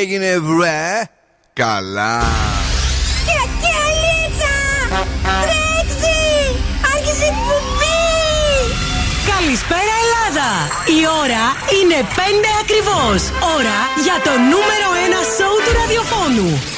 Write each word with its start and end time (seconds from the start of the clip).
έγινε 0.00 0.38
βρε; 0.38 1.02
Καλά. 1.52 2.22
Κακιαλίτσα 3.30 4.56
Τρέξει 5.42 6.16
Άρχισε 6.94 7.26
η 7.26 7.34
Καλησπέρα 9.30 9.94
Ελλάδα. 10.04 10.50
Η 10.98 11.00
ώρα 11.22 11.44
είναι 11.78 11.98
5 12.16 12.20
ακριβώς. 12.62 13.20
Ώρα 13.56 13.78
για 14.04 14.16
το 14.26 14.32
νούμερο 14.50 14.88
1 15.10 15.22
σοου 15.36 15.58
του 15.64 15.72
ραδιοφώνου 15.78 16.73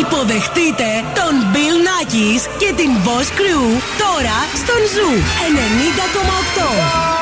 Υποδεχτείτε 0.00 0.88
τον 1.14 1.32
Bill 1.52 1.76
Nackis 1.88 2.42
και 2.58 2.72
την 2.76 2.90
Boss 3.04 3.28
Crew 3.38 3.64
τώρα 3.98 4.38
στον 4.62 4.80
Zoo 4.92 5.14
90,8 7.06 7.20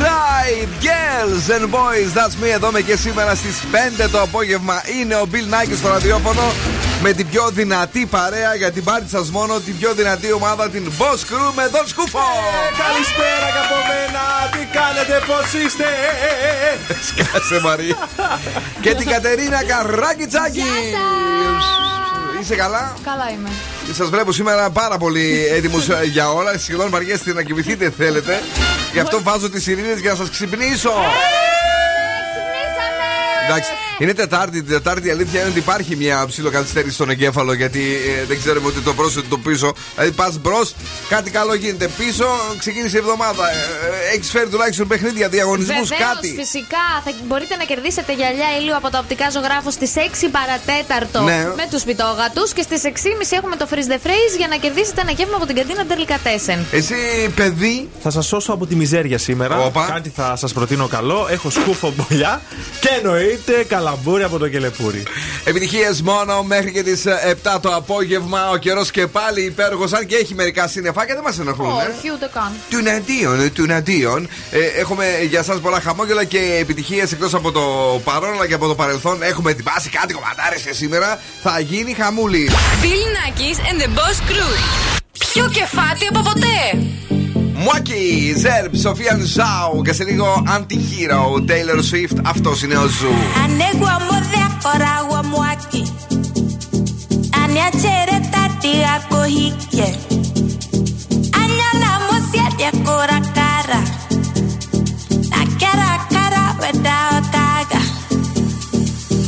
right, 0.00 0.68
girls 0.80 1.50
and 1.50 1.70
boys, 1.70 2.12
that's 2.14 2.34
me. 2.42 2.48
Εδώ 2.54 2.70
με 2.70 2.80
και 2.80 2.96
σήμερα 2.96 3.34
στις 3.34 3.62
5 4.04 4.08
το 4.12 4.20
απόγευμα 4.20 4.82
είναι 5.00 5.14
ο 5.14 5.26
Bill 5.32 5.54
Nike 5.54 5.76
στο 5.76 5.88
ραδιόφωνο 5.88 6.52
με 7.06 7.12
την 7.12 7.28
πιο 7.28 7.50
δυνατή 7.50 8.06
παρέα 8.06 8.54
για 8.54 8.72
την 8.72 8.84
πάρτι 8.84 9.08
σας 9.08 9.30
μόνο, 9.30 9.60
την 9.60 9.78
πιο 9.78 9.94
δυνατή 9.94 10.32
ομάδα, 10.32 10.70
την 10.70 10.92
Boss 10.98 11.20
Crew 11.28 11.52
με 11.54 11.68
τον 11.72 11.86
Σκούφο. 11.86 12.18
Ε, 12.18 12.82
καλησπέρα 12.82 13.46
και 13.54 13.62
από 13.66 13.78
μένα, 13.90 14.22
τι 14.52 14.62
κάνετε, 14.78 15.14
πώς 15.26 15.62
είστε; 15.62 15.84
Σκάσε 17.08 17.60
Μαρή. 17.60 17.96
και 18.80 18.94
την 18.94 19.08
Κατερίνα 19.08 19.64
Καράκιτσάκη. 19.64 20.64
Είσαι 22.40 22.54
καλά; 22.54 22.94
Καλά 23.04 23.30
είμαι. 23.30 23.48
Σας 23.92 24.08
βλέπω 24.08 24.32
σήμερα 24.32 24.70
πάρα 24.70 24.96
πολύ 24.98 25.46
έτοιμους 25.56 25.86
για 26.12 26.30
όλα. 26.30 26.58
Σχεδόν 26.58 26.90
βαριέστε 26.90 27.32
να 27.32 27.42
κοιμηθείτε, 27.42 27.92
θέλετε. 27.98 28.42
Γι' 28.92 29.00
αυτό 29.00 29.22
βάζω 29.22 29.50
τις 29.50 29.66
ειρήνε 29.66 29.94
για 30.00 30.10
να 30.10 30.16
σας 30.16 30.30
ξυπνήσω. 30.30 30.92
Εντάξει, 33.48 33.70
είναι 33.98 34.14
Τετάρτη. 34.14 34.62
Την 34.62 34.72
Τετάρτη 34.72 35.08
η 35.08 35.10
αλήθεια 35.10 35.40
είναι 35.40 35.48
ότι 35.48 35.58
υπάρχει 35.58 35.96
μια 35.96 36.26
ψηλοκαθυστέρηση 36.26 36.94
στον 36.94 37.10
εγκέφαλο 37.10 37.52
γιατί 37.52 37.80
ε, 38.20 38.24
δεν 38.24 38.38
ξέρουμε 38.38 38.66
ότι 38.66 38.80
το 38.80 38.94
πρόσωπο 38.94 39.28
το 39.28 39.38
πίσω. 39.38 39.72
Δηλαδή 39.94 40.12
πας 40.12 40.38
μπρος, 40.38 40.74
κάτι 41.08 41.30
καλό 41.30 41.54
γίνεται. 41.54 41.88
Πίσω 41.98 42.26
ξεκίνησε 42.58 42.96
η 42.96 43.00
εβδομάδα. 43.00 43.50
Ε, 43.50 43.54
ε 43.54 44.14
Έχεις 44.14 44.30
φέρει 44.30 44.48
τουλάχιστον 44.48 44.86
παιχνίδια, 44.88 45.28
διαγωνισμούς, 45.28 45.88
κάτι. 45.90 46.34
Φυσικά 46.36 46.84
θα 47.04 47.12
μπορείτε 47.26 47.56
να 47.56 47.64
κερδίσετε 47.64 48.12
γυαλιά 48.12 48.48
ήλιο 48.60 48.76
από 48.76 48.90
τα 48.90 48.98
οπτικά 48.98 49.30
ζωγράφο 49.30 49.70
στις 49.70 49.92
6 49.96 50.28
παρατέταρτο 50.30 51.20
ναι. 51.20 51.52
με 51.56 51.66
τους 51.70 51.82
πιτόγατους 51.82 52.52
και 52.52 52.62
στις 52.62 52.82
6.30 52.84 52.88
έχουμε 53.30 53.56
το 53.56 53.66
freeze 53.70 53.90
the 53.92 54.00
phrase 54.06 54.34
για 54.38 54.48
να 54.48 54.56
κερδίσετε 54.56 55.00
ένα 55.00 55.10
γεύμα 55.10 55.36
από 55.36 55.46
την 55.46 55.56
καντίνα 55.56 55.86
Τερλικατέσεν. 55.86 56.66
Εσύ, 56.72 56.94
παιδί. 57.34 57.88
Θα 58.02 58.10
σας 58.10 58.26
σώσω 58.26 58.52
από 58.52 58.66
τη 58.66 58.74
μιζέρια 58.74 59.18
σήμερα. 59.18 59.58
Οπα. 59.58 59.86
Κάτι 59.92 60.12
θα 60.16 60.36
σας 60.36 60.52
προτείνω 60.52 60.86
καλό. 60.86 61.26
Έχω 61.30 61.50
σκούφο 61.50 61.92
μπολιά 61.96 62.42
και 62.80 62.88
εννοείται 63.02 63.64
καλαμπούρι 63.84 64.22
από 64.22 64.38
το 64.38 64.48
κελεπούρι. 64.48 65.02
Επιτυχίες 65.44 66.02
μόνο 66.02 66.42
μέχρι 66.42 66.72
και 66.72 66.82
τις 66.82 67.04
7 67.54 67.60
το 67.60 67.74
απόγευμα. 67.74 68.50
Ο 68.50 68.56
καιρός 68.56 68.90
και 68.90 69.06
πάλι 69.06 69.40
υπέροχος, 69.44 69.92
αν 69.92 70.06
και 70.06 70.16
έχει 70.16 70.34
μερικά 70.34 70.68
συννεφάκια, 70.68 71.14
δεν 71.14 71.22
μας 71.24 71.38
ενοχλούν. 71.38 71.70
Όχι, 71.70 72.10
ούτε 72.14 72.30
καν. 72.34 72.52
Του 72.70 73.50
τουναντίον. 73.52 74.28
Ε, 74.50 74.58
έχουμε 74.80 75.04
για 75.28 75.38
εσά 75.38 75.54
πολλά 75.54 75.80
χαμόγελα 75.80 76.24
και 76.24 76.56
επιτυχίες 76.60 77.12
εκτός 77.12 77.34
από 77.34 77.52
το 77.52 77.60
παρόν 78.04 78.32
αλλά 78.32 78.46
και 78.46 78.54
από 78.54 78.66
το 78.66 78.74
παρελθόν. 78.74 79.22
Έχουμε 79.22 79.50
ετοιμάσει 79.50 79.88
κάτι 79.88 80.14
κομματάρες 80.14 80.62
και 80.62 80.72
σήμερα 80.72 81.20
θα 81.42 81.60
γίνει 81.60 81.92
χαμούλη. 81.92 82.50
Bill 82.82 83.04
and 83.70 83.82
the 83.82 83.86
Boss 83.86 84.30
Crew. 84.30 84.52
Πιο 85.18 85.48
κεφάτι 85.48 86.06
από 86.10 86.20
ποτέ. 86.20 87.23
Μουάκι, 87.63 88.33
Ζερμπ, 88.37 88.75
Σοφία 88.75 89.19
Ζάου 89.23 89.81
και 89.81 89.93
σε 89.93 90.03
λίγο 90.03 90.43
Anti-Hero, 90.57 91.49
Taylor 91.49 91.79
Swift, 91.79 92.19
αυτό 92.25 92.51
είναι 92.63 92.77
ο 92.77 92.87
Ζου. 92.87 93.13
Ανέγουα 93.43 93.97
μου 93.99 94.19
κοράγουα 94.63 95.23
μουάκι. 95.23 95.83
Ανιατσέρε 97.43 98.17
τα 98.31 98.43
τίγα 98.61 98.95
κοχίκε. 99.09 99.87
Ανιάνα 101.41 101.91
μου 102.05 102.15
σιέτια 102.29 102.71
κόρα 102.83 103.19
κάρα. 103.37 103.81
Να 105.29 105.41
κέρα 105.59 105.91
κάρα 106.13 106.55
βεντά 106.59 106.99
οτάγα. 107.17 107.81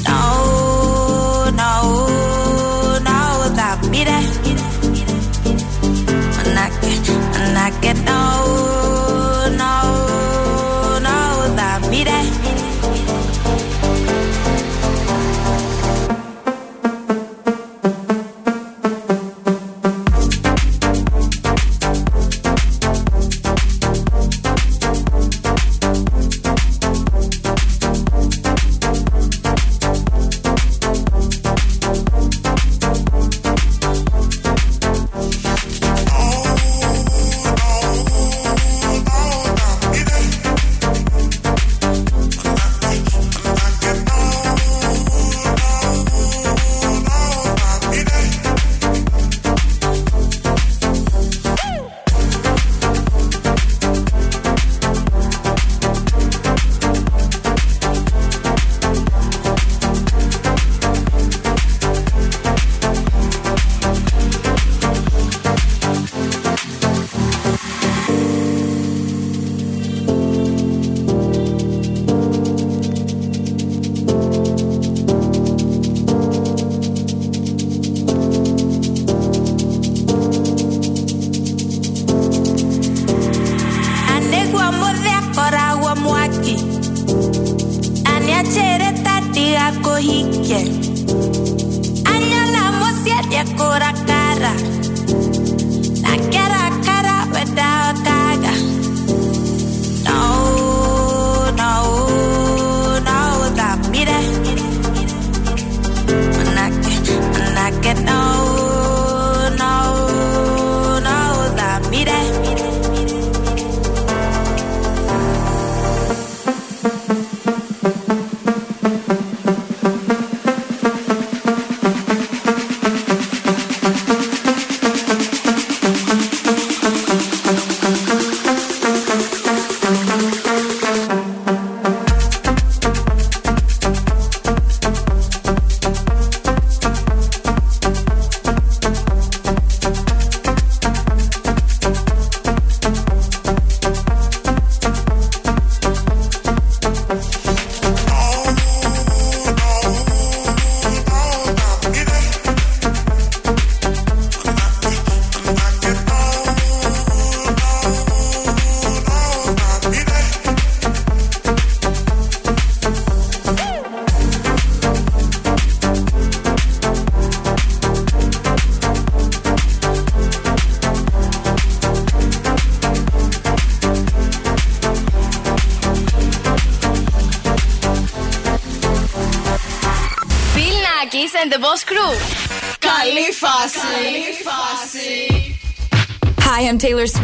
No, 0.08 0.22
no, 0.48 0.55
now 8.07 8.46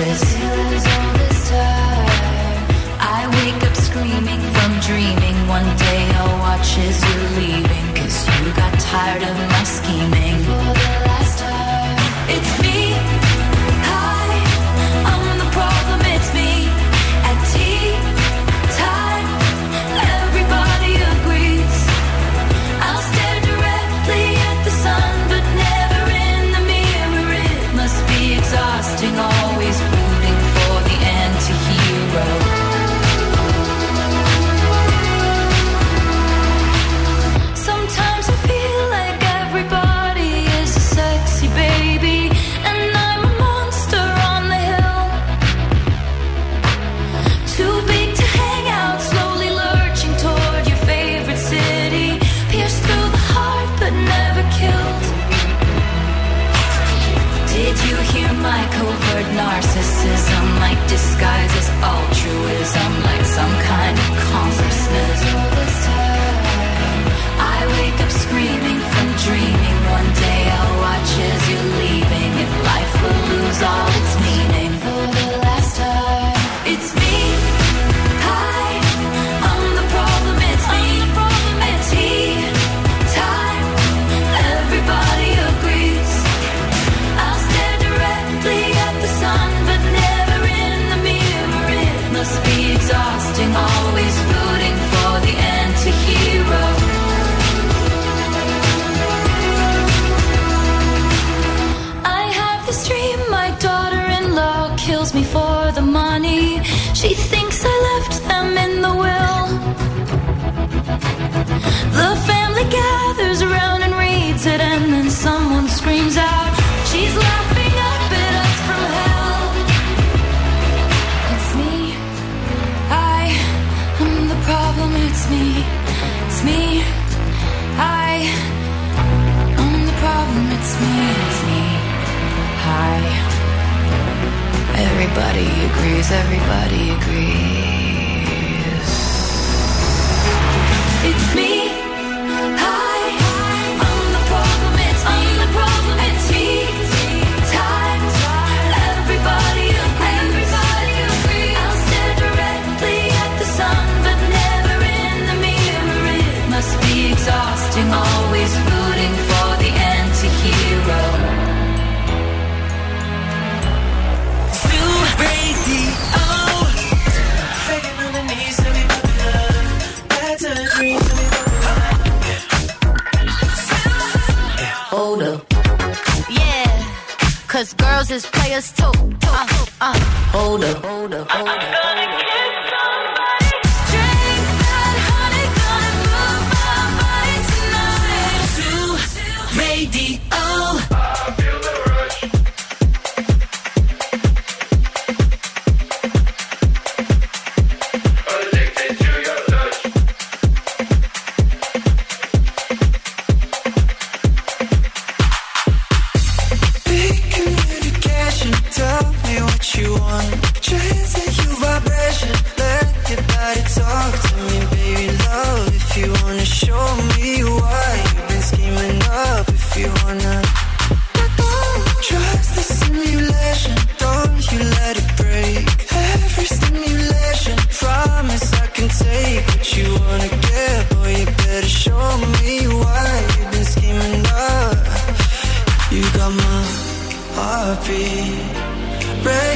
mattress. 0.00 1.50
I 3.00 3.26
wake 3.38 3.62
up 3.68 3.76
screaming 3.76 4.40
from 4.54 4.80
dreaming. 4.80 5.36
One 5.48 5.76
day 5.76 6.10
I'll 6.16 6.38
watch 6.40 6.78
as 6.78 7.02
you're 7.08 7.30
leaving. 7.40 7.94
Cause 7.94 8.26
you 8.26 8.52
got 8.54 8.72
tired 8.80 9.22
of 9.22 9.36
my 9.36 9.64
scheming. 9.64 10.59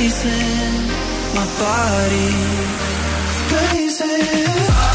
Racing, 0.05 0.87
my 1.35 1.47
body, 1.59 2.29
racing. 3.55 4.94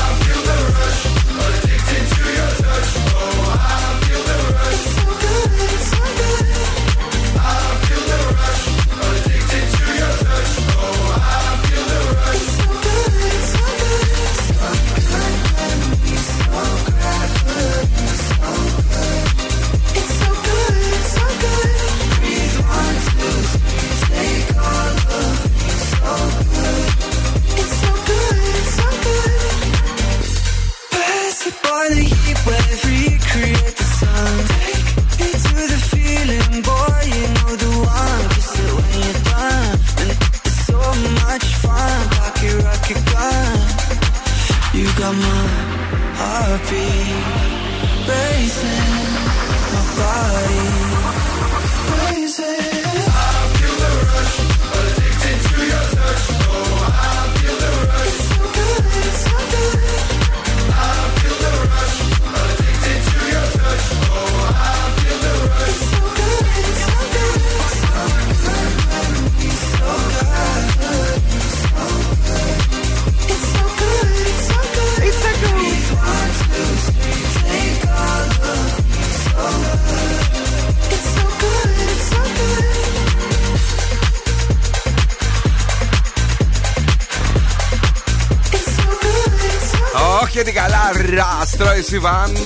Καρά, 92.01 92.29
Troye 92.31 92.33
Sivan. 92.33 92.37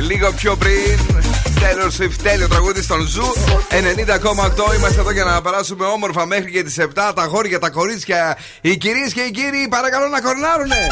Λίγο 0.00 0.32
πιο 0.32 0.56
πριν. 0.56 0.98
Taylor 1.60 2.02
Swift, 2.02 2.16
τέλειο 2.22 2.48
τραγούδι 2.48 2.82
στον 2.82 3.00
Zoo 3.06 3.32
90,8. 3.70 4.74
Είμαστε 4.76 5.00
εδώ 5.00 5.10
για 5.10 5.24
να 5.24 5.42
περάσουμε 5.42 5.86
όμορφα 5.86 6.26
μέχρι 6.26 6.50
και 6.50 6.62
τις 6.62 6.78
7. 6.78 7.12
Τα 7.14 7.24
αγόρια, 7.24 7.58
τα 7.58 7.70
κορίτσια, 7.70 8.38
οι 8.60 8.76
κυρίες 8.76 9.12
και 9.12 9.20
οι 9.20 9.30
κύριοι, 9.30 9.68
παρακαλώ 9.68 10.08
να 10.08 10.20
κορνάρουνε. 10.20 10.88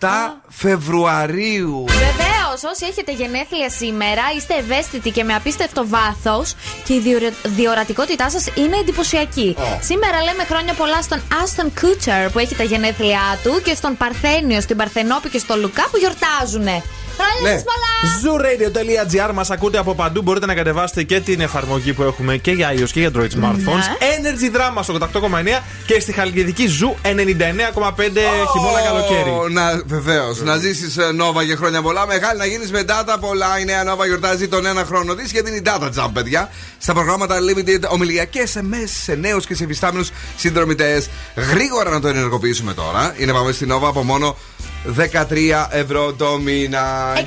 7 0.00 0.08
Φεβρουαρίου. 0.48 1.84
Βεβαίως, 1.88 2.72
όσοι 2.72 2.86
έχετε 2.90 3.12
γενέθλια 3.12 3.70
σήμερα, 3.70 4.22
είστε 4.36 4.54
ευαίσθητοι 4.54 5.10
και 5.10 5.24
με 5.24 5.34
απίστευτο 5.34 5.86
βάθος 5.86 6.54
και 6.88 6.94
η 6.94 7.00
διορα- 7.00 7.32
διορατικότητά 7.44 8.30
σας 8.30 8.46
είναι 8.54 8.76
εντυπωσιακή. 8.76 9.56
Σήμερα 9.80 10.22
λέμε 10.22 10.44
χρόνια 10.44 10.74
πολλά 10.74 11.02
στον 11.02 11.20
Άστον 11.42 11.72
Κούτσερ 11.80 12.30
που 12.30 12.38
έχει 12.38 12.54
τα 12.54 12.62
γενέθλιά 12.62 13.38
του 13.42 13.60
και 13.64 13.74
στον 13.74 13.96
Παρθένιο, 13.96 14.60
στην 14.60 14.76
Παρθενόπη 14.76 15.28
και 15.28 15.38
στο 15.38 15.56
Λουκά 15.56 15.88
που 15.90 15.96
γιορτάζουνε. 15.98 16.82
Χρόνια 17.18 17.42
Ναι. 17.42 17.50
σας 17.58 17.64
πολλά! 17.70 17.86
Zooradio.gr 18.22 19.32
μας 19.34 19.50
ακούτε 19.50 19.78
από 19.78 19.94
παντού. 19.94 20.22
Μπορείτε 20.22 20.46
να 20.46 20.54
κατεβάσετε 20.54 21.02
και 21.02 21.20
την 21.20 21.40
εφαρμογή 21.40 21.92
που 21.92 22.02
έχουμε 22.02 22.36
και 22.36 22.50
για 22.50 22.72
iOS 22.72 22.88
και 22.92 23.00
για 23.00 23.10
Android 23.14 23.30
smartphones. 23.40 23.86
Energy 24.14 24.56
Drama 24.56 24.82
στο 24.82 24.94
88,9 24.94 25.62
και 25.86 26.00
στη 26.00 26.12
Χαλκιδική 26.12 26.66
Zoo 26.80 27.06
99,5 27.06 28.20
χειμώνα 28.52 28.80
καλοκαίρι. 28.86 29.30
Ω, 29.30 29.48
Να, 29.48 29.82
βεβαίως. 29.86 30.40
Να 30.42 30.56
ζήσεις 30.56 30.96
Νόβα 31.14 31.42
για 31.42 31.56
χρόνια 31.56 31.82
πολλά. 31.82 32.06
Μεγάλη 32.06 32.38
να 32.38 32.44
γίνεις 32.46 32.70
με 32.72 32.82
data 32.86 33.16
πολλά. 33.20 33.58
Η 33.60 33.64
νέα 33.64 33.84
Νόβα 33.84 34.06
γιορτάζει 34.06 34.48
τον 34.48 34.66
ένα 34.66 34.84
χρόνο 34.84 35.14
της 35.14 35.32
και 35.32 35.42
δίνει 35.42 35.62
data 35.64 35.88
jump, 35.98 36.10
παιδιά. 36.12 36.50
Στα 36.78 36.92
προγράμματα 36.92 37.36
Limited 37.38 37.88
ομιλιακές 37.88 38.56
SMS 38.56 38.88
σε 39.02 39.14
νέους 39.14 39.46
και 39.46 39.54
σε 39.54 39.64
εφιστάμενου 39.64 40.06
συνδρομητές. 40.36 41.08
Γρήγορα 41.50 41.90
να 41.90 42.00
το 42.00 42.08
ενεργοποιήσουμε 42.08 42.74
τώρα. 42.74 43.14
Είναι 43.18 43.32
πάμε 43.32 43.52
στην 43.52 43.68
Νόβα 43.68 43.88
από 43.88 44.02
μόνο 44.02 44.36
13 44.86 45.66
ευρώ 45.70 46.12
το 46.12 46.38
μήνα. 46.38 47.12
69 47.14 47.20
31 47.20 47.22
908 47.22 47.24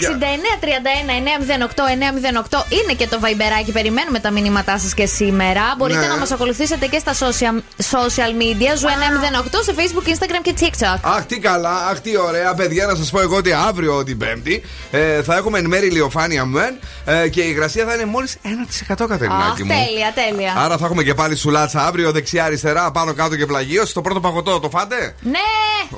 908 2.49 2.63
είναι 2.69 2.93
και 2.97 3.07
το 3.07 3.19
βαϊμπεράκι. 3.19 3.71
Περιμένουμε 3.71 4.19
τα 4.19 4.31
μηνύματά 4.31 4.77
σας 4.79 4.93
και 4.93 5.05
σήμερα. 5.05 5.61
Μπορείτε 5.77 5.99
Ναι. 5.99 6.07
να 6.07 6.17
μας 6.17 6.31
ακολουθήσετε 6.31 6.85
και 6.87 6.99
στα 6.99 7.13
social, 7.13 7.59
social 7.91 8.31
media. 8.41 8.75
Zoo 8.77 8.87
908 8.87 9.63
σε 9.63 9.73
Facebook, 9.77 10.07
Instagram 10.09 10.39
και 10.41 10.53
TikTok. 10.59 10.97
Αχ, 11.01 11.25
τι 11.25 11.39
καλά, 11.39 11.87
αχ, 11.89 11.99
τι 11.99 12.17
ωραία, 12.17 12.53
παιδιά. 12.53 12.85
Να 12.85 12.95
σας 12.95 13.09
πω 13.09 13.19
εγώ 13.21 13.35
ότι 13.35 13.51
αύριο 13.53 14.03
την 14.03 14.17
Πέμπτη 14.17 14.61
ε, 14.91 15.23
θα 15.23 15.35
έχουμε 15.35 15.59
εν 15.59 15.65
μέρει 15.65 15.87
ηλιοφάνεια 15.87 16.45
μεν 16.45 16.79
ε, 17.05 17.27
και 17.29 17.41
η 17.41 17.47
υγρασία 17.49 17.85
θα 17.85 17.93
είναι 17.93 18.05
μόλις 18.05 18.37
1% 18.43 18.47
Αχ, 18.47 19.07
Κατερινάκη 19.07 19.63
μου. 19.63 19.73
τέλεια, 19.85 20.11
τέλεια. 20.15 20.53
Άρα 20.57 20.77
θα 20.77 20.85
έχουμε 20.85 21.03
και 21.03 21.13
πάλι 21.13 21.35
σουλάτσα 21.35 21.85
αύριο, 21.85 22.11
δεξιά-αριστερά, 22.11 22.91
πάνω 22.91 23.13
κάτω 23.13 23.35
και 23.35 23.45
πλαγίως. 23.45 23.93
Το 23.93 24.01
πρώτο 24.01 24.19
παγωτό 24.19 24.59
το 24.59 24.69
φάγατε; 24.69 25.15
Ναι! 25.21 25.39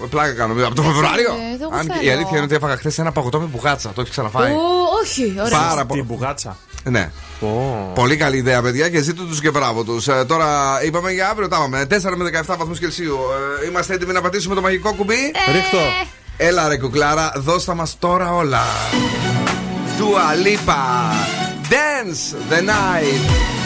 Πλάκα 0.09 0.31
κάνω. 0.33 0.65
Από 0.65 0.75
το 0.75 0.81
Φεβρουάριο; 0.81 1.35
Ε, 1.53 1.57
δεν 1.57 1.73
Αν, 1.73 1.79
θέλω. 1.85 2.01
η 2.01 2.09
αλήθεια 2.09 2.29
είναι 2.35 2.41
ότι 2.45 2.55
έφαγα 2.55 2.77
χθες 2.77 2.97
ένα 2.99 3.11
παγωτό 3.11 3.39
με 3.39 3.45
μπουγάτσα. 3.45 3.89
Το 3.95 4.01
έχεις 4.01 4.11
ξαναφάει; 4.11 4.51
Ου, 4.51 4.57
όχι, 5.03 5.35
ωραία. 5.45 5.59
Πάρα 5.59 5.77
Την 5.79 5.87
πολύ. 5.87 6.01
μπουγάτσα. 6.03 6.57
Ναι. 6.83 7.11
Ω. 7.41 7.47
Πολύ 7.93 8.15
καλή 8.17 8.37
ιδέα, 8.37 8.61
παιδιά, 8.61 8.89
και 8.89 9.01
ζήτω 9.01 9.23
τους 9.23 9.41
και 9.41 9.51
μπράβο 9.51 9.83
τους. 9.83 10.07
Ε, 10.07 10.25
τώρα 10.27 10.47
είπαμε 10.83 11.11
για 11.11 11.29
αύριο, 11.29 11.47
τα 11.47 11.55
είπαμε. 11.57 11.85
4 11.89 12.15
με 12.15 12.23
17 12.23 12.57
βαθμούς 12.57 12.79
Κελσίου. 12.79 13.17
Ε, 13.63 13.67
είμαστε 13.67 13.93
έτοιμοι 13.93 14.13
να 14.13 14.21
πατήσουμε 14.21 14.55
το 14.55 14.61
μαγικό 14.61 14.93
κουμπί; 14.93 15.13
Ε, 15.47 15.51
Ρίχτω. 15.51 15.77
Έλα 16.37 16.67
ρε 16.67 16.77
κουκλάρα, 16.77 17.33
δώστα 17.35 17.73
μας 17.75 17.95
τώρα 17.99 18.33
όλα. 18.33 18.61
Dua 19.97 20.45
Lipa. 20.45 20.81
Dance 21.69 22.51
the 22.51 22.59
night. 22.69 23.62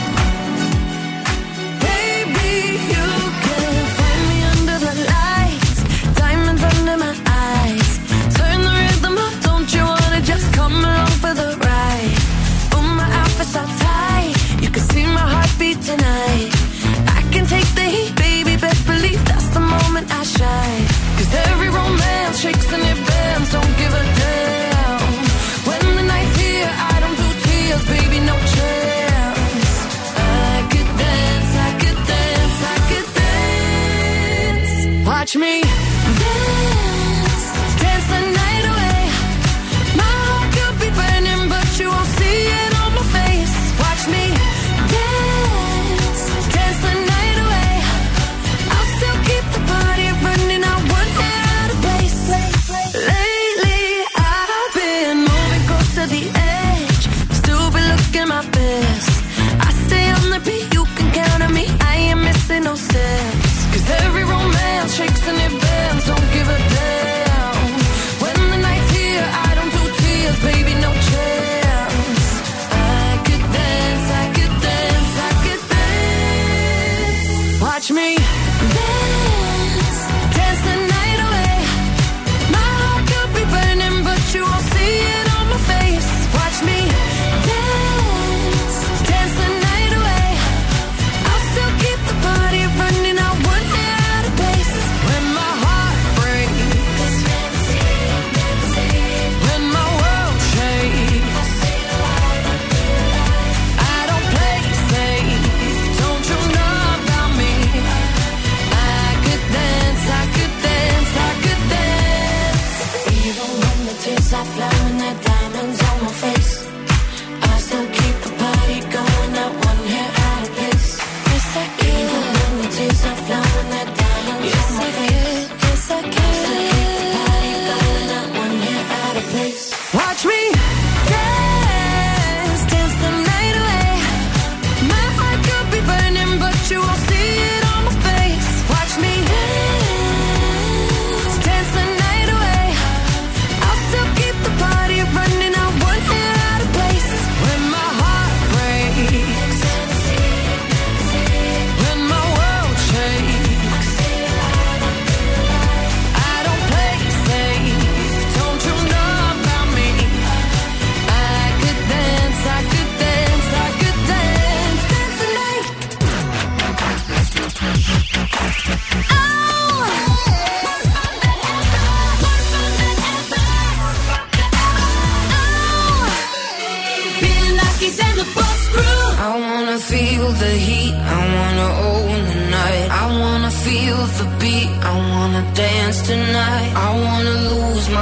Me 35.37 35.66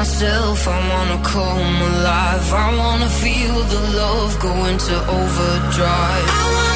myself, 0.06 0.68
I 0.68 0.80
wanna 0.90 1.20
come 1.24 1.82
alive. 1.90 2.54
I 2.54 2.78
wanna 2.78 3.10
feel 3.10 3.56
the 3.74 3.82
love 3.98 4.40
go 4.40 4.54
into 4.66 4.96
overdrive. 5.20 6.75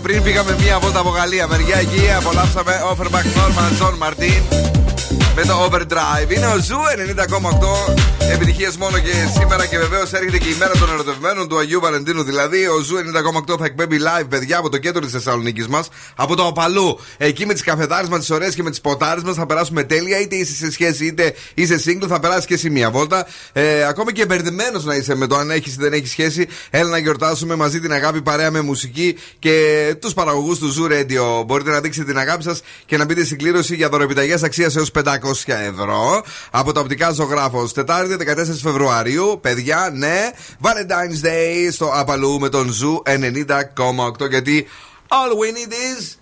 Πιο 0.00 0.10
πριν 0.10 0.22
πήγαμε 0.22 0.56
μία 0.60 0.78
βόλτα 0.78 1.00
από 1.00 1.08
Γαλλία. 1.08 1.46
Μεριά 1.46 1.76
εκεί 1.76 2.12
απολαύσαμε 2.16 2.72
Ofenbach 2.92 3.26
Norma 3.38 3.82
Jean 3.82 4.06
Martine 4.06 4.42
με 5.34 5.42
το 5.42 5.64
Overdrive. 5.64 6.30
Είναι 6.30 6.46
ο 6.46 6.58
Zoo 6.58 6.78
90,8. 7.96 8.17
Επιτυχίες 8.32 8.76
μόνο 8.76 8.98
και 8.98 9.12
σήμερα 9.38 9.66
και 9.66 9.78
βεβαίως 9.78 10.12
έρχεται 10.12 10.38
και 10.38 10.48
η 10.48 10.56
μέρα 10.58 10.72
των 10.72 10.90
ερωτευμένων 10.90 11.48
του 11.48 11.58
Αγίου 11.58 11.80
Βαλεντίνου. 11.80 12.22
Δηλαδή, 12.22 12.66
ο 12.66 12.80
Zoo 12.80 12.96
90,8 12.96 13.58
θα 13.58 13.64
εκπέμπει 13.64 13.98
live, 14.00 14.26
παιδιά, 14.28 14.58
από 14.58 14.68
το 14.68 14.78
κέντρο 14.78 15.00
της 15.00 15.12
Θεσσαλονίκης 15.12 15.68
μας, 15.68 15.88
από 16.14 16.36
το 16.36 16.46
Απαλού. 16.46 16.98
Εκεί 17.16 17.46
με 17.46 17.52
τις 17.52 17.62
καφετάρες 17.62 18.08
μας, 18.08 18.18
τις 18.18 18.30
ωραίες 18.30 18.54
και 18.54 18.62
με 18.62 18.70
τις 18.70 18.80
ποτάρες 18.80 19.22
μας 19.22 19.34
θα 19.34 19.46
περάσουμε 19.46 19.82
τέλεια. 19.82 20.20
Είτε 20.20 20.36
είσαι 20.36 20.54
σε 20.54 20.70
σχέση, 20.70 21.06
είτε 21.06 21.34
είσαι 21.54 21.80
single, 21.86 22.06
θα 22.08 22.20
περάσεις 22.20 22.46
και 22.46 22.54
εσύ 22.54 22.70
μία 22.70 22.90
βόλτα. 22.90 23.26
Ε, 23.52 23.84
ακόμα 23.84 24.12
και 24.12 24.26
μπερδεμένος 24.26 24.84
να 24.84 24.94
είσαι 24.94 25.14
με 25.14 25.26
το 25.26 25.36
αν 25.36 25.50
έχεις 25.50 25.74
ή 25.74 25.76
δεν 25.78 25.92
έχεις 25.92 26.10
σχέση. 26.10 26.48
Έλα 26.70 26.88
να 26.88 26.98
γιορτάσουμε 26.98 27.54
μαζί 27.54 27.80
την 27.80 27.92
αγάπη 27.92 28.22
παρέα 28.22 28.50
με 28.50 28.60
μουσική 28.60 29.16
και 29.38 29.94
τους 30.00 30.14
παραγωγούς 30.14 30.58
του 30.58 30.68
Zoo 30.68 30.86
Radio. 30.90 31.44
Μπορείτε 31.46 31.70
να 31.70 31.80
δείξετε 31.80 32.06
την 32.06 32.18
αγάπη 32.18 32.42
σας 32.42 32.60
και 32.86 32.96
να 32.96 33.04
μπείτε 33.04 33.24
στην 33.24 33.38
κλήρωση 33.38 33.74
για 33.74 33.88
δωρεπιταγές 33.88 34.42
αξίας 34.42 34.76
έως 34.76 34.90
500 34.90 35.02
ευρώ 35.46 36.24
από 36.50 36.72
τα 36.72 36.80
οπτικά 36.80 37.10
ζωγράφος. 37.10 37.72
Τετάρτη 37.72 38.16
14 38.24 38.60
Φεβρουαρίου, 38.62 39.38
παιδιά, 39.40 39.90
ναι, 39.92 40.30
Valentine's 40.62 41.26
Day 41.26 41.68
στο 41.72 41.90
Απαλού 41.94 42.40
με 42.40 42.48
τον 42.48 42.70
Zoo 42.72 43.02
90,8 43.06 44.28
γιατί 44.30 44.66
all 45.08 45.32
we 45.32 45.52
need 45.52 45.72
is. 45.72 46.16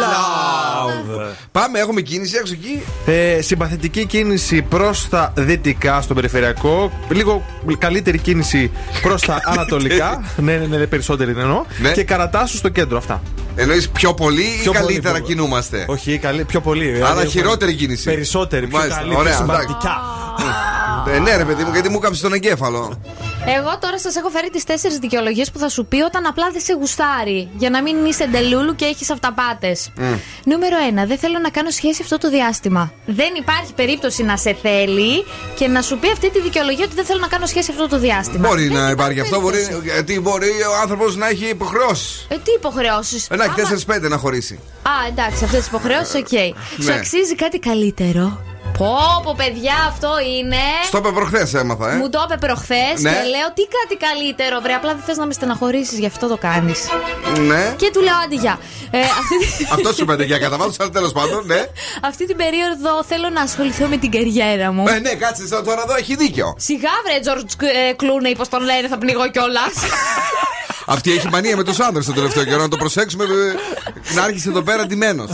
Love. 0.00 1.34
Πάμε, 1.52 1.78
έχουμε 1.78 2.00
κίνηση 2.00 2.36
έξω 2.36 2.52
εκεί. 2.52 2.82
Ε, 3.06 3.40
συμπαθητική 3.42 4.04
κίνηση 4.06 4.62
προς 4.62 5.08
τα 5.08 5.32
δυτικά 5.36 6.00
στον 6.00 6.16
περιφερειακό. 6.16 6.92
Λίγο 7.08 7.44
καλύτερη 7.78 8.18
κίνηση 8.18 8.70
προς 9.02 9.22
τα 9.22 9.40
ανατολικά. 9.52 10.24
ναι, 10.36 10.56
ναι, 10.56 10.76
ναι, 10.76 10.86
περισσότερη 10.86 11.30
εννοώ. 11.38 11.64
Ναι. 11.82 11.92
Και 11.92 12.04
καρατάσου 12.04 12.56
στο 12.56 12.68
κέντρο 12.68 12.96
αυτά. 12.98 13.22
Εννοείς 13.56 13.88
πιο 13.88 14.14
πολύ 14.14 14.42
Πιο 14.62 14.70
ή 14.72 14.74
πολύ, 14.74 14.84
καλύτερα 14.86 15.14
πιο- 15.14 15.24
κινούμαστε; 15.24 15.84
Όχι, 15.88 16.18
καλή, 16.18 16.44
πιο 16.44 16.60
πολύ. 16.60 16.94
Άρα 16.96 17.10
Δηλαδή, 17.10 17.28
χειρότερη 17.28 17.74
κίνηση. 17.74 18.04
Περισσότερη, 18.04 18.66
πιο 18.66 18.78
Μάλιστα, 18.78 18.98
καλή, 18.98 19.10
πιο 19.10 19.18
ωραία, 19.18 19.36
συμπαθητικά. 19.36 19.96
Ε, 21.14 21.18
ναι, 21.18 21.36
ρε 21.36 21.44
παιδί 21.44 21.64
μου, 21.64 21.70
γιατί 21.72 21.88
μου 21.88 21.98
κάψει 21.98 22.22
τον 22.22 22.32
εγκέφαλο. 22.32 23.00
Εγώ 23.46 23.78
τώρα 23.78 23.98
σας 23.98 24.16
έχω 24.16 24.28
φέρει 24.28 24.50
τις 24.50 24.64
τέσσερις 24.64 24.98
δικαιολογίες 24.98 25.50
που 25.50 25.58
θα 25.58 25.68
σου 25.68 25.86
πει 25.86 26.00
όταν 26.02 26.26
απλά 26.26 26.50
δεν 26.50 26.60
σε 26.60 26.72
γουστάρει. 26.72 27.48
Για 27.56 27.70
να 27.70 27.82
μην 27.82 28.04
είσαι 28.04 28.26
ντελούλου 28.26 28.74
και 28.74 28.84
έχεις 28.84 29.10
αυταπάτες. 29.10 29.90
Νούμερο 30.44 30.76
1. 31.02 31.06
Δεν 31.06 31.18
θέλω 31.18 31.38
να 31.38 31.50
κάνω 31.50 31.70
σχέση 31.70 32.00
αυτό 32.02 32.18
το 32.18 32.30
διάστημα. 32.30 32.92
Δεν 33.06 33.32
υπάρχει 33.38 33.72
περίπτωση 33.74 34.22
να 34.22 34.36
σε 34.36 34.56
θέλει 34.62 35.24
και 35.54 35.68
να 35.68 35.82
σου 35.82 35.98
πει 35.98 36.10
αυτή 36.10 36.30
τη 36.30 36.40
δικαιολογία 36.40 36.84
ότι 36.84 36.94
δεν 36.94 37.04
θέλω 37.04 37.20
να 37.20 37.26
κάνω 37.26 37.46
σχέση 37.46 37.70
αυτό 37.70 37.88
το 37.88 37.98
διάστημα. 37.98 38.48
Μπορεί 38.48 38.68
Δεν 38.68 38.72
να 38.82 38.90
υπάρχει 38.90 39.20
αυτό, 39.20 39.40
μπορεί, 39.40 39.56
περίπτωση. 39.56 39.84
γιατί 39.84 40.20
μπορεί 40.20 40.48
ο 40.48 40.80
άνθρωπος 40.82 41.16
να 41.16 41.28
έχει 41.28 41.44
υποχρεώσεις. 41.48 42.26
Ε, 42.30 42.34
τι 42.34 42.50
υποχρεώσεις; 42.56 43.28
Ε, 43.30 43.36
Να 43.36 43.44
έχει 43.44 43.54
4-5 43.54 44.08
να 44.08 44.16
χωρίσει. 44.16 44.58
Α, 44.82 44.90
εντάξει, 45.08 45.44
αυτές 45.44 45.58
τις 45.58 45.68
υποχρεώσεις, 45.68 46.14
οκ. 46.14 46.28
Σου 46.28 46.54
Ναι. 46.76 46.92
αξίζει 46.94 47.34
κάτι 47.34 47.58
καλύτερο; 47.58 48.42
Πω, 48.78 48.96
πω, 49.24 49.34
παιδιά, 49.36 49.74
αυτό 49.88 50.10
είναι. 50.38 50.56
Στο 50.86 50.98
είπε 50.98 51.10
προχθές, 51.10 51.54
έμαθα, 51.54 51.92
ε. 51.92 51.96
Μου 51.96 52.08
το 52.10 52.20
είπε 52.26 52.36
προχθές 52.46 52.94
Ναι. 53.00 53.10
και 53.10 53.16
λέω 53.34 53.48
τι 53.54 53.62
κάτι 53.76 53.94
καλύτερο, 54.06 54.60
βρε. 54.60 54.72
Απλά 54.72 54.92
δεν 54.94 55.02
θες 55.06 55.16
να 55.16 55.26
με 55.26 55.32
στεναχωρήσεις, 55.32 55.98
γι' 55.98 56.06
αυτό 56.06 56.26
το 56.28 56.36
κάνεις. 56.36 56.80
Ναι. 57.40 57.74
Και 57.76 57.90
του 57.92 58.00
λέω 58.00 58.14
άντε 58.24 58.34
γεια. 58.36 58.58
Ε, 58.90 58.98
αυτή, 59.00 59.36
Αυτό 59.74 59.92
σου 59.92 60.02
είπατε 60.02 60.24
για 60.24 60.38
κατά 60.38 60.56
βάθος, 60.56 60.76
αλλά 60.80 60.90
τέλος 60.90 61.12
πάντων, 61.12 61.46
ναι. 61.46 61.60
αυτή 62.02 62.26
την 62.26 62.36
περίοδο 62.36 63.04
θέλω 63.08 63.28
να 63.28 63.40
ασχοληθώ 63.40 63.86
με 63.86 63.96
την 63.96 64.10
καριέρα 64.10 64.72
μου. 64.72 64.84
Ε, 64.88 64.98
ναι, 64.98 65.14
κάτσε 65.14 65.48
τώρα 65.48 65.82
εδώ, 65.84 65.94
έχει 65.98 66.14
δίκιο. 66.16 66.54
Σιγά 66.58 66.90
βρε, 67.06 67.20
Τζορτζ 67.20 67.52
Κλούνεϊ, 67.96 68.34
πώς 68.36 68.48
τον 68.48 68.62
λένε, 68.64 68.88
θα 68.88 68.98
πνιγώ 68.98 69.30
κιόλας. 69.30 69.72
Αυτή 70.86 71.12
έχει 71.12 71.28
μανία 71.28 71.56
με 71.56 71.62
τους 71.64 71.80
άνδρες 71.80 72.06
το 72.06 72.12
τελευταίο 72.12 72.44
καιρό, 72.44 72.62
να 72.62 72.68
το 72.68 72.76
προσέξουμε. 72.76 73.24
ε, 73.24 74.14
Να 74.14 74.22
άρχισε 74.22 74.48
εδώ 74.48 74.62
πέρα 74.62 74.86
ντυμένος. 74.86 75.30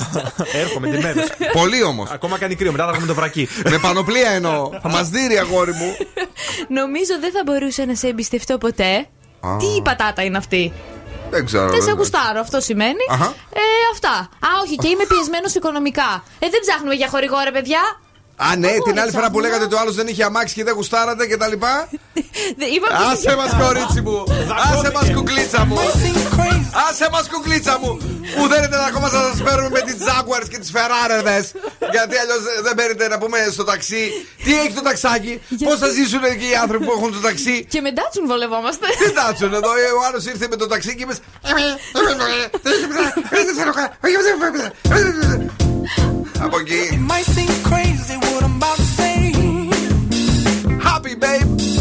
Έρχομαι 0.53 0.89
ντυμένος. 0.89 1.27
Πολύ 1.53 1.83
όμως. 1.83 2.11
Ακόμα 2.11 2.39
κάνει 2.39 2.55
κρύο, 2.55 2.71
μετά 2.73 2.85
θα 2.85 2.91
έχουμε 2.91 3.07
το 3.07 3.15
βρακί. 3.31 3.49
Με 3.71 3.79
πανοπλία 3.79 4.31
εννοώ. 4.31 4.71
Θα 4.83 4.89
μας 4.89 5.09
δίνει, 5.09 5.39
αγόρι 5.39 5.73
μου. 5.73 5.97
Νομίζω 6.69 7.19
δεν 7.21 7.33
θα 7.33 7.43
μπορούσα 7.45 7.87
να 7.87 7.95
σε 7.95 8.09
εμπιστευτώ 8.09 8.59
ποτέ. 8.59 9.09
Α. 9.41 9.57
Τι 9.59 9.83
πατάτα 9.83 10.23
είναι 10.23 10.37
αυτή; 10.37 10.73
Δεν 11.31 11.45
ξέρω. 11.45 11.65
Δεν 11.65 11.73
σε 11.73 11.79
βέβαια. 11.79 11.95
γουστάρω, 11.95 12.41
αυτό 12.41 12.61
σημαίνει. 12.61 13.05
Αχα. 13.11 13.35
Ε, 13.53 13.61
αυτά. 13.93 14.15
Α, 14.19 14.49
όχι, 14.65 14.77
και 14.77 14.89
είμαι 14.89 15.05
πιεσμένος 15.07 15.55
οικονομικά. 15.55 16.25
Ε, 16.39 16.49
δεν 16.49 16.61
ψάχνουμε 16.61 16.95
για 16.95 17.09
χορηγό, 17.09 17.37
ρε 17.45 17.51
παιδιά. 17.51 17.81
Α, 18.47 18.57
ναι, 18.57 18.69
την 18.69 18.91
άλλη 18.91 18.99
Αγόρι, 18.99 19.11
φορά 19.17 19.27
που 19.31 19.39
τσαμά. 19.39 19.47
λέγατε 19.47 19.65
ότι 19.65 19.75
ο 19.75 19.79
άλλο 19.83 19.93
δεν 19.93 20.07
είχε 20.07 20.25
αμάξι 20.25 20.55
και 20.55 20.65
δεν 20.65 20.75
γουστάρατε 20.75 21.27
και 21.27 21.37
τα 21.37 21.49
λοιπά. 21.49 21.89
Δεν- 22.61 22.71
είπαμε- 22.75 22.99
Άσε 23.13 23.33
μα, 23.41 23.47
κορίτσι 23.65 24.01
μου! 24.01 24.17
Άσε 24.71 24.91
μα, 24.95 25.03
κουκλίτσα 25.15 25.65
μου! 25.65 25.77
Άσε 26.89 27.07
μα, 27.13 27.21
κουκλίτσα 27.33 27.79
μου! 27.83 27.91
Που 28.37 28.47
δένετε 28.53 28.77
ακόμα 28.89 29.07
να 29.13 29.21
σα 29.37 29.43
παίρνουμε 29.43 29.69
με 29.69 29.81
τι 29.81 29.93
Jaguars 30.07 30.49
και 30.53 30.59
τι 30.59 30.69
Ferrari 30.75 31.19
Γιατί 31.95 32.15
αλλιώ 32.23 32.37
δεν 32.63 32.75
παίρνετε 32.75 33.09
να 33.09 33.19
πούμε 33.19 33.39
στο 33.53 33.65
ταξί. 33.65 34.03
Τι 34.45 34.53
έχει 34.61 34.73
το 34.73 34.83
ταξάκι, 34.83 35.41
πώ 35.65 35.77
θα 35.77 35.89
ζήσουν 35.89 36.25
εκεί 36.25 36.49
οι 36.53 36.57
άνθρωποι 36.63 36.85
που 36.85 36.93
έχουν 36.93 37.13
το 37.13 37.19
ταξί. 37.29 37.65
Και 37.69 37.81
με 37.81 37.91
ντάτσουν 37.93 38.27
βολευόμαστε. 38.27 38.87
Τι 39.01 39.13
τάτσουν 39.13 39.53
εδώ, 39.55 39.71
ε, 39.85 39.89
ο 39.99 40.01
άλλο 40.07 40.19
ήρθε 40.33 40.47
με 40.51 40.57
το 40.57 40.67
ταξί 40.67 40.95
και 40.97 41.03
είπε. 41.03 41.15
Από 46.45 46.59
εκεί. 46.59 46.99
Crazy 48.11 48.35
what 48.35 48.45
I'm 48.45 48.57
about 48.57 48.77
to 48.77 48.83
say. 48.83 49.33
Happy 50.81 51.15
babe. 51.15 51.80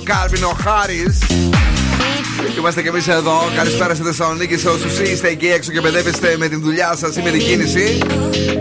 Ο 0.00 0.02
Κάλβιν 0.04 0.44
ο 0.44 0.56
Χάρις. 0.62 1.18
Deep, 1.28 2.58
Είμαστε 2.58 2.82
και 2.82 2.88
εμείς 2.88 3.08
εδώ. 3.08 3.40
Καλησπέρα 3.56 3.94
στη 3.94 4.04
Θεσσαλονίκη 4.04 4.56
σε 4.56 4.68
όσους 4.68 4.98
είστε 4.98 5.28
εκεί 5.28 5.46
έξω 5.46 5.72
και 5.72 5.80
παιδεύεστε 5.80 6.36
με 6.38 6.48
την 6.48 6.60
δουλειά 6.60 6.94
σας 6.96 7.16
ή 7.16 7.22
με 7.22 7.30
την 7.30 7.40
κίνηση. 7.40 7.98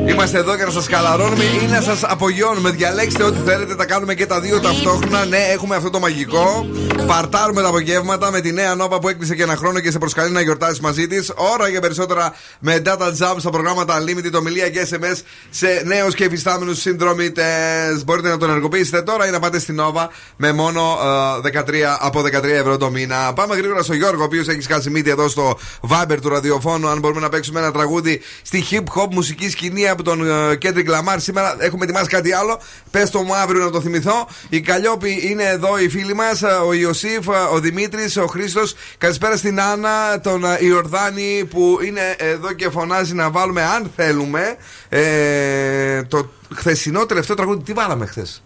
Είμαστε 0.07 0.37
εδώ 0.37 0.55
για 0.55 0.65
να 0.65 0.71
σας 0.71 0.87
καλαρώνουμε 0.87 1.43
ή 1.43 1.67
να 1.69 1.81
σας 1.81 2.03
απογειώνουμε. 2.03 2.69
Διαλέξτε 2.69 3.23
ό,τι 3.23 3.37
θέλετε, 3.45 3.75
τα 3.75 3.85
κάνουμε 3.85 4.13
και 4.13 4.25
τα 4.25 4.39
δύο 4.39 4.59
ταυτόχρονα. 4.59 5.25
Ναι, 5.25 5.37
έχουμε 5.37 5.75
αυτό 5.75 5.89
το 5.89 5.99
μαγικό. 5.99 6.67
Παρτάρουμε 7.07 7.61
τα 7.61 7.67
απογεύματα 7.67 8.31
με 8.31 8.41
τη 8.41 8.51
νέα 8.51 8.75
νόβα 8.75 8.99
που 8.99 9.09
έκλεισε 9.09 9.35
και 9.35 9.43
ένα 9.43 9.55
χρόνο 9.55 9.79
και 9.79 9.91
σε 9.91 9.97
προσκαλεί 9.97 10.31
να 10.31 10.41
γιορτάσει 10.41 10.81
μαζί 10.81 11.07
της. 11.07 11.31
Ώρα 11.35 11.67
για 11.67 11.81
περισσότερα 11.81 12.33
με 12.59 12.81
data 12.85 13.07
jump 13.07 13.35
στα 13.37 13.49
προγράμματα 13.49 14.03
Unlimited, 14.03 14.33
ομιλία 14.37 14.69
και 14.69 14.87
SMS 14.91 15.21
σε 15.49 15.81
νέους 15.85 16.15
και 16.15 16.23
εφιστάμενους 16.23 16.79
συνδρομητές. 16.79 18.03
Μπορείτε 18.05 18.29
να 18.29 18.37
τον 18.37 18.49
ενεργοποιήσετε 18.49 19.01
τώρα 19.01 19.27
ή 19.27 19.31
να 19.31 19.39
πάτε 19.39 19.59
στην 19.59 19.75
Νόβα 19.75 20.09
με 20.35 20.51
μόνο 20.51 20.97
ε, 21.45 21.61
13 21.61 21.73
από 21.99 22.19
13 22.21 22.43
ευρώ 22.43 22.77
το 22.77 22.89
μήνα. 22.89 23.33
Πάμε 23.33 23.55
γρήγορα 23.55 23.83
στο 23.83 23.93
Γιώργο, 23.93 24.21
ο 24.21 24.25
οποίος 24.25 24.47
έχει 24.47 24.61
σκάσει 24.61 24.89
μύτη 24.89 25.09
εδώ 25.09 25.27
στο 25.27 25.57
Viber 25.89 26.17
του 26.21 26.29
ραδιοφώνου. 26.29 26.87
Αν 26.87 26.99
μπορούμε 26.99 27.19
να 27.19 27.29
παίξουμε 27.29 27.59
ένα 27.59 27.71
τραγούδι 27.71 28.21
στη 28.41 28.65
hip 28.71 29.01
hop 29.01 29.07
μουσική 29.11 29.49
σκηνή 29.49 29.89
από 29.89 30.03
τον 30.03 30.27
ε, 30.29 30.57
Kendrick 30.61 30.89
Lamar. 30.89 31.15
Σήμερα 31.17 31.55
έχουμε 31.59 31.83
ετοιμάσει 31.83 32.07
κάτι 32.07 32.33
άλλο. 32.33 32.59
Πες 32.91 33.09
το 33.09 33.21
μου 33.21 33.35
αύριο 33.35 33.63
να 33.63 33.69
το 33.69 33.81
θυμηθώ. 33.81 34.27
Η 34.49 34.61
Καλλιόπη 34.61 35.19
είναι 35.29 35.43
εδώ, 35.43 35.79
οι 35.79 35.89
φίλοι 35.89 36.13
μας. 36.13 36.41
Ο 36.65 36.73
Ιωσήφ, 36.89 37.27
ο 37.53 37.59
Δημήτρης, 37.59 38.17
ο 38.17 38.25
Χρήστος. 38.27 38.75
Καλησπέρα 38.97 39.35
στην 39.35 39.61
Άννα, 39.61 40.19
τον 40.23 40.43
ε, 40.45 40.57
Ιορδάνη 40.59 41.47
που 41.49 41.77
είναι 41.85 42.15
εδώ 42.17 42.51
και 42.53 42.69
φωνάζει 42.69 43.13
να 43.13 43.29
βάλουμε, 43.29 43.63
αν 43.63 43.91
θέλουμε, 43.95 44.55
ε, 44.89 46.03
το 46.03 46.29
χθεσινό 46.55 47.05
τελευταίο 47.05 47.35
τραγούδι. 47.35 47.63
Τι 47.63 47.73
βάλαμε 47.73 48.05
χθες; 48.05 48.43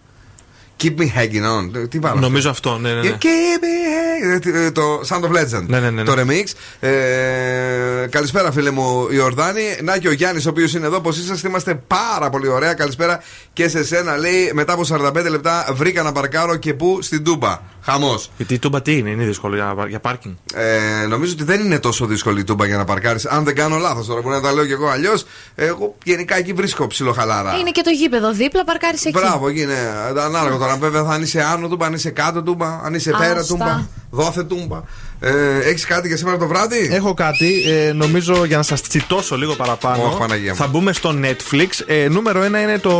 Keep 0.82 0.94
me 0.98 1.02
hanging 1.02 1.44
on. 1.82 1.88
Τι 1.88 1.98
βάλαμε. 1.98 2.20
Νομίζω 2.20 2.50
αυτό, 2.50 2.78
ναι, 2.78 2.92
ναι. 2.92 3.00
ναι. 3.00 3.10
Keep 3.10 3.62
me 3.62 4.44
hanging- 4.44 4.54
ε, 4.54 4.70
Το 4.70 5.00
Sound 5.08 5.20
of 5.22 5.30
Legend. 5.30 5.62
Ναι, 5.66 5.80
ναι, 5.80 5.90
ναι, 5.90 6.02
ναι. 6.02 6.02
Το 6.02 6.14
remix. 6.18 6.52
Ε, 6.88 8.06
καλησπέρα, 8.10 8.52
φίλε 8.52 8.70
μου 8.70 9.06
Ιορδάνη. 9.10 9.62
Να 9.82 9.98
και 9.98 10.08
ο 10.08 10.12
Γιάννης, 10.12 10.46
ο 10.46 10.50
οποίος 10.50 10.74
είναι 10.74 10.86
εδώ. 10.86 11.00
Πώς 11.00 11.18
είσαστε, 11.18 11.48
είμαστε 11.48 11.74
πάρα 11.86 12.30
πολύ 12.30 12.48
ωραία. 12.48 12.74
Καλησπέρα 12.74 13.22
και 13.52 13.68
σε 13.68 13.84
σένα. 13.84 14.16
Λέει 14.16 14.50
μετά 14.54 14.72
από 14.72 14.84
45 14.84 15.28
λεπτά 15.30 15.68
βρήκα 15.72 16.02
να 16.02 16.12
παρκάρω 16.12 16.56
και 16.56 16.74
πού; 16.74 16.98
Στην 17.02 17.24
Τούμπα. 17.24 17.60
Χαμός. 17.84 18.30
Γιατί 18.36 18.54
η 18.54 18.58
τούμπα 18.58 18.82
τι 18.82 18.96
είναι, 18.96 19.10
είναι 19.10 19.24
δύσκολο 19.24 19.54
για, 19.54 19.74
για 19.88 20.00
πάρκινγκ. 20.00 20.34
Ε, 20.54 21.06
νομίζω 21.06 21.32
ότι 21.32 21.44
δεν 21.44 21.60
είναι 21.60 21.78
τόσο 21.78 22.06
δύσκολη 22.06 22.40
η 22.40 22.44
Τούμπα 22.44 22.66
για 22.66 22.76
να 22.76 22.84
παρκάρεις. 22.84 23.26
Αν 23.26 23.44
δεν 23.44 23.54
κάνω 23.54 23.76
λάθος 23.76 24.06
τώρα, 24.06 24.20
μπορεί 24.20 24.34
να 24.34 24.40
τα 24.40 24.52
λέω 24.52 24.66
κι 24.66 24.72
εγώ 24.72 24.88
αλλιώς. 24.88 25.24
Εγώ 25.54 25.94
γενικά 26.04 26.36
εκεί 26.36 26.52
βρίσκω 26.52 26.86
ψιλοχαλάρα. 26.86 27.56
Είναι 27.56 27.70
και 27.70 27.82
το 27.82 27.90
γήπεδο 27.90 28.32
δίπλα, 28.32 28.64
παρκάρεις 28.64 29.04
εκεί. 29.04 29.18
Μπράβο, 29.18 29.48
είναι 29.48 29.76
ανάλογα 30.18 30.56
τώρα. 30.56 30.76
Βέβαια, 30.76 31.04
θα 31.04 31.12
αν 31.12 31.22
είσαι 31.22 31.42
άνω 31.42 31.68
τούμπα, 31.68 31.86
αν 31.86 31.94
είσαι 31.94 32.10
κάτω 32.10 32.42
τούμπα, 32.42 32.80
αν 32.84 32.94
είσαι 32.94 33.10
πέρα 33.18 33.40
Άστα. 33.40 33.54
τούμπα, 33.54 33.86
δόθε 34.10 34.44
τούμπα. 34.44 34.82
Ε, 35.20 35.30
Έχεις 35.68 35.86
κάτι 35.86 36.08
για 36.08 36.16
σήμερα 36.16 36.36
το 36.38 36.46
βράδυ; 36.46 36.88
Έχω 36.92 37.14
κάτι, 37.14 37.62
ε, 37.66 37.92
νομίζω 37.92 38.44
για 38.44 38.56
να 38.56 38.62
σας 38.62 38.82
τσιτώσω 38.82 39.36
λίγο 39.36 39.54
παραπάνω. 39.54 40.02
Ωχ, 40.04 40.18
Παναγία 40.18 40.50
μου. 40.50 40.56
θα 40.56 40.66
μπούμε 40.66 40.92
στο 40.92 41.14
Netflix. 41.22 41.68
Ε, 41.86 42.08
νούμερο 42.08 42.42
ένα 42.42 42.60
είναι 42.60 42.78
το, 42.78 42.92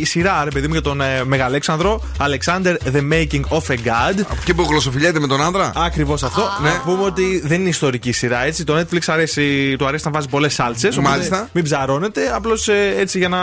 η 0.00 0.04
σειρά, 0.04 0.44
ρε 0.44 0.50
παιδί 0.50 0.66
μου, 0.66 0.72
για 0.72 0.82
τον 0.82 1.00
ε, 1.00 1.24
Μεγαλέξανδρο. 1.24 2.02
Alexander 2.18 2.74
The 2.94 3.12
Making 3.12 3.40
of 3.48 3.62
a 3.68 3.74
God. 3.74 4.24
Και 4.44 4.54
που 4.54 4.62
γλωσσοφιλιέται 4.70 5.18
με 5.20 5.26
τον 5.26 5.42
άνδρα. 5.42 5.72
Ακριβώς 5.76 6.22
αυτό. 6.22 6.48
Ναι. 6.62 6.68
Να 6.68 6.80
πούμε 6.84 7.04
ότι 7.04 7.42
δεν 7.44 7.60
είναι 7.60 7.68
ιστορική 7.68 8.12
σειρά 8.12 8.44
έτσι. 8.44 8.64
Το 8.64 8.78
Netflix 8.78 8.98
αρέσει, 9.06 9.76
του 9.78 9.86
αρέσει 9.86 10.04
να 10.04 10.10
βάζει 10.10 10.28
πολλές 10.28 10.54
σάλτσες. 10.54 10.96
Μάλιστα. 10.98 11.48
Μην 11.52 11.64
ψαρώνετε. 11.64 12.20
Απλώς 12.34 12.68
έτσι 12.98 13.18
για 13.18 13.28
να 13.28 13.38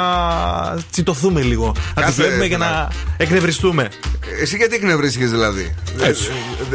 τσιτωθούμε 0.92 1.42
λίγο. 1.42 1.66
Να 1.66 1.74
τη 1.94 2.02
Κάτσε, 2.02 2.22
βλέπουμε 2.22 2.46
για 2.46 2.58
δηλαδή. 2.58 2.74
να 2.76 2.88
εκνευριστούμε. 3.18 3.90
Εσύ 4.42 4.56
γιατί 4.58 4.76
εκνευρίστηκες 4.76 5.30
δηλαδή; 5.32 5.76
Έτσι. 6.02 6.30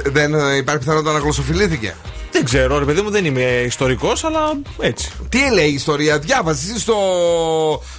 Ε, 0.05 0.11
Δεν 0.11 0.35
ε, 0.35 0.57
υπάρχει 0.57 0.79
πιθανότητα 0.81 1.13
να 1.17 1.23
γλωσσοφιλήθηκε. 1.23 1.95
Δεν 2.33 2.45
ξέρω, 2.45 2.79
ρε 2.79 2.85
παιδί 2.85 3.01
μου, 3.01 3.11
δεν 3.11 3.25
είμαι 3.25 3.43
ιστορικός, 3.43 4.25
αλλά 4.25 4.41
έτσι. 4.79 5.11
Τι 5.29 5.39
λέει 5.53 5.69
η 5.69 5.75
ιστορία, 5.75 6.19
διάβασες 6.19 6.71
εσύ 6.71 6.81
στο 6.81 6.97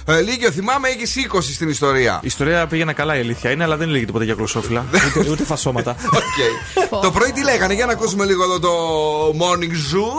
ε, 0.04 0.20
Λύκειο, 0.20 0.50
θυμάμαι, 0.50 0.88
έχεις 0.88 1.14
20 1.32 1.38
στην 1.42 1.68
ιστορία. 1.68 2.18
Η 2.22 2.26
ιστορία 2.26 2.66
πήγαινε 2.66 2.92
καλά 2.92 3.16
η 3.16 3.20
αλήθεια 3.20 3.50
είναι, 3.50 3.64
αλλά 3.64 3.76
δεν 3.76 3.88
λέγεται 3.88 4.06
τίποτα 4.06 4.24
για 4.24 4.34
γλωσσόφιλα. 4.34 4.84
ούτε, 5.18 5.30
ούτε 5.30 5.44
φασώματα. 5.44 5.96
Οκ. 6.20 7.02
το 7.02 7.10
πρωί 7.10 7.32
τι 7.32 7.42
λέγανε, 7.42 7.74
για 7.74 7.86
να 7.86 7.92
ακούσουμε 7.92 8.24
λίγο 8.24 8.42
εδώ 8.44 8.58
το 8.58 8.72
Morning 9.40 9.74
Zoo. 9.88 10.10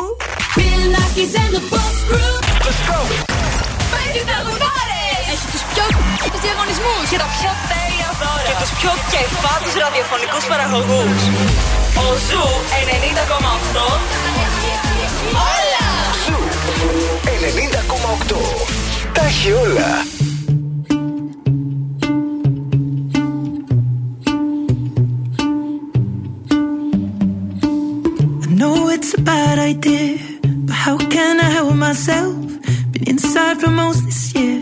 Έχει 5.33 5.47
τους 5.51 5.63
πιο 5.73 5.83
τους 6.31 6.41
διαγωνισμούς 6.41 7.05
και 7.09 7.17
τα 7.17 7.29
πιο 7.37 7.51
τέλεια 7.71 8.09
δώρα 8.21 8.43
και 8.47 8.55
τους 8.61 8.71
πιο 8.79 8.91
κεφάτους 9.13 9.73
ραδιοφωνικούς 9.81 10.43
παραγωγούς. 10.51 11.78
Ο 11.99 12.07
Zoo 12.27 12.43
90,8 13.29 13.89
Όλα! 15.49 15.87
Zoo 16.25 16.37
90,8. 18.29 18.35
Τα 19.13 19.21
έχει 19.25 19.51
όλα. 19.51 19.91
I 28.45 28.47
know 28.59 28.77
it's 28.95 29.11
a 29.19 29.21
bad 29.31 29.57
idea, 29.73 30.17
but 30.67 30.77
how 30.85 30.97
can 31.15 31.33
I 31.47 31.49
help 31.57 31.73
myself? 31.87 32.35
Been 32.91 33.05
inside 33.13 33.57
for 33.61 33.71
most 33.83 33.99
this 34.09 34.21
year, 34.37 34.61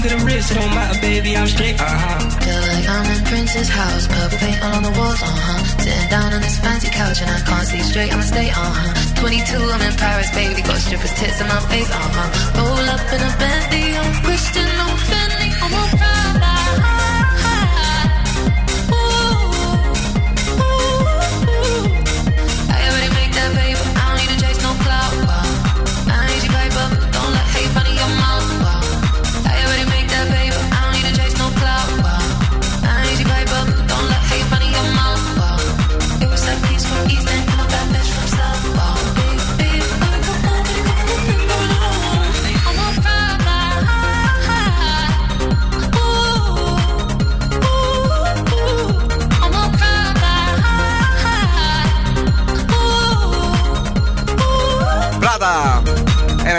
I 0.00 0.02
might 0.02 0.32
take 0.32 0.50
it 0.50 0.54
don't 0.54 0.74
matter, 0.74 1.00
baby, 1.00 1.36
I'm 1.36 1.46
straight, 1.46 1.76
ah. 1.78 2.38
Feel 2.40 2.62
like 2.72 2.88
I'm 2.88 3.06
in 3.16 3.24
Prince's 3.24 3.68
house, 3.68 4.06
purple 4.08 4.38
paint 4.38 4.62
all 4.64 4.74
on 4.74 4.82
the 4.82 4.94
walls, 4.96 5.20
uh 5.20 5.28
huh. 5.28 5.64
Sitting 5.76 6.08
down 6.08 6.32
on 6.32 6.40
this 6.40 6.58
fancy 6.58 6.88
couch 6.88 7.20
and 7.20 7.30
I 7.30 7.40
can't 7.40 7.66
see 7.68 7.80
straight, 7.80 8.12
I'ma 8.12 8.22
stay, 8.22 8.48
uh 8.48 8.54
huh. 8.56 9.20
22, 9.20 9.56
I'm 9.60 9.82
in 9.82 9.94
Paris, 10.00 10.30
baby, 10.32 10.62
got 10.62 10.78
strippers' 10.80 11.12
tits 11.20 11.40
in 11.40 11.48
my 11.48 11.60
face, 11.68 11.90
uh 11.90 12.08
huh. 12.16 12.56
Roll 12.56 12.88
up 12.88 13.04
in 13.12 13.20
a 13.20 13.32
Bentley, 13.36 13.96
I'm 13.96 14.12
Christian, 14.24 14.64
I'm 14.64 14.96
Fendi, 15.04 15.48
I'm 15.60 15.74
a 15.76 15.96
Prada. 15.98 16.29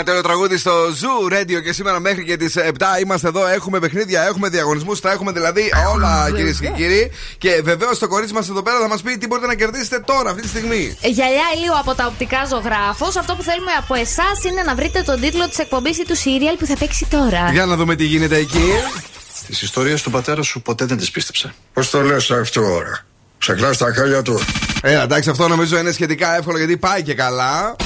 Ένα 0.02 0.10
τέλειο 0.10 0.28
τραγούδι 0.28 0.56
στο 0.56 0.72
Zoo 1.00 1.32
Radio 1.32 1.62
και 1.62 1.72
σήμερα 1.72 2.00
μέχρι 2.00 2.24
και 2.24 2.36
τις 2.36 2.54
7 2.56 2.60
είμαστε 3.02 3.28
εδώ. 3.28 3.46
Έχουμε 3.46 3.78
παιχνίδια, 3.78 4.22
έχουμε 4.22 4.48
διαγωνισμούς, 4.48 5.00
τα 5.00 5.10
έχουμε 5.10 5.32
δηλαδή 5.32 5.72
όλα 5.94 6.30
κυρίες 6.34 6.60
και 6.60 6.68
κύριοι. 6.68 7.10
Και 7.38 7.60
βεβαίως 7.64 7.98
το 7.98 8.08
κορίτσι 8.08 8.34
μας 8.34 8.48
εδώ 8.48 8.62
πέρα 8.62 8.78
θα 8.80 8.88
μας 8.88 9.02
πει 9.02 9.18
τι 9.18 9.26
μπορείτε 9.26 9.46
να 9.46 9.54
κερδίσετε 9.54 9.98
τώρα, 10.00 10.30
αυτή 10.30 10.42
τη 10.42 10.48
στιγμή. 10.48 10.96
Γυαλιά 11.00 11.42
ηλίου 11.56 11.78
από 11.78 11.94
τα 11.94 12.06
οπτικά 12.06 12.44
ζωγράφος. 12.44 13.16
Αυτό 13.16 13.34
που 13.34 13.42
θέλουμε 13.42 13.70
από 13.78 13.94
εσάς 13.94 14.44
είναι 14.44 14.62
να 14.62 14.74
βρείτε 14.74 15.02
τον 15.02 15.20
τίτλο 15.20 15.48
της 15.48 15.58
εκπομπής 15.58 15.98
ή 15.98 16.04
του 16.04 16.16
σύριαλ 16.16 16.56
που 16.56 16.66
θα 16.66 16.76
παίξει 16.76 17.06
τώρα. 17.10 17.50
Για 17.52 17.66
να 17.66 17.76
δούμε 17.76 17.94
τι 17.94 18.04
γίνεται 18.04 18.36
εκεί. 18.36 18.70
Τις 19.46 19.62
ιστορίες 19.62 20.02
του 20.02 20.10
πατέρα 20.10 20.42
σου 20.42 20.62
ποτέ 20.62 20.84
δεν 20.84 20.96
τις 20.96 21.10
πίστεψα. 21.10 21.54
Πώς 21.72 21.90
το 21.90 22.00
λες 22.00 22.30
αυτό 22.30 22.60
ώρα; 22.60 23.04
Σε 23.38 23.54
κλάσει 23.54 23.78
τα 23.78 23.92
χάλια 23.94 24.22
του. 24.22 24.40
Ε, 24.82 25.00
εντάξει, 25.02 25.30
αυτό 25.30 25.48
νομίζω 25.48 25.78
είναι 25.78 25.92
σχετικά 25.92 26.36
εύκολο 26.36 26.58
γιατί 26.58 26.76
πάει 26.76 27.02
και 27.02 27.14
καλά. 27.14 27.76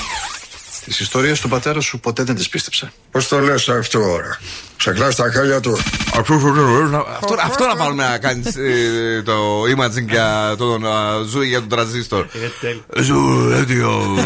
Τις 0.86 1.00
ιστορίες 1.00 1.40
του 1.40 1.48
πατέρα 1.48 1.80
σου 1.80 2.00
ποτέ 2.00 2.22
δεν 2.22 2.34
τις 2.34 2.48
πίστεψα. 2.48 2.92
Πώς 3.10 3.28
το 3.28 3.40
λες 3.40 3.68
αυτό 3.68 3.98
ώρα. 3.98 4.38
Σε 4.76 4.92
κλάσει 4.92 5.16
τα 5.16 5.30
χάλια 5.32 5.60
του. 5.60 5.78
Αυτό, 6.18 7.36
αυτό 7.44 7.66
να 7.66 7.76
πάρουμε 7.76 8.08
να 8.08 8.18
κάνεις 8.18 8.54
το 9.24 9.62
imaging 9.62 10.08
για 10.08 10.54
τον 10.58 10.84
Ζου 11.28 11.42
ή 11.42 11.46
για 11.48 11.58
τον 11.58 11.68
τραζίστορ. 11.68 12.26
Ζου, 12.96 13.50
έτοιο. 13.54 14.16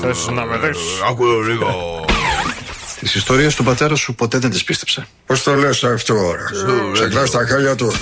Θες 0.00 0.28
να 0.30 0.44
με 0.44 0.58
δεις. 0.58 0.78
Ακούω 1.08 1.40
λίγο. 1.40 2.04
Τι 3.12 3.18
ιστορίε 3.18 3.48
του 3.56 3.64
πατέρα 3.64 3.94
σου 3.94 4.14
ποτέ 4.14 4.38
δεν 4.38 4.50
τι 4.50 4.62
πίστεψα. 4.64 5.06
Πώς 5.26 5.42
το 5.42 5.54
λες 5.54 5.84
αυτό 5.84 6.14
ώρα. 6.14 6.46
Σε 6.92 7.08
κλάσεις 7.08 7.30
τα 7.30 7.46
χάλια 7.46 7.74
του. 7.74 7.92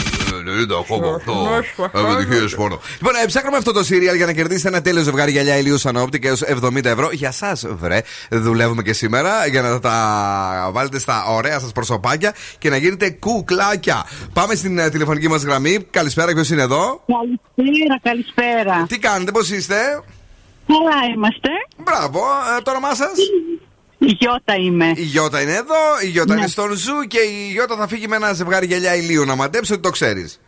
90,8 0.46 2.14
επιτυχίε 2.14 2.58
μόνο. 2.58 2.80
Λοιπόν, 2.98 3.14
ε, 3.22 3.26
ψάχνουμε 3.26 3.56
αυτό 3.56 3.72
το 3.72 3.84
σύριαλ 3.84 4.16
για 4.16 4.26
να 4.26 4.32
κερδίσετε 4.32 4.68
ένα 4.68 4.82
τέλειο 4.82 5.02
ζευγάρι 5.02 5.30
γυαλιά 5.30 5.56
ηλίου 5.58 5.78
Σανόπτη 5.78 6.18
και 6.18 6.28
έω 6.28 6.34
70 6.62 6.84
ευρώ. 6.84 7.08
Για 7.12 7.28
εσάς, 7.28 7.56
βρε. 7.74 8.00
Δουλεύουμε 8.30 8.82
και 8.82 8.92
σήμερα 8.92 9.46
για 9.46 9.62
να 9.62 9.80
τα 9.80 10.70
βάλετε 10.72 10.98
στα 10.98 11.24
ωραία 11.26 11.60
σας 11.60 11.72
προσωπάκια 11.72 12.34
και 12.58 12.70
να 12.70 12.76
γίνετε 12.76 13.10
κουκλάκια. 13.10 14.06
Πάμε 14.32 14.54
στην 14.54 14.78
ε, 14.78 14.90
τηλεφωνική 14.90 15.28
μας 15.28 15.42
γραμμή. 15.42 15.78
Καλησπέρα, 15.90 16.32
ποιος 16.32 16.50
είναι 16.50 16.62
εδώ; 16.62 17.04
Καλησπέρα, 17.56 18.00
καλησπέρα. 18.02 18.86
Τι 18.88 18.98
κάνετε, 18.98 19.30
πώς 19.30 19.50
είστε; 19.50 20.02
Καλά 20.66 21.14
είμαστε. 21.14 21.48
Μπράβο, 21.84 22.20
ε, 22.58 22.62
το 22.62 22.70
όνομά 22.70 22.94
σας; 22.94 23.12
Η 23.98 24.06
Γιώτα 24.18 24.54
είμαι. 24.54 24.92
Η 24.96 25.02
Γιώτα 25.02 25.40
είναι 25.40 25.52
εδώ, 25.52 25.74
η 26.04 26.08
Γιώτα 26.08 26.34
Ναι. 26.34 26.40
είναι 26.40 26.48
στον 26.48 26.72
Zoo 26.72 27.00
και 27.08 27.18
η 27.18 27.50
Γιώτα 27.52 27.76
θα 27.76 27.88
φύγει 27.88 28.08
με 28.08 28.16
ένα 28.16 28.32
ζευγάρι 28.32 28.66
γυαλιά 28.66 28.94
ηλίου. 28.94 29.24
Να 29.24 29.34
μαντέψω 29.34 29.74
ότι 29.74 29.82
το 29.82 29.90
ξέρεις. 29.90 30.40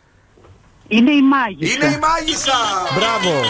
Είναι 0.87 1.11
η 1.11 1.21
Μάγισσα. 1.21 1.73
Είναι 1.85 1.95
η 1.95 1.99
Μάγισσα! 1.99 2.57
Μπράβο! 2.95 3.41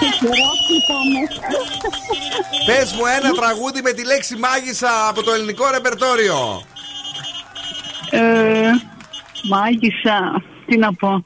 Πες 2.66 2.92
μου 2.94 3.06
ένα 3.18 3.32
τραγούδι 3.32 3.82
με 3.82 3.92
τη 3.92 4.06
λέξη 4.06 4.36
Μάγισσα 4.36 5.08
από 5.10 5.24
το 5.24 5.32
ελληνικό 5.32 5.70
ρεπερτόριο. 5.72 6.64
Ε, 8.10 8.20
μάγισσα, 9.50 10.44
τι 10.66 10.78
να 10.78 10.94
πω. 10.94 11.26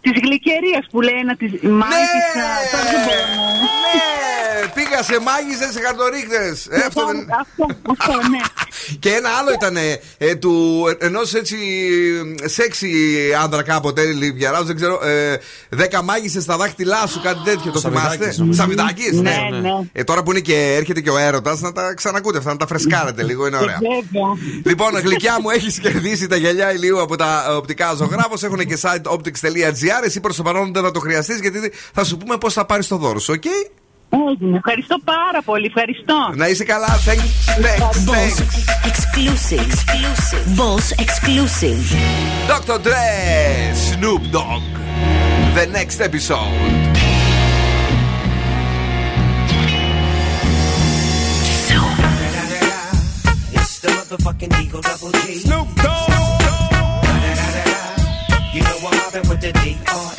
Της 0.00 0.12
γλυκερίας 0.22 0.86
που 0.90 1.00
λέει 1.00 1.18
ένα 1.20 1.36
τη. 1.36 1.44
Μάγισσα. 1.66 2.48
τώρα 2.72 2.84
δεν 2.92 3.00
μπορώ 3.04 3.24
να- 3.36 3.52
Ναι! 3.62 4.47
Πήγα 4.74 5.02
σε 5.02 5.20
μάγισσες 5.20 5.72
σε 5.72 5.80
χαρτορίχτες. 5.80 6.66
Ε, 6.70 6.84
αυτό 6.86 7.06
δεν. 7.06 7.26
Αυτό, 7.40 7.66
αυτό, 7.98 8.28
ναι. 8.28 8.38
Και 9.02 9.10
ένα 9.10 9.28
άλλο 9.38 9.52
ήταν 9.52 9.76
ε, 10.18 10.34
του 10.34 10.84
ενός 10.98 11.34
έτσι 11.34 11.56
σεξι 12.44 12.88
άντρα 13.42 13.62
κάποτε, 13.62 14.04
Λιβιαρά, 14.04 14.62
δεν 14.62 14.76
ξέρω. 14.76 15.00
Ε, 15.04 15.36
δέκα 15.68 16.02
μάγισσες 16.02 16.42
στα 16.42 16.56
δάχτυλά 16.56 17.06
σου, 17.06 17.20
κάτι 17.20 17.40
τέτοιο. 17.44 17.72
Το 17.72 17.78
Σαββιδάκης, 17.78 18.16
θυμάστε; 18.16 18.40
νομίζω. 18.42 18.60
Σαββιδάκης, 18.60 19.12
Ναι, 19.12 19.36
ναι. 19.50 19.58
ναι. 19.58 19.70
Ε, 19.92 20.04
τώρα 20.04 20.22
που 20.22 20.30
είναι 20.30 20.40
και 20.40 20.74
έρχεται 20.78 21.00
και 21.00 21.10
ο 21.10 21.18
έρωτας, 21.18 21.60
να 21.60 21.72
τα 21.72 21.94
ξανακούτε 21.94 22.38
αυτά, 22.38 22.50
να 22.50 22.56
τα 22.56 22.66
φρεσκάρετε 22.66 23.22
λίγο, 23.22 23.46
είναι 23.46 23.56
ωραία. 23.56 23.78
Βέβαια. 23.80 24.62
Λοιπόν, 24.64 24.98
γλυκιά 24.98 25.40
μου, 25.40 25.50
έχεις 25.50 25.78
κερδίσει 25.78 26.26
τα 26.26 26.36
γυαλιά 26.36 26.72
ηλίου 26.72 27.00
από 27.00 27.16
τα 27.16 27.56
οπτικά 27.56 27.94
Ζωγράφο. 27.94 28.34
Έχουν 28.42 28.58
και 28.58 28.78
site 28.82 29.12
optics.gr. 29.12 30.04
Εσύ 30.04 30.20
προς 30.20 30.36
το 30.36 30.42
παρόν 30.42 30.72
δεν 30.72 30.82
θα 30.82 30.90
το 30.90 31.00
χρειαστείς 31.00 31.40
γιατί 31.40 31.72
θα 31.92 32.04
σου 32.04 32.16
πούμε 32.16 32.36
πώς 32.36 32.52
θα 32.52 32.64
πάρεις 32.64 32.86
το 32.86 32.96
δώρο 32.96 33.18
σου, 33.18 33.34
οκ; 33.36 33.44
Έγινε. 34.10 34.56
Ευχαριστώ 34.56 34.98
πάρα 35.04 35.42
πολύ. 35.44 35.66
Ευχαριστώ. 35.66 36.32
Να 36.34 36.48
είσαι 36.48 36.64
καλά. 36.64 36.86
Thanks, 36.86 37.60
thanks, 37.64 37.96
thanks. 38.12 38.38
Exclusive. 38.90 39.66
Exclusive. 39.70 40.44
Boss 40.60 40.86
exclusive. 41.06 41.82
Dr. 42.52 42.78
Dre, 42.86 43.08
Snoop 43.88 44.22
Dogg. 44.36 44.62
The 45.58 45.66
next 45.78 45.98
episode. 46.08 46.52
It's 53.58 53.80
the 53.80 53.88
motherfucking 53.88 54.52
Eagle 54.62 54.80
Double 54.80 55.10
G. 55.20 55.34
Snoop 55.44 55.68
Dogg. 55.84 56.08
You 58.54 58.62
know 58.62 58.78
I'm 58.88 58.96
mobbing 58.98 59.28
with 59.28 59.40
the 59.40 59.52
D.R.E. 59.52 60.17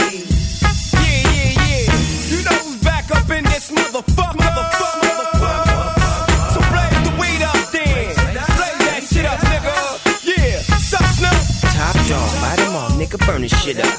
burn 13.30 13.42
this 13.44 13.62
shit 13.62 13.80
up. 13.80 13.99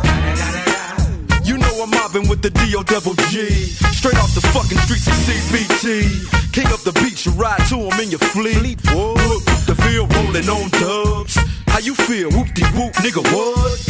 I'm 1.81 1.89
mobbing 1.89 2.29
with 2.29 2.43
the 2.43 2.51
D.O. 2.51 2.83
Double 2.83 3.15
G. 3.33 3.49
Straight 3.89 4.17
off 4.17 4.35
the 4.35 4.41
fucking 4.53 4.77
streets 4.85 5.07
of 5.07 5.17
CBT. 5.25 6.53
King 6.53 6.67
up 6.67 6.81
the 6.81 6.93
beach, 7.01 7.25
you 7.25 7.31
ride 7.33 7.65
to 7.69 7.77
him 7.89 7.97
in 7.99 8.11
your 8.11 8.19
fleet. 8.19 8.79
Whoa, 8.93 9.15
the 9.65 9.73
field 9.73 10.13
rolling 10.13 10.45
on 10.45 10.69
dubs. 10.77 11.39
How 11.65 11.79
you 11.79 11.95
feel? 11.95 12.29
Whoop 12.29 12.53
de 12.53 12.65
whoop, 12.77 12.93
nigga, 13.01 13.25
what? 13.33 13.81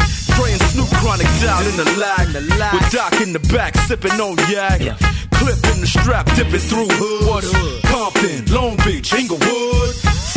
And 0.42 0.62
Snoop 0.74 0.90
Chronic 1.04 1.28
down 1.40 1.68
in 1.68 1.76
the 1.78 1.86
lag. 2.00 2.28
With 2.74 2.92
Doc 2.92 3.14
in 3.22 3.34
the 3.34 3.40
back, 3.54 3.76
sipping 3.76 4.20
on 4.20 4.38
yak. 4.50 4.80
Clip 5.36 5.60
in 5.76 5.82
the 5.82 5.88
strap, 5.88 6.26
dipping 6.34 6.60
through 6.60 6.88
hoods. 6.90 7.52
Compton, 7.92 8.46
Long 8.56 8.78
Beach, 8.86 9.14
Inglewood. 9.14 10.11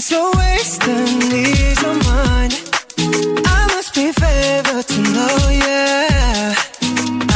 I 0.00 0.02
guess 0.02 0.12
you're 0.12 0.32
wasting 0.32 1.20
ease 1.30 1.82
of 1.84 1.96
mind. 2.08 2.52
I 3.44 3.60
must 3.74 3.94
be 3.94 4.10
favored 4.12 4.86
to 4.88 5.00
know, 5.12 5.36
yeah. 5.50 6.54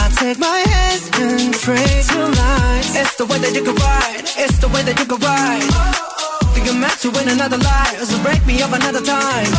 I 0.01 0.05
take 0.17 0.39
my 0.39 0.59
hands 0.73 1.11
and 1.13 1.53
trace 1.53 2.09
your 2.15 2.25
lines. 2.25 2.97
It's 2.97 3.17
the 3.17 3.27
way 3.27 3.37
that 3.45 3.53
you 3.55 3.65
can 3.65 3.75
ride. 3.75 4.25
It's 4.45 4.57
the 4.65 4.69
way 4.69 4.81
that 4.81 4.99
you 4.99 5.05
can 5.05 5.21
ride. 5.21 5.69
Think 6.55 6.69
I'm 6.71 6.81
meant 6.81 6.99
to 7.01 7.11
win 7.11 7.29
another 7.29 7.59
life, 7.59 8.03
so 8.03 8.17
break 8.23 8.47
me 8.47 8.63
up 8.63 8.73
another 8.73 9.03
time. 9.05 9.51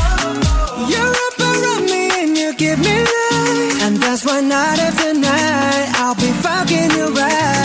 You're 0.90 1.16
up 1.28 1.38
around 1.38 1.86
me 1.86 2.10
and 2.24 2.36
you 2.36 2.56
give 2.56 2.80
me 2.80 2.98
life, 3.04 3.84
and 3.86 3.98
that's 3.98 4.26
why 4.26 4.42
night 4.42 4.80
after 4.80 5.14
night 5.14 5.88
I'll 6.02 6.16
be 6.16 6.32
fucking 6.42 6.90
you 6.98 7.14
right. 7.14 7.65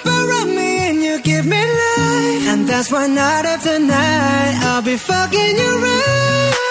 you 1.01 1.21
give 1.21 1.45
me 1.45 1.61
life. 1.61 2.47
And 2.51 2.67
that's 2.67 2.91
why 2.91 3.07
night 3.07 3.45
after 3.45 3.79
night 3.79 4.55
I'll 4.63 4.81
be 4.81 4.97
fucking 4.97 5.57
you 5.57 5.71
right. 5.83 6.70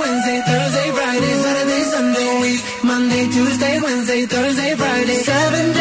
Wednesday, 0.00 0.40
Thursday, 0.46 0.88
Friday, 0.92 1.34
Saturday, 1.44 1.82
Sunday, 1.92 2.40
week. 2.40 2.60
Monday, 2.82 3.24
Tuesday, 3.28 3.80
Wednesday, 3.80 4.26
Thursday, 4.26 4.74
Friday, 4.74 5.14
seven 5.14 5.72
days 5.72 5.79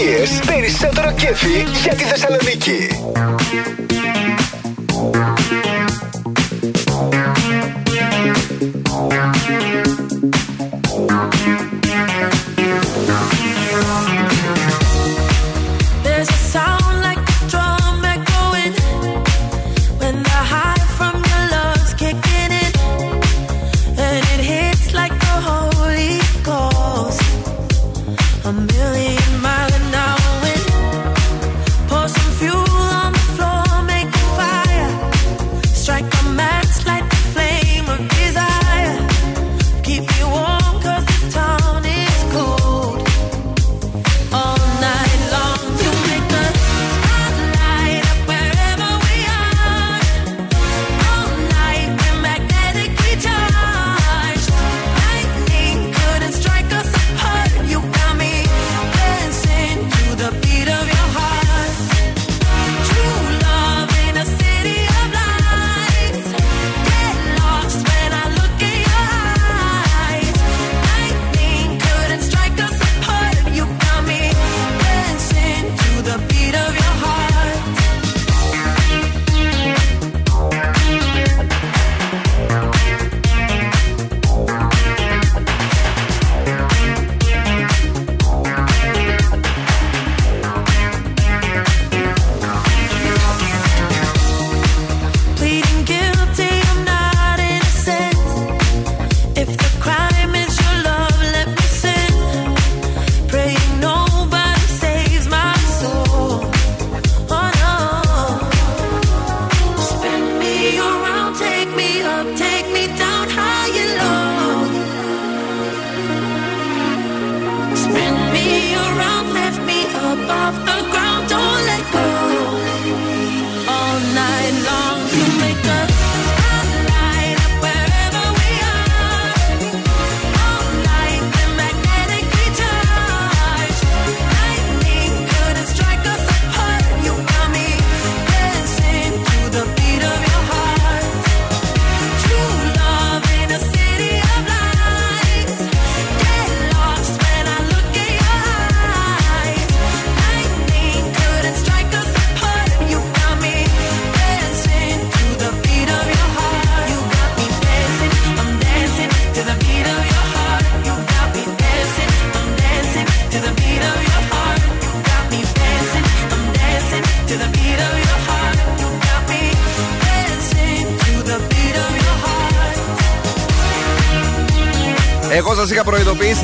επιτυχίες, 0.00 0.40
περισσότερο 0.46 1.12
κέφι 1.12 1.64
για 1.82 1.94
τη 1.94 2.04
Θεσσαλονίκη. 2.04 2.88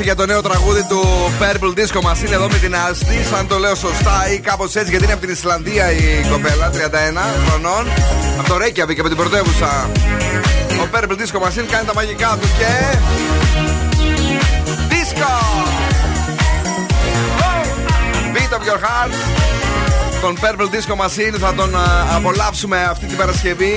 Είχα 0.01 0.03
προειδοποιήσει 0.03 0.03
για 0.03 0.15
το 0.15 0.25
νέο 0.25 0.41
τραγούδι 0.41 0.83
του 0.89 1.01
Purple 1.39 1.73
Disco 1.79 1.99
Machine 2.07 2.31
εδώ 2.31 2.47
με 2.47 2.57
την 2.57 2.75
Άστη. 2.75 3.17
Αν 3.37 3.47
το 3.47 3.57
λέω 3.57 3.75
σωστά 3.75 4.31
ή 4.33 4.39
κάπως 4.39 4.75
έτσι, 4.75 4.89
γιατί 4.89 5.03
είναι 5.03 5.13
από 5.13 5.21
την 5.21 5.31
Ισλανδία 5.31 5.91
η 5.91 6.25
κοπέλα, 6.31 6.69
31 6.69 6.75
χρονών. 7.47 7.87
Από 8.39 8.47
το 8.49 8.55
Reykjavik, 8.55 8.99
από 8.99 9.07
την 9.07 9.17
πρωτεύουσα. 9.17 9.89
Ο 10.83 10.87
Purple 10.93 11.15
Disco 11.21 11.39
Machine 11.45 11.67
κάνει 11.71 11.85
τα 11.85 11.93
μαγικά 11.93 12.37
του 12.41 12.47
και. 12.57 12.97
Disco! 14.93 15.31
Beat 18.33 18.53
of 18.57 18.63
your 18.69 18.79
heart. 18.85 19.13
Τον 20.21 20.37
Purple 20.41 20.69
Disco 20.75 20.95
Machine 21.03 21.35
θα 21.39 21.53
τον 21.53 21.75
α, 21.75 22.15
απολαύσουμε 22.15 22.83
αυτή 22.83 23.05
την 23.05 23.17
Παρασκευή 23.17 23.75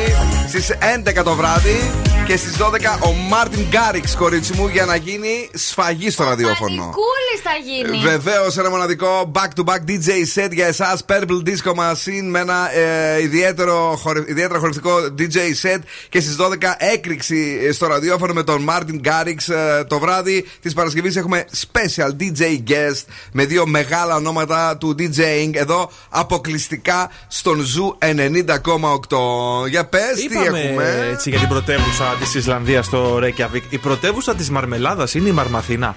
στις 0.48 0.70
11 1.18 1.24
το 1.24 1.34
βράδυ 1.34 1.90
και 2.31 2.37
στις 2.37 2.57
12 2.57 2.62
ο 3.01 3.12
Martin 3.12 3.66
Garrix, 3.68 4.16
κορίτσι 4.16 4.53
μου, 4.53 4.68
για 4.68 4.85
να 4.85 4.97
γίνει 4.97 5.51
σφαγή 5.55 6.11
στο 6.11 6.24
ραδιόφωνο. 6.24 6.83
Κούλη 6.83 7.41
θα 7.43 7.51
γίνει. 7.64 7.99
Βεβαίως, 7.99 8.57
ένα 8.57 8.70
μοναδικό 8.70 9.33
back 9.35 9.49
to 9.61 9.64
back 9.64 9.78
DJ 9.89 10.09
set 10.35 10.53
για 10.53 10.66
εσάς. 10.66 11.05
Purple 11.09 11.43
Disco 11.47 11.74
Machine 11.74 12.22
με 12.22 12.39
ένα 12.39 12.74
ε, 12.74 13.22
ιδιαίτερο, 13.22 13.99
χορε, 14.03 14.24
ιδιαίτερα 14.26 14.59
χορευτικό 14.59 14.91
DJ 15.18 15.37
set. 15.62 15.78
Και 16.09 16.20
στις 16.20 16.37
12 16.39 16.53
έκρηξη 16.78 17.72
στο 17.72 17.87
ραδιόφωνο 17.87 18.33
με 18.33 18.43
τον 18.43 18.68
Martin 18.68 19.01
Garrix. 19.09 19.55
Ε, 19.55 19.85
το 19.85 19.99
βράδυ 19.99 20.47
της 20.61 20.74
Παρασκευής 20.74 21.16
έχουμε 21.16 21.45
special 21.72 22.11
DJ 22.20 22.43
guest 22.70 23.05
με 23.33 23.45
δύο 23.45 23.66
μεγάλα 23.66 24.14
ονόματα 24.14 24.76
του 24.76 24.95
DJing 24.99 25.51
εδώ 25.53 25.91
αποκλειστικά 26.09 27.11
στον 27.28 27.61
Zoo 27.61 27.98
90,8. 27.99 29.68
Για 29.68 29.87
πες, 29.87 30.14
τι 30.14 30.22
Είπαμε 30.22 30.61
έχουμε; 30.61 31.09
έτσι 31.12 31.31
για 31.31 31.39
την 31.39 31.49
πρωτεύουσα 31.49 32.16
της 32.20 32.34
Ισλανδίας 32.34 32.86
στο 32.86 33.18
Reykjavik. 33.22 33.62
Η 33.68 33.78
πρωτεύουσα 33.78 34.34
της 34.34 34.50
Μαρμελάδας 34.50 35.14
είναι 35.14 35.28
η 35.28 35.32
Μαρμαθίνα. 35.32 35.96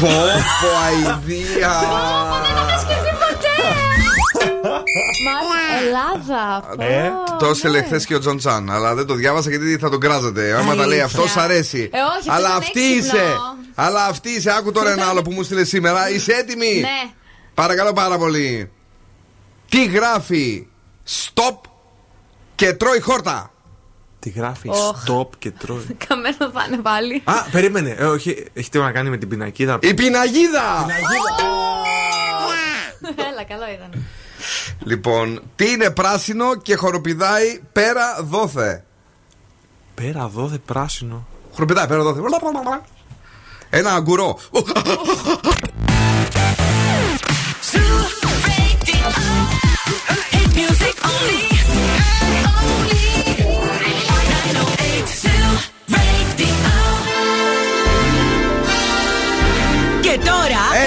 Πω, 0.00 0.08
πω, 0.08 0.68
αηδία. 0.86 1.70
Μα 5.24 5.76
Ελλάδα. 5.86 6.62
Ε, 6.78 7.10
το 7.38 7.46
έστειλε 7.46 7.82
χθες 7.82 8.06
και 8.06 8.14
ο 8.14 8.18
Τζον 8.18 8.36
Τσάν. 8.38 8.70
Αλλά 8.70 8.94
δεν 8.94 9.06
το 9.06 9.14
διάβασα 9.14 9.48
γιατί 9.50 9.78
θα 9.78 9.90
τον 9.90 10.00
κράζατε. 10.00 10.54
Άμα 10.58 10.74
τα 10.74 10.86
λέει 10.86 11.00
αυτός, 11.00 11.30
σ' 11.30 11.36
αρέσει. 11.36 11.90
Ε, 11.92 11.98
όχι, 11.98 12.30
αυτό 12.30 12.32
Αλλά 12.32 12.48
είναι 12.48 12.56
αυτή 12.56 12.80
έξυπνο. 12.96 13.18
είσαι. 13.18 13.34
Αλλά 13.74 14.04
αυτή 14.04 14.30
είσαι. 14.30 14.50
Άκου 14.58 14.72
τώρα 14.72 14.90
ένα 14.90 15.06
άλλο 15.06 15.22
που 15.22 15.32
μου 15.32 15.42
στείλε 15.42 15.64
σήμερα. 15.64 16.10
Είσαι 16.10 16.32
έτοιμη; 16.32 16.80
Ναι. 16.80 17.10
Παρακαλώ 17.54 17.92
πάρα 17.92 18.18
πολύ. 18.18 18.70
Τι 19.68 19.84
γράφει; 19.84 20.66
Stop 21.08 21.56
και 22.54 22.72
τρώει 22.72 23.00
χόρτα. 23.00 23.51
Τι 24.22 24.30
γράφει 24.30 24.68
Οχ. 24.68 25.04
stop 25.06 25.28
και 25.38 25.50
τρώει. 25.50 25.86
Καμένο 26.06 26.50
πάνε 26.52 26.76
πάλι. 26.76 27.22
Α, 27.24 27.42
περίμενε. 27.50 27.90
Ε, 27.98 28.04
όχι, 28.04 28.30
έχει 28.52 28.70
τίποτα 28.70 28.90
να 28.90 28.96
κάνει 28.96 29.10
με 29.10 29.16
την 29.16 29.28
πινακίδα. 29.28 29.78
Η 29.82 29.94
πιναγίδα! 29.94 30.86
Έλα, 33.30 33.44
καλό 33.48 33.62
ήταν. 33.74 34.04
Λοιπόν, 34.78 35.42
τι 35.56 35.70
είναι 35.70 35.90
πράσινο 35.90 36.54
και 36.54 36.76
χοροπηδάει 36.76 37.60
πέρα 37.72 38.22
δόθε. 38.22 38.84
Πέρα 39.94 40.22
εδώ, 40.30 40.46
δε 40.46 40.58
πράσινο. 40.58 41.26
Χοροπηδάει 41.52 41.86
πέρα 41.86 42.02
δόθε. 42.02 42.20
Ένα 43.70 43.94
αγκουρό. 43.94 44.38
Και 50.44 51.51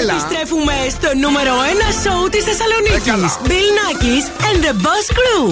Έλα. 0.06 0.14
επιστρέφουμε 0.14 0.74
στο 0.90 1.10
νούμερο 1.24 1.52
1 1.52 1.92
σοου 2.04 2.30
της 2.30 2.44
Θεσσαλονίκης. 2.44 3.38
Bill 3.50 3.70
Nackis 3.80 4.26
and 4.48 4.58
the 4.66 4.74
Boss 4.86 5.08
Crew. 5.18 5.46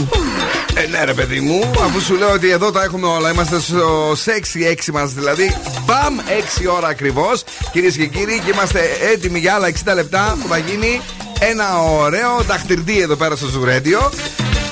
Ε, 0.73 0.87
ναι, 0.87 1.03
ρε 1.03 1.13
παιδί 1.13 1.39
μου, 1.39 1.71
αφού 1.85 2.01
σου 2.01 2.15
λέω 2.15 2.31
ότι 2.31 2.49
εδώ 2.49 2.71
τα 2.71 2.83
έχουμε 2.83 3.07
όλα. 3.07 3.31
Είμαστε 3.31 3.59
στο 3.59 4.11
sexy 4.11 4.71
6 4.71 4.91
μας, 4.93 5.13
δηλαδή. 5.13 5.55
Μπαμ, 5.85 6.17
6 6.17 6.67
ώρα 6.75 6.87
ακριβώς. 6.87 7.43
Κυρίες 7.71 7.95
και 7.95 8.05
κύριοι, 8.05 8.41
και 8.45 8.51
είμαστε 8.51 8.81
έτοιμοι 9.13 9.39
για 9.39 9.53
άλλα 9.53 9.67
60 9.67 9.93
λεπτά 9.93 10.37
που 10.41 10.47
θα 10.47 10.57
γίνει 10.57 11.01
ένα 11.39 11.79
ωραίο 11.81 12.43
ταχτυρντή 12.47 13.01
εδώ 13.01 13.15
πέρα 13.15 13.35
στο 13.35 13.47
Ζουρέντιο. 13.47 14.11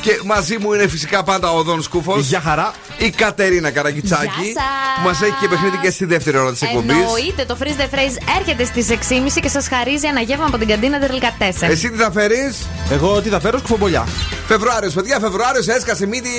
Και 0.02 0.20
μαζί 0.24 0.58
μου 0.58 0.74
είναι 0.74 0.88
φυσικά 0.88 1.24
πάντα 1.24 1.52
ο 1.52 1.64
Δον 1.64 1.82
Σκούφος. 1.82 2.26
Γεια 2.28 2.42
χαρά. 2.42 2.74
Η 3.06 3.10
Κατερίνα 3.10 3.72
Καραγκιτσάκη. 3.72 4.24
Γεια 4.24 4.54
σας. 4.54 4.64
Που 4.95 5.08
μας 5.08 5.22
έχει 5.22 5.36
και 5.41 5.47
παιχνίδι 5.47 5.78
και 5.78 5.91
στη 5.91 6.06
δεύτερη 6.06 6.38
ώρα 6.38 6.52
της 6.52 6.62
εκπομπής. 6.62 6.95
Εννοείται, 6.95 7.45
το 7.45 7.58
Freeze 7.60 7.82
the 7.82 7.95
Phrase 7.95 8.38
έρχεται 8.39 8.66
στις 8.66 8.88
6.30 8.89 9.39
και 9.41 9.47
σας 9.47 9.68
χαρίζει 9.68 10.08
ένα 10.08 10.22
γεύμα 10.22 10.45
από 10.45 10.58
την 10.58 10.68
καντίνα 10.68 10.99
Τερλικατέσεν. 10.99 11.70
Εσύ 11.70 11.89
τι 11.89 11.97
θα 11.97 12.12
φέρεις; 12.12 12.68
Εγώ 12.91 13.22
τι 13.22 13.30
θα 13.30 13.39
φέρω, 13.39 13.58
σκουφομπολιά. 13.58 14.08
Φεβρουάριος, 14.47 14.93
παιδιά, 14.93 15.20
Φεβρουάριος 15.20 15.68
έσκασε 15.68 16.06
μύτη. 16.06 16.30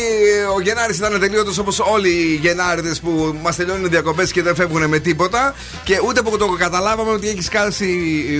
Ο 0.56 0.60
Γενάρης 0.60 0.96
ήταν 0.96 1.20
τελείωτο 1.20 1.52
όπως 1.60 1.78
όλοι 1.78 2.08
οι 2.08 2.38
Γενάριδες 2.42 3.00
που 3.00 3.38
μας 3.42 3.56
τελειώνουν 3.56 3.84
οι 3.84 3.88
διακοπές 3.88 4.32
και 4.32 4.42
δεν 4.42 4.54
φεύγουν 4.54 4.88
με 4.88 4.98
τίποτα. 4.98 5.54
Και 5.84 6.00
ούτε 6.06 6.22
που 6.22 6.36
το 6.36 6.46
καταλάβαμε 6.46 7.10
ότι 7.10 7.28
έχεις 7.28 7.44
σκάσει 7.44 7.86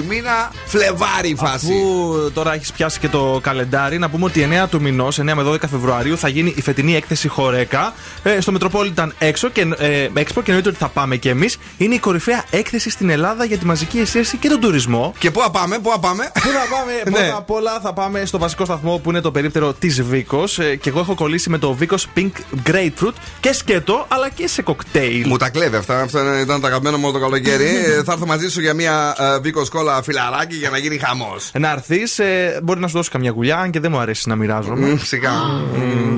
μήνα 0.09 0.53
Φλεβάρι 0.67 1.29
η 1.29 1.35
φάση. 1.35 1.67
Αφού 1.67 2.31
τώρα 2.35 2.55
έχεις 2.55 2.73
πιάσει 2.73 2.99
και 2.99 3.09
το 3.09 3.41
καλεντάρι, 3.43 3.99
να 3.99 4.11
πούμε 4.11 4.25
ότι 4.25 4.49
9 4.65 4.69
του 4.69 4.81
μηνός, 4.81 5.19
9 5.19 5.35
με 5.35 5.43
12 5.43 5.69
Φεβρουαρίου, 5.71 6.19
θα 6.19 6.29
γίνει 6.29 6.55
η 6.57 6.63
φετινή 6.63 6.97
έκθεση 6.97 7.29
Χορέκα 7.29 7.93
ε, 8.23 8.41
στο 8.41 8.53
Metropolitan 8.59 9.09
έξω 9.19 9.49
και, 9.49 9.61
ε, 9.79 10.09
Expo 10.15 10.33
και 10.35 10.43
εννοείται 10.47 10.69
ότι 10.69 10.79
θα 10.79 10.89
πάμε 10.89 11.17
κι 11.17 11.29
εμείς. 11.29 11.59
Είναι 11.77 11.95
η 11.95 11.99
κορυφαία 11.99 12.45
έκθεση 12.51 12.91
στην 12.91 13.11
Ελλάδα 13.11 13.45
για 13.45 13.59
τη 13.59 13.67
μαζική 13.67 13.99
εστίαση 13.99 14.37
και 14.37 14.49
τον 14.49 14.61
τουρισμό. 14.61 15.15
Και 15.19 15.31
πού 15.31 15.41
θα 15.41 15.51
πάμε, 15.51 15.79
πού 15.79 15.91
θα 15.91 15.99
πάμε; 15.99 16.31
Πού 16.35 16.41
θα 16.41 16.77
πάμε, 16.77 16.93
Ναι. 17.05 17.11
πρώτα 17.11 17.37
απ' 17.37 17.51
όλα 17.51 17.81
θα 17.81 17.93
πάμε 17.93 18.25
στο 18.25 18.39
βασικό 18.39 18.65
σταθμό 18.65 18.99
που 18.99 19.11
είναι 19.11 19.21
το 19.21 19.31
περίπτερο 19.31 19.73
της 19.73 20.03
Βίκος. 20.03 20.59
Και 20.81 20.89
εγώ 20.89 21.01
έχω 21.01 21.15
κολλήσει 21.15 21.51
με 21.51 21.59
το 21.59 21.73
Βίκος 21.73 22.07
Pink 22.17 22.31
Grapefruit 22.71 23.13
και 23.41 23.53
σκέτο, 23.53 24.07
αλλά 24.09 24.29
και 24.29 24.49
σε 24.49 24.63
κοκτέιλ. 24.63 25.27
Μου 25.29 25.37
τα 25.37 25.49
κλέβει 25.49 25.77
αυτά. 25.77 26.01
Αυτό 26.01 26.39
ήταν 26.41 26.61
το 26.61 26.67
αγαπημένο 26.67 26.99
μου 26.99 27.13
το 27.13 27.19
καλοκαίρι. 27.21 27.67
Ε, 27.93 28.03
θα 28.03 28.13
έρθω 28.13 28.27
μαζί 28.27 28.49
σου 28.51 28.61
για 28.61 28.75
μια 28.75 29.15
ε, 29.19 29.39
βίκος 29.39 29.69
κόλλα 29.69 30.03
φιλαράκι 30.03 30.55
για 30.57 30.71
να 30.71 30.79
γίνει 30.79 30.99
χαμός. 30.99 31.51
Να 31.59 31.71
έρθεις, 31.71 32.19
ε, 32.19 32.61
μπορεί 32.63 32.81
να 32.81 32.87
σου 32.89 32.97
δώσω 32.97 33.11
καμιά 33.13 33.31
γουλιά, 33.31 33.57
αν 33.59 33.71
και 33.71 33.81
δεν 33.81 33.91
μου 33.93 33.99
αρέσει 33.99 34.29
να 34.29 34.37
μοιράζομαι. 34.37 34.97
Φυσικά. 34.99 35.31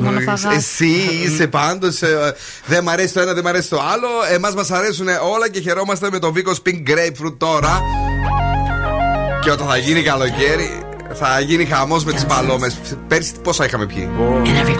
Μόνο 0.01 0.20
θα 0.20 0.34
γράφει. 0.34 0.57
Εσύ 0.57 0.92
είσαι 1.24 1.47
πάντω. 1.47 1.84
δεν 2.66 2.82
μ' 2.82 2.89
αρέσει 2.89 3.12
το 3.12 3.20
ένα, 3.20 3.32
δεν 3.32 3.45
μ' 3.45 3.47
αρέσει 3.47 3.68
το 3.68 3.80
άλλο. 3.93 4.09
Εμάς 4.32 4.55
μας 4.55 4.70
αρέσουν 4.70 5.07
όλα 5.09 5.49
και 5.51 5.61
χαιρόμαστε 5.61 6.11
με 6.11 6.18
το 6.18 6.32
Βίκος 6.32 6.62
Pink 6.66 6.91
Grapefruit 6.91 7.35
τώρα. 7.39 7.82
Και 9.43 9.51
όταν 9.51 9.66
θα 9.66 9.76
γίνει 9.76 10.03
καλοκαίρι, 10.03 10.82
θα 11.14 11.41
γίνει 11.41 11.64
χαμός 11.64 12.05
με 12.05 12.12
τις 12.12 12.24
παλόμε. 12.24 12.74
Πέρσι 13.09 13.32
πόσα 13.43 13.64
είχαμε 13.64 13.87
πιει; 13.87 14.11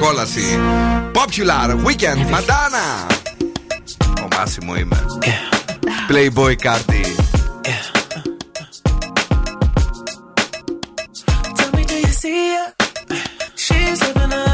Κόλαση. 0.01 0.59
Popular 1.13 1.71
Weekend 1.87 2.35
Madonna. 2.35 3.15
Ο 4.23 4.29
Μάσιμο 4.37 4.75
είμαι. 4.77 5.07
Playboy 6.11 6.55
Cardi. 6.65 7.05
Tell 11.57 11.71
me, 11.77 11.83
do 11.91 11.97
you 12.05 12.13
see 12.23 12.43
her? 12.57 12.69
She's 13.65 13.99
living 14.05 14.33
her 14.37 14.47
life. 14.47 14.54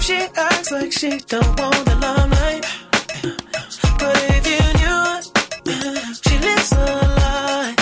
she 0.00 0.14
acts 0.36 0.70
like 0.70 0.92
she 0.92 1.18
don't 1.28 1.60
want 1.60 1.84
the 1.84 1.96
limelight. 1.96 2.64
But 3.98 4.16
if 4.36 4.46
you 4.52 4.62
knew 4.80 5.04
she 6.26 6.38
lives 6.38 6.72
a 6.72 6.84
lie. 7.20 7.74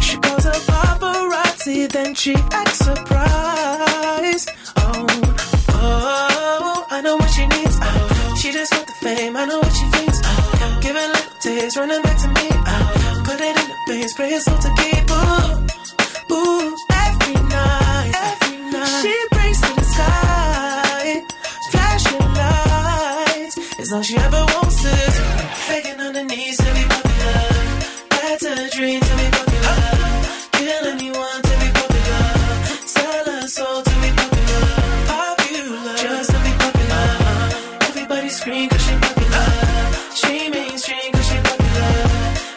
She 0.00 0.16
calls 0.18 0.44
her 0.44 0.60
paparazzi, 0.68 1.88
then 1.90 2.14
she 2.14 2.34
acts 2.52 2.78
surprised. 2.78 4.50
Oh, 4.76 5.06
oh, 5.70 6.86
I 6.90 7.00
know 7.00 7.16
what 7.16 7.30
she 7.30 7.46
needs. 7.46 7.78
Oh, 7.80 8.34
she 8.40 8.52
just 8.52 8.72
want 8.74 8.86
the 8.86 8.92
fame. 9.04 9.36
I 9.36 9.44
know 9.46 9.58
what 9.58 9.72
she 9.72 9.86
thinks. 9.96 10.20
Oh, 10.24 10.78
give 10.82 10.96
a 10.96 11.06
little 11.14 11.38
taste, 11.40 11.76
running 11.76 12.02
back 12.02 12.18
to 12.20 12.28
me. 12.28 12.48
Oh, 12.52 13.22
put 13.24 13.40
it 13.40 13.56
in 13.60 13.66
the 13.70 13.76
veins, 13.88 14.10
spray 14.12 14.30
it 14.30 14.42
so 14.42 14.52
to 14.64 14.70
keep. 14.80 15.10
Ooh, 15.10 16.34
ooh, 16.34 16.76
every 17.06 17.34
night, 17.48 18.12
every 18.14 18.58
night. 18.70 19.02
She 19.02 19.33
all 23.94 24.02
she 24.02 24.16
ever 24.16 24.44
wants 24.54 24.84
is 24.84 25.16
begging 25.68 26.00
on 26.00 26.14
her 26.16 26.24
knees 26.24 26.56
to 26.56 26.64
be 26.74 26.82
popular. 26.94 27.42
That's 28.10 28.44
a 28.44 28.70
dream 28.76 29.00
to 29.00 29.14
be 29.20 29.26
popular. 29.38 29.78
Kill 30.58 30.84
anyone 30.94 31.40
to 31.48 31.54
be 31.62 31.68
popular. 31.78 32.24
Sell 32.94 33.24
her 33.32 33.46
soul 33.46 33.82
to 33.82 33.94
be 34.02 34.10
popular. 34.18 34.66
Popular, 35.06 35.96
just 35.96 36.30
to 36.32 36.38
be 36.42 36.52
popular. 36.64 37.06
Everybody 37.88 38.28
scream 38.30 38.68
'cause 38.68 38.84
she 38.86 38.94
popular. 39.06 39.48
She 40.20 40.34
mainstream 40.50 41.12
'cause 41.12 41.28
she 41.30 41.38
popular. 41.50 41.94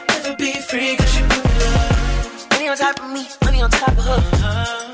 Never 0.10 0.34
be 0.42 0.52
free 0.70 0.96
'cause 0.98 1.12
she 1.14 1.22
popular. 1.34 1.78
Money 2.52 2.68
on 2.70 2.78
top 2.78 3.00
of 3.04 3.10
me, 3.16 3.24
money 3.46 3.62
on 3.62 3.70
top 3.70 3.96
of 4.00 4.06
her. 4.10 4.22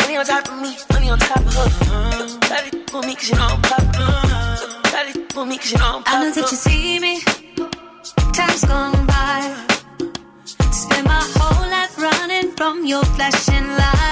Money 0.01 0.17
on 0.17 0.25
top 0.25 0.45
of 0.51 0.57
me, 0.63 0.71
money 0.91 1.09
on 1.09 1.19
top 1.19 1.45
of 1.47 1.53
her. 1.55 2.27
Daddy 2.49 2.71
for 2.91 3.01
me 3.07 3.15
cause 3.15 3.29
you 3.29 3.35
know 3.37 3.47
I'm 3.55 3.61
popular. 3.61 4.32
For 5.34 5.47
me 5.47 5.57
cause 5.57 5.71
you 5.71 5.79
know 5.79 6.03
I'm 6.05 6.21
I 6.21 6.23
know 6.25 6.31
that 6.31 6.51
you 6.51 6.57
see 6.57 6.99
me. 6.99 7.19
Time's 8.34 8.63
gone 8.65 9.05
by. 9.07 9.65
Spend 10.71 11.07
my 11.07 11.23
whole 11.36 11.69
life 11.71 11.97
running 11.97 12.51
from 12.51 12.86
your 12.86 13.03
flashing 13.03 13.67
lights. 13.67 14.02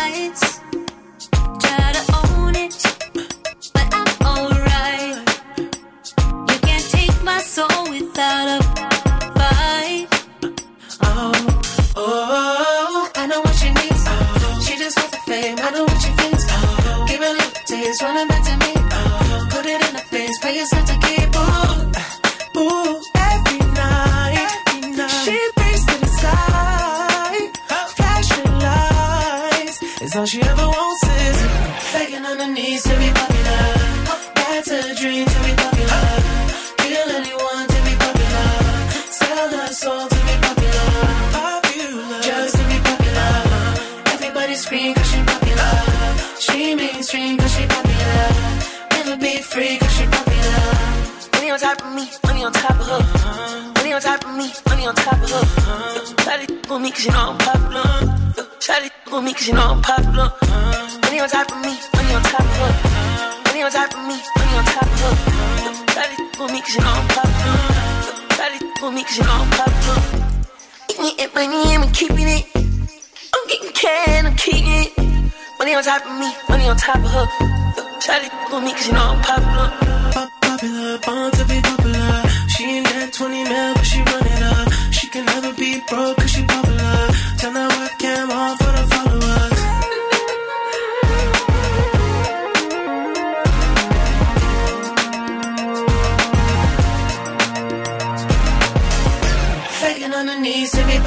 All 30.13 30.25
she 30.25 30.41
ever 30.41 30.67
wants 30.67 31.03
is 31.03 31.37
begging 31.93 32.25
on 32.25 32.37
her 32.37 32.51
knees 32.51 32.83
to 32.83 32.89
be 32.99 33.09
popular. 33.15 33.63
That's 34.35 34.69
a 34.69 34.93
dream 34.99 35.25
to 35.25 35.39
be 35.47 35.53
popular. 35.55 36.03
Kill 36.83 37.09
anyone 37.15 37.65
to 37.71 37.79
be 37.87 37.95
popular. 37.95 38.49
Sell 39.07 39.49
her 39.55 39.71
soul 39.71 40.09
to 40.09 40.19
be 40.27 40.35
popular. 40.43 40.89
Popular. 41.31 42.21
Just 42.27 42.57
to 42.57 42.63
be 42.67 42.77
popular. 42.83 43.31
Everybody 44.11 44.55
scream 44.55 44.93
cause 44.95 45.09
she 45.11 45.23
popular. 45.23 45.73
She 46.43 46.75
mainstream 46.75 47.37
cause 47.37 47.53
she 47.55 47.65
popular. 47.67 48.27
Never 48.91 49.15
be 49.15 49.37
free 49.41 49.77
cause 49.77 49.93
she 49.95 50.05
popular. 50.11 50.59
Money 51.33 51.51
on 51.51 51.59
top 51.59 51.79
of 51.85 51.95
me, 51.95 52.11
money 52.27 52.43
on 52.43 52.51
top 52.51 52.79
of 52.81 52.87
her. 52.91 53.73
Money 53.75 53.93
on 53.93 54.01
top 54.01 54.25
of 54.25 54.35
me, 54.35 54.51
money 54.67 54.85
on 54.87 54.95
top 54.95 55.23
of 55.23 55.31
her. 55.31 56.15
Try 56.23 56.45
on 56.69 56.69
with 56.69 56.81
me 56.81 56.91
cause 56.91 57.05
you 57.05 57.11
know 57.11 57.31
I'm 57.31 57.37
popular 57.37 57.60
me, 59.31 59.37
cause 59.37 59.47
you 59.47 59.53
know 59.53 59.71
I'm 59.71 59.81
popular. 59.81 60.31
Money 61.03 61.19
on 61.19 61.29
top 61.29 61.51
of 61.51 61.57
me, 61.63 61.73
money 61.95 62.13
on 62.15 62.23
top 62.23 62.41
of 62.41 62.57
her. 62.59 62.73
Money 63.45 63.61
on 63.63 63.71
top 63.71 63.93
of 63.93 64.03
me, 64.07 64.17
money 64.37 64.53
on 64.59 64.65
top 64.65 64.83
of 64.83 65.01
her. 65.01 65.13
Daddy 65.95 66.15
for 66.35 66.47
me, 66.49 66.59
cause 66.61 66.75
you 66.75 66.81
know 66.81 66.95
I'm 66.99 67.07
popular. 67.15 67.59
Daddy 68.37 68.59
for 68.79 68.91
me, 68.91 69.03
cause 69.03 69.17
you 69.17 69.23
know 69.23 69.39
I'm 69.43 69.49
popular. 69.59 69.99
Eating 70.91 71.19
it, 71.23 71.35
money, 71.35 71.73
and 71.73 71.83
we 71.83 71.91
keeping 71.91 72.27
it. 72.27 72.45
I'm 73.33 73.47
getting 73.47 73.71
can, 73.71 74.25
I'm 74.25 74.35
keeping 74.35 74.67
it. 74.67 74.91
Money 75.59 75.75
on 75.75 75.83
top 75.83 76.05
of 76.05 76.19
me, 76.19 76.29
money 76.49 76.67
on 76.67 76.77
top 76.77 76.97
of 76.97 77.11
her. 77.11 77.25
Daddy 78.05 78.29
for 78.49 78.59
me, 78.61 78.71
cause 78.73 78.87
you 78.87 78.93
know 78.93 79.15
I'm 79.15 79.21
popular. 79.21 79.69
Pop 80.11 80.29
Popular, 80.41 80.99
born 80.99 81.31
to 81.31 81.45
be 81.45 81.61
popular. 81.61 82.23
She 82.51 82.63
ain't 82.65 82.85
that 82.87 83.13
20 83.13 83.43
mil, 83.45 83.73
but 83.75 83.85
she 83.85 83.99
run 84.03 84.25
it 84.27 84.43
up. 84.43 84.67
She 84.91 85.07
can 85.07 85.25
never 85.25 85.53
be 85.53 85.81
broke, 85.87 86.17
cause 86.17 86.29
she 86.29 86.43
popular. 86.43 86.70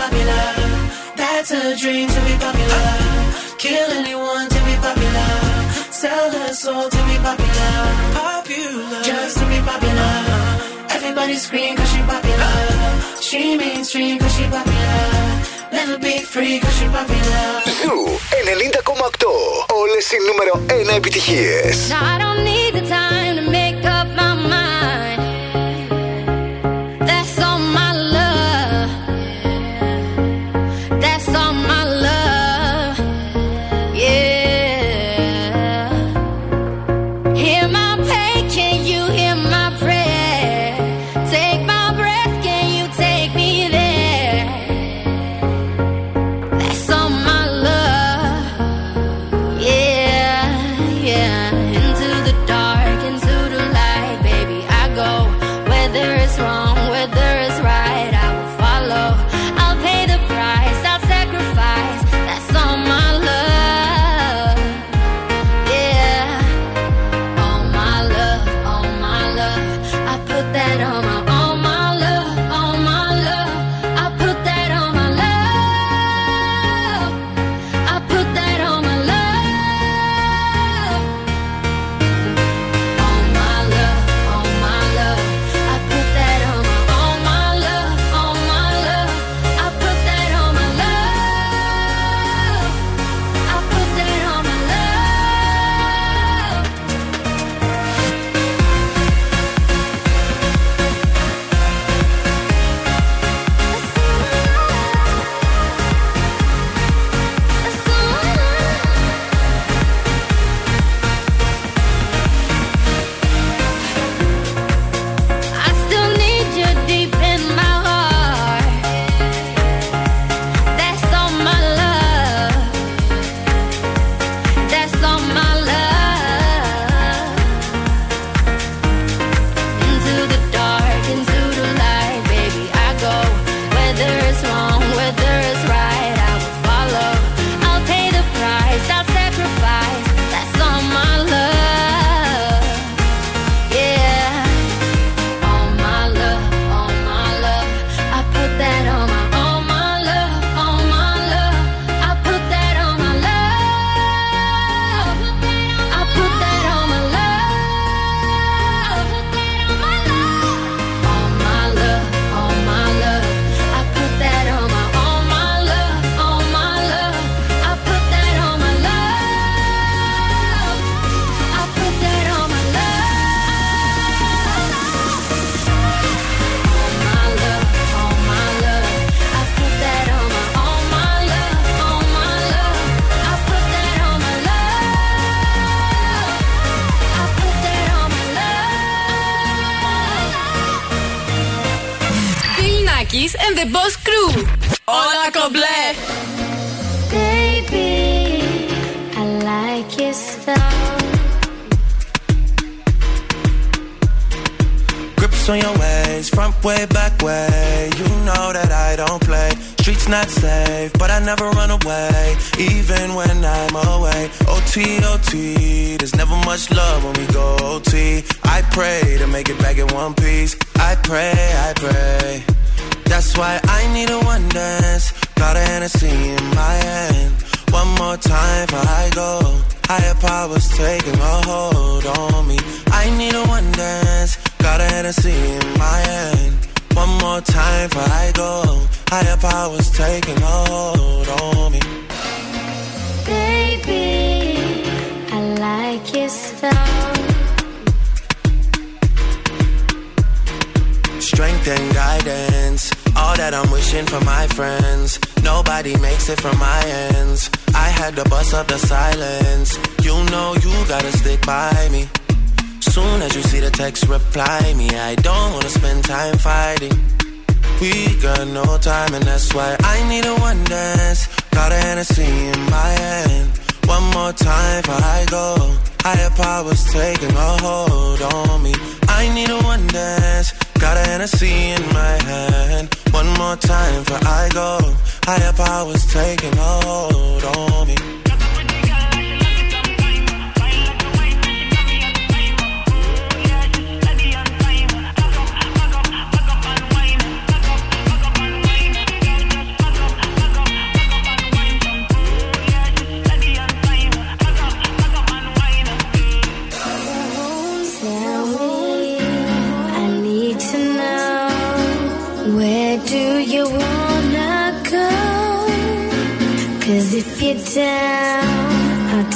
popular. 0.03 0.47
That's 1.21 1.51
a 1.61 1.65
dream 1.83 2.07
to 2.15 2.21
be 2.29 2.35
popular. 2.47 2.87
Kill 3.65 3.89
anyone 4.01 4.47
to 4.55 4.61
be 4.69 4.75
popular. 4.87 5.31
Sell 6.01 6.29
her 6.39 6.53
soul 6.63 6.87
to 6.95 7.01
be 7.09 7.17
popular. 7.29 7.75
Popular. 8.23 9.01
Just 9.11 9.35
to 9.41 9.45
be 9.53 9.59
popular. 9.71 10.15
Everybody 10.97 11.37
scream 11.47 11.73
cause 11.79 11.91
she 11.93 12.01
popular. 12.15 12.55
She 13.27 13.43
mainstream 13.63 14.15
cause 14.21 14.35
she 14.37 14.45
popular. 14.57 15.05
Never 15.77 15.97
be 16.07 16.15
free 16.35 16.57
cause 16.63 16.77
she 16.79 16.87
popular. 16.99 17.47
Zoo, 17.81 18.01
90,8. 18.45 19.25
Όλες 19.83 20.11
οι 20.13 20.19
νούμερο 20.29 20.53
1 20.67 20.97
επιτυχίες. 20.97 21.77
I 21.91 22.15
don't 22.23 22.43
need 22.51 22.73
the 22.81 22.87
time 22.99 23.35
to 23.41 23.45
make 23.59 23.77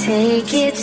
take 0.08 0.54
it 0.54 0.77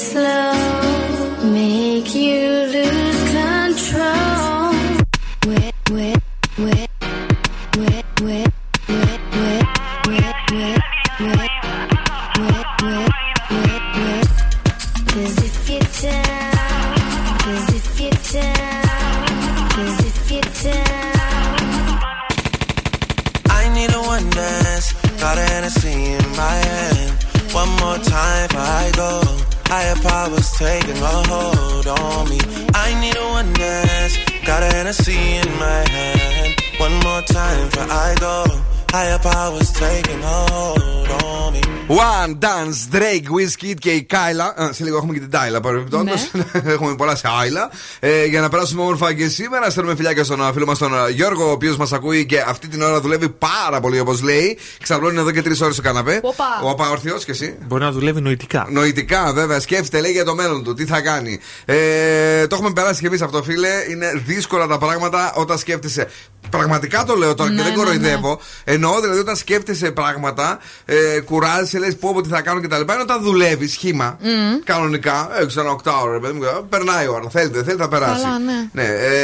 Drake, 43.66 43.74
Wizkid 43.74 43.76
και 43.80 43.92
η 43.92 44.04
Κάιλα. 44.04 44.54
Α, 44.62 44.74
σε 44.74 44.84
λίγο 44.84 44.98
έχουμε 44.98 45.14
και 45.14 45.20
την 45.20 45.30
Τάιλα 45.30 45.60
παρεμπιπτόντως. 45.60 46.32
έχουμε 46.74 46.96
πολλά 46.96 47.16
σε 47.16 47.28
Άιλα. 47.42 47.70
Ε, 48.00 48.26
για 48.26 48.42
να 48.42 48.50
περάσουμε 48.50 48.82
όμορφα 48.82 49.14
και 49.14 49.28
σήμερα, 49.28 49.70
στέλνουμε 49.70 49.96
φιλιά 49.96 50.14
και 50.14 50.24
στον 50.24 50.44
α, 50.44 50.54
φίλο 50.54 50.66
μας 50.66 50.78
τον 50.78 50.96
α, 50.96 51.10
Γιώργο, 51.10 51.48
ο 51.48 51.52
οποίος 51.52 51.78
μας 51.78 51.94
ακούει 51.94 52.26
και 52.26 52.44
αυτή 52.48 52.68
την 52.68 52.82
ώρα 52.82 53.02
δουλεύει 53.02 53.30
πάρα 53.30 53.80
πολύ 53.80 54.00
όπως 54.00 54.22
λέει. 54.22 54.58
Ξαπλώνει 54.82 55.20
εδώ 55.20 55.32
και 55.32 55.42
τρεις 55.42 55.62
ώρες 55.62 55.74
στο 55.74 55.84
καναπέ. 55.84 56.20
Οπα. 56.24 56.46
Ο 56.64 56.70
Απα 56.70 56.90
ορθιό 56.90 57.18
και 57.18 57.32
εσύ. 57.32 57.58
Μπορεί 57.68 57.84
να 57.84 57.92
δουλεύει 57.92 58.22
νοητικά. 58.22 58.68
Νοητικά, 58.70 59.34
βέβαια. 59.34 59.60
Σκέφτεται, 59.60 60.02
λέει 60.02 60.12
για 60.12 60.26
το 60.26 60.36
μέλλον 60.36 60.64
του. 60.64 60.74
Τι 60.74 60.86
θα 60.86 61.02
κάνει. 61.02 61.40
Ε, 61.66 62.48
το 62.48 62.56
έχουμε 62.56 62.72
περάσει 62.72 63.02
και 63.02 63.08
εμείς 63.08 63.22
αυτό, 63.22 63.44
φίλε. 63.44 63.70
Είναι 63.90 64.24
δύσκολα 64.26 64.68
τα 64.68 64.78
πράγματα 64.78 65.34
όταν 65.36 65.58
σκέφτεσαι. 65.58 66.08
Πραγματικά 66.50 67.04
το 67.04 67.16
λέω 67.16 67.36
τώρα 67.36 67.50
Ναι, 67.50 67.56
και 67.56 67.62
δεν 67.62 67.72
ναι, 67.72 67.78
κοροϊδεύω. 67.78 68.40
Εννοώ 68.64 69.00
δηλαδή 69.00 69.20
όταν 69.20 69.36
σκέφτεσαι 69.36 69.92
πράγματα, 69.92 70.60
ε, 70.86 71.20
κουράζεσαι, 71.20 71.80
λες 71.80 71.96
πω, 71.96 72.14
πω 72.14 72.22
τι 72.22 72.30
θα 72.30 72.42
κάνω 72.42 72.62
κτλ. 72.62 72.82
Ενώ 72.92 73.02
όταν 73.02 73.22
δουλεύεις 73.22 73.55
σχήμα, 73.68 74.18
Μμμ. 74.22 74.60
κανονικά, 74.64 75.30
έξω 75.42 75.60
ένα 75.62 75.70
οκτάωρο, 75.70 76.12
ρε 76.12 76.20
παιδί 76.20 76.34
μου, 76.34 76.44
περνάει 76.70 77.06
η 77.06 77.08
ώρα. 77.08 77.30
Θέλετε, 77.30 77.64
θέλετε, 77.64 77.84
θα 77.84 77.88
περάσει. 77.90 78.24
Καλά, 78.24 78.40
ναι. 78.74 78.84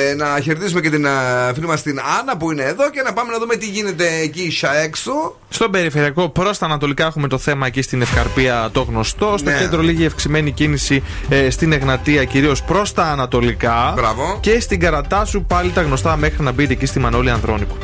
ε, 0.09 0.13
να 0.15 0.39
χαιρετήσουμε 0.43 0.81
και 0.81 0.89
την 0.89 1.07
α, 1.07 1.11
φίλη 1.53 1.67
μας 1.67 1.81
την 1.81 1.99
Άννα 2.19 2.37
που 2.37 2.51
είναι 2.51 2.63
εδώ 2.63 2.89
και 2.89 3.01
να 3.01 3.13
πάμε 3.13 3.31
να 3.31 3.37
δούμε 3.39 3.55
τι 3.55 3.65
γίνεται 3.65 4.07
εκεί 4.21 4.41
ίσα 4.41 4.75
έξω. 4.77 5.11
Στον 5.49 5.71
περιφερειακό 5.71 6.29
προς 6.29 6.57
τα 6.57 6.65
ανατολικά 6.65 7.05
έχουμε 7.05 7.27
το 7.27 7.37
θέμα 7.37 7.67
εκεί 7.67 7.81
στην 7.81 8.01
Ευκαρπία 8.01 8.69
το 8.71 8.81
γνωστό. 8.81 9.35
Στο 9.37 9.49
Ναι. 9.49 9.57
κέντρο 9.57 9.81
λίγη 9.81 10.05
ευξημένη 10.05 10.51
κίνηση 10.51 11.03
ε, 11.29 11.49
στην 11.49 11.71
Εγνατία 11.71 12.23
κυρίως 12.23 12.63
προς 12.63 12.93
τα 12.93 13.03
ανατολικά. 13.03 13.93
Μπράβο. 13.95 14.37
Και 14.41 14.59
στην 14.59 14.79
Καρατάσου 14.79 15.43
πάλι 15.43 15.71
τα 15.71 15.81
γνωστά 15.81 16.15
μέχρι 16.17 16.43
να 16.43 16.51
μπείτε 16.51 16.73
εκεί 16.73 16.85
στη 16.85 16.99
Μανώλη 16.99 17.29
Ανδρώνικου. 17.29 17.75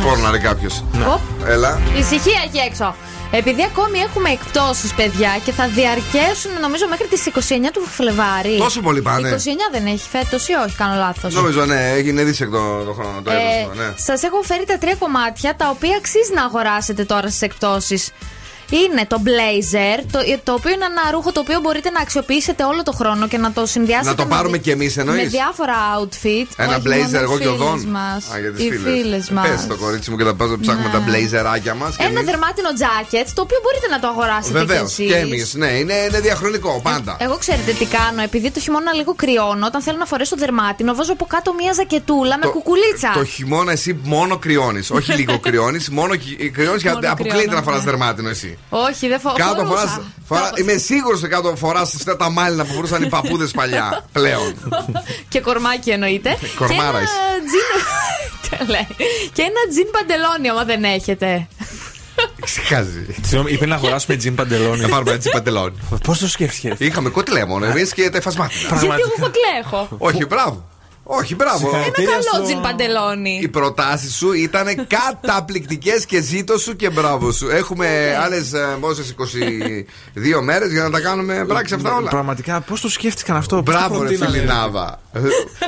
Φόρναρε 0.00 0.38
κάποιος. 0.38 0.84
Οπ. 1.14 1.20
Έλα. 1.48 1.78
Ησυχία 1.98 2.40
εκεί 2.46 2.58
έξω. 2.68 2.94
Επειδή 3.30 3.62
ακόμη 3.62 3.98
έχουμε 3.98 4.30
εκπτώσεις 4.30 4.94
παιδιά 4.94 5.38
και 5.44 5.52
θα 5.52 5.68
διαρκέσουν 5.68 6.50
νομίζω 6.60 6.86
μέχρι 6.88 7.06
τις 7.06 7.26
29 7.26 7.70
του 7.72 7.80
Φλεβάρι. 7.80 8.56
Τόσο 8.58 8.80
πολύ 8.80 9.02
πάνε. 9.02 9.30
29 9.30 9.36
δεν 9.72 9.86
έχει 9.86 10.08
φέτος 10.08 10.48
ή 10.48 10.52
όχι, 10.52 10.76
κάνω 10.76 10.94
λάθος. 10.94 11.34
Νομίζω, 11.34 11.64
ναι, 11.64 11.90
έγινε 11.90 12.22
δίσεκτο 12.24 12.82
το 12.86 12.92
χρόνο. 12.92 13.22
Το 13.22 13.30
Ε, 13.30 13.34
έτος, 13.34 13.76
ναι. 13.76 13.92
Σας 13.96 14.22
έχω 14.22 14.42
φέρει 14.42 14.64
τα 14.64 14.78
τρία 14.78 14.94
κομμάτια 14.94 15.54
τα 15.56 15.68
οποία 15.68 15.96
αξίζει 15.96 16.32
να 16.34 16.44
αγοράσετε 16.44 17.04
τώρα 17.04 17.28
στις 17.28 17.42
εκπτώσεις. 17.42 18.10
Είναι 18.70 19.06
το 19.08 19.22
blazer, 19.26 19.98
το, 20.10 20.18
το 20.44 20.52
οποίο 20.52 20.70
είναι 20.72 20.84
ένα 20.84 21.10
ρούχο 21.12 21.32
το 21.32 21.40
οποίο 21.40 21.60
μπορείτε 21.60 21.90
να 21.90 22.00
αξιοποιήσετε 22.00 22.64
όλο 22.64 22.82
το 22.82 22.92
χρόνο 22.92 23.28
και 23.28 23.38
να 23.38 23.52
το 23.52 23.66
συνδυάσετε 23.66 24.08
Να 24.10 24.14
το 24.14 24.22
με 24.22 24.28
πάρουμε 24.28 24.56
δι- 24.56 24.62
κι 24.62 24.70
εμείς, 24.70 24.96
εννοείς; 24.96 25.22
Με 25.22 25.28
διάφορα 25.28 25.74
outfit. 26.00 26.46
Ένα 26.56 26.76
όχι 26.76 26.82
blazer, 26.86 27.12
μόνο 27.12 27.18
εγώ 27.18 27.38
και 27.38 27.46
ο 27.48 27.52
οι 27.54 27.56
φίλες 27.56 27.68
Δον. 27.68 27.80
Μας. 27.96 28.24
Α, 28.34 28.38
για 28.38 28.52
τις 28.52 28.64
οι 28.64 28.70
φίλες. 28.70 28.92
φίλες 28.92 29.30
μας. 29.30 29.48
Πες 29.48 29.66
το 29.66 29.76
κορίτσι 29.76 30.10
μου 30.10 30.16
και 30.16 30.24
θα 30.24 30.34
πάω 30.34 30.58
ψάχνουμε 30.60 30.88
Ναι. 30.88 30.94
τα 30.94 31.00
blazerάκια 31.08 31.74
μα. 31.80 31.94
Ένα 31.98 32.20
δερμάτινο 32.22 32.68
jacket, 32.82 33.26
το 33.34 33.40
οποίο 33.42 33.58
μπορείτε 33.62 33.86
να 33.94 33.98
το 34.00 34.06
αγοράσετε 34.08 34.58
Βεβαίως. 34.58 34.94
κι 34.94 35.02
εσείς. 35.02 35.12
Και 35.14 35.18
εμείς, 35.18 35.54
ναι, 35.54 35.66
είναι, 35.66 35.94
είναι 36.08 36.20
διαχρονικό 36.20 36.80
πάντα. 36.82 37.16
Εγώ 37.20 37.36
ξέρετε 37.36 37.72
τι 37.72 37.84
κάνω, 37.84 38.22
επειδή 38.22 38.50
το 38.50 38.60
χειμώνα 38.60 38.92
λίγο 38.92 39.14
κρυώνω, 39.14 39.66
όταν 39.66 39.82
θέλω 39.82 39.98
να 39.98 40.06
φορέσω 40.06 40.36
δερμάτινο, 40.36 40.94
βάζω 40.94 41.12
από 41.12 41.24
κάτω 41.26 41.54
μία 41.54 41.72
ζακετούλα 41.72 42.38
με 42.42 42.46
κουκουλίτσα. 42.46 43.10
Το 43.14 43.24
χειμώνα 43.24 43.72
εσύ 43.72 44.00
μόνο 44.02 44.38
κρυώνεις. 44.38 44.90
Όχι 44.90 45.12
λίγο 45.12 45.38
κρυώνεις, 45.38 45.88
μόνο 45.90 46.14
κρυώνεις 46.52 46.82
και 46.82 46.90
Μόνο 46.96 47.12
αποκλείεται 47.12 47.38
κρυώνω, 47.38 47.56
να 47.56 47.62
φοράς 47.62 47.84
ναι. 47.84 47.90
δερμάτινο 47.90 48.28
εσύ. 48.28 48.55
Όχι, 48.68 49.08
δεν 49.08 49.20
φο... 49.20 49.32
Κάτω 49.32 49.64
φορούσα. 49.64 49.86
φοράς, 49.86 50.00
φορά, 50.26 50.50
είμαι 50.60 50.76
σίγουρος 50.76 51.20
ότι 51.20 51.28
κάτω 51.28 51.56
φοράς 51.56 51.94
αυτά 51.94 52.16
τα 52.16 52.30
μάλινα 52.30 52.64
που 52.64 52.72
φορούσαν 52.72 53.02
οι 53.02 53.08
παππούδες 53.08 53.50
παλιά 53.50 54.04
πλέον. 54.12 54.54
και 55.28 55.40
κορμάκι 55.40 55.90
εννοείται. 55.90 56.38
Κορμάρα 56.58 56.98
και 56.98 57.04
είσαι. 57.04 57.14
ένα 57.28 57.44
τζιν. 57.46 58.58
Τι 58.58 58.70
λέει. 58.70 58.86
και 59.32 59.42
ένα 59.42 59.60
τζιν 59.70 59.90
παντελόνι, 59.90 60.48
άμα 60.48 60.64
δεν 60.64 60.84
έχετε. 60.84 61.48
Ξεχάζει. 62.40 63.06
Συγγνώμη, 63.22 63.52
είπε 63.52 63.66
να 63.66 63.74
αγοράσουμε 63.74 64.16
τζιν 64.16 64.34
παντελόνι. 64.34 64.80
Να 64.80 64.88
πάρουμε 64.88 65.12
έτσι 65.12 65.30
παντελόνι. 65.30 65.76
Πώς 66.04 66.18
το 66.18 66.28
σκέφτηκες; 66.28 66.78
Είχαμε 66.78 67.08
κοτλέμον 67.08 67.62
εμείς 67.64 67.92
και 67.92 68.10
τα 68.10 68.16
εφασμάτινα. 68.16 68.68
Γιατί 68.68 68.86
εγώ 68.86 69.10
κοκλέ 69.20 69.60
έχω; 69.64 69.88
Όχι, 69.98 70.26
μπράβο. 70.26 70.68
Όχι, 71.08 71.34
μπράβο. 71.34 71.68
Ένα 71.68 72.10
καλός 72.10 72.44
τζιν 72.44 72.60
παντελόνι. 72.60 73.40
Οι 73.42 73.48
προτάσεις 73.48 74.14
σου 74.16 74.32
ήταν 74.32 74.66
καταπληκτικές 74.98 76.06
και 76.06 76.20
ζήτω 76.20 76.58
σου 76.58 76.76
και 76.76 76.90
μπράβο 76.90 77.32
σου. 77.32 77.48
Έχουμε 77.50 78.16
άλλες 78.24 78.52
πόσε 78.80 79.02
22 80.38 80.40
μέρες 80.42 80.72
για 80.72 80.82
να 80.82 80.90
τα 80.90 81.00
κάνουμε 81.00 81.44
πράξη 81.48 81.74
αυτά 81.74 81.94
όλα. 81.94 82.08
Πραγματικά, 82.10 82.60
πώς 82.60 82.80
το 82.80 82.88
σκέφτηκαν 82.88 83.36
αυτό; 83.36 83.62
πώς 83.62 83.74
το 83.74 83.78
Μπράβο, 83.80 83.94
ρε 83.94 84.08
προτείνανε. 84.08 84.32
Φιλινάβα. 84.38 85.00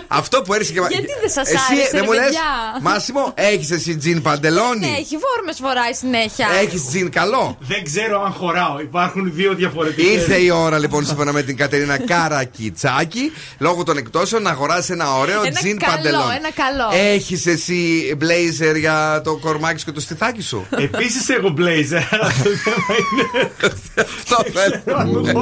Αυτό 0.09 0.43
που 0.43 0.53
έρχεσαι 0.55 0.73
και 0.73 0.81
μα- 0.81 0.89
Γιατί 0.89 1.07
δεν 1.21 1.31
σας 1.31 1.49
Εσύ, 1.49 1.59
άρεσε, 1.71 1.89
δεν 1.93 2.01
ρε 2.01 2.07
μου 2.07 2.13
λες, 2.13 2.25
παιδιά; 2.25 2.41
Μάσιμο, 2.83 3.33
έχεις 3.35 3.71
εσύ 3.71 3.97
τζιν 3.97 4.23
παντελόνι; 4.23 4.79
Ναι, 4.79 4.87
έχει 4.99 5.17
βόρμε 5.25 5.53
φοράει 5.61 5.93
συνέχεια. 5.93 6.47
Έχεις 6.63 6.87
τζιν 6.87 7.11
καλό; 7.11 7.57
Δεν 7.61 7.85
ξέρω 7.85 8.23
αν 8.23 8.33
χωράω. 8.33 8.81
Υπάρχουν 8.81 9.33
δύο 9.35 9.55
διαφορετικές. 9.55 10.13
Ήρθε 10.13 10.37
η 10.37 10.51
ώρα 10.51 10.79
λοιπόν 10.79 11.07
σύμφωνα 11.07 11.33
με 11.33 11.43
την 11.43 11.57
Κατερίνα 11.57 11.99
Καρακιτσάκη 11.99 13.33
λόγω 13.59 13.83
των 13.83 13.97
εκτόσεων 13.97 14.43
να 14.43 14.51
αγοράσει 14.51 14.93
ένα 14.93 15.15
ωραίο 15.15 15.28
Ένα 15.33 15.51
τζιν 15.51 15.79
καλό, 15.79 15.97
παντελόνι. 15.97 16.35
ένα 16.37 16.51
καλό. 16.53 16.89
Έχεις 17.15 17.47
εσύ 17.47 18.15
μπλέιζερ 18.19 18.77
για 18.77 19.21
το 19.25 19.37
κορμάκι 19.37 19.79
σου 19.79 19.85
και 19.85 19.93
το 19.93 20.01
στιθάκι 20.01 20.43
σου; 20.43 20.67
Επίσης 20.71 21.29
έχω 21.29 21.55
blazer. 21.59 22.03
αλλά 22.11 22.33
το 22.45 22.51
θέμα 22.65 22.95
είναι. 22.99 23.51
Αυτό 24.03 24.37
θέλουμε. 24.55 25.33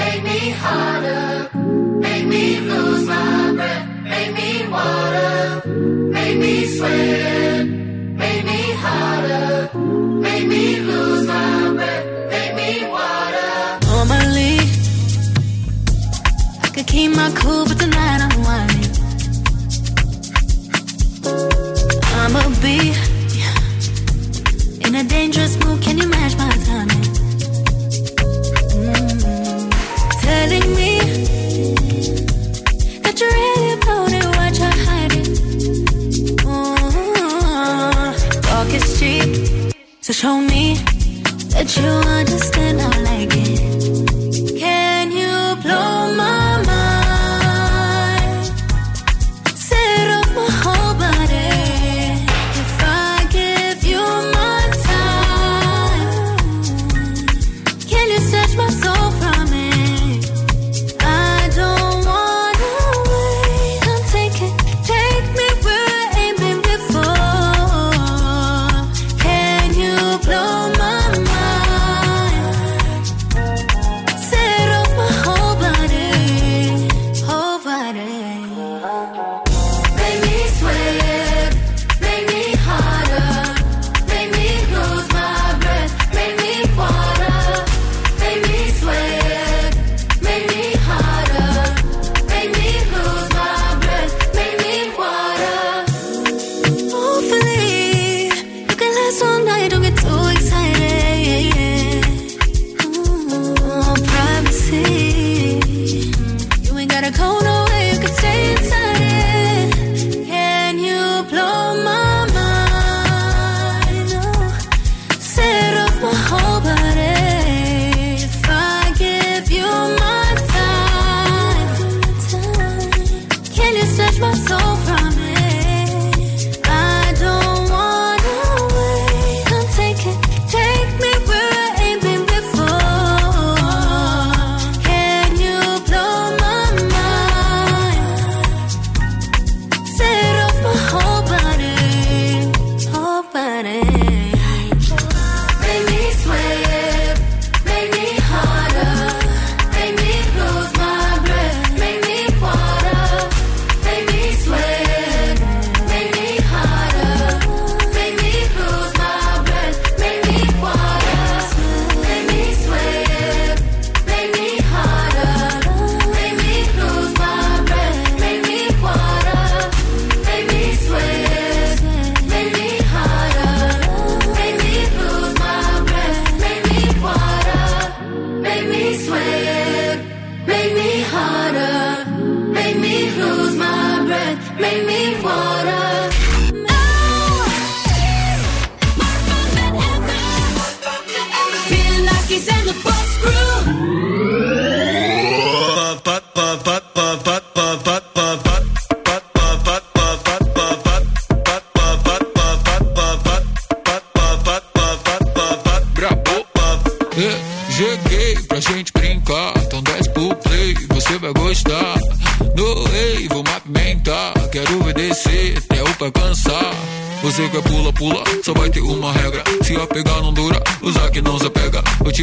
Make 0.00 0.22
me 0.30 0.40
harder, 0.62 1.50
make 2.04 2.26
me 2.32 2.44
lose 2.68 3.04
my 3.12 3.52
breath, 3.58 3.86
make 4.12 4.32
me 4.38 4.50
water, 4.74 5.62
make 6.16 6.36
me 6.44 6.54
sweat, 6.76 7.64
make 8.22 8.42
me 8.50 8.60
harder, 8.84 9.70
make 10.26 10.46
me 10.52 10.64
lose 10.88 11.24
my 11.26 11.72
breath, 11.76 12.06
keep 16.88 17.14
my 17.14 17.30
cool, 17.36 17.66
but 17.66 17.78
tonight 17.78 18.20
I'm 18.26 18.36
whining. 18.46 18.92
I'ma 22.20 22.42
be 22.64 22.78
in 24.86 24.94
a 24.94 25.04
dangerous 25.04 25.54
mood. 25.62 25.82
Can 25.82 25.98
you 25.98 26.08
match 26.08 26.34
my 26.38 26.50
timing? 26.68 27.04
Mm-hmm. 28.72 29.68
Telling 30.24 30.68
me 30.78 30.92
that 33.02 33.14
you're 33.20 33.36
really 33.38 33.72
about 33.76 34.12
it. 34.18 34.24
what 34.36 34.52
you 34.60 34.70
hiding? 34.86 35.30
Mm-hmm. 36.48 38.08
Talk 38.48 38.70
is 38.78 38.86
cheap, 38.98 39.28
so 40.00 40.12
show 40.12 40.36
me 40.40 40.64
that 41.52 41.68
you 41.76 41.88
understand. 42.18 42.80
I 42.80 42.82
like 43.10 43.36
it. 43.36 43.67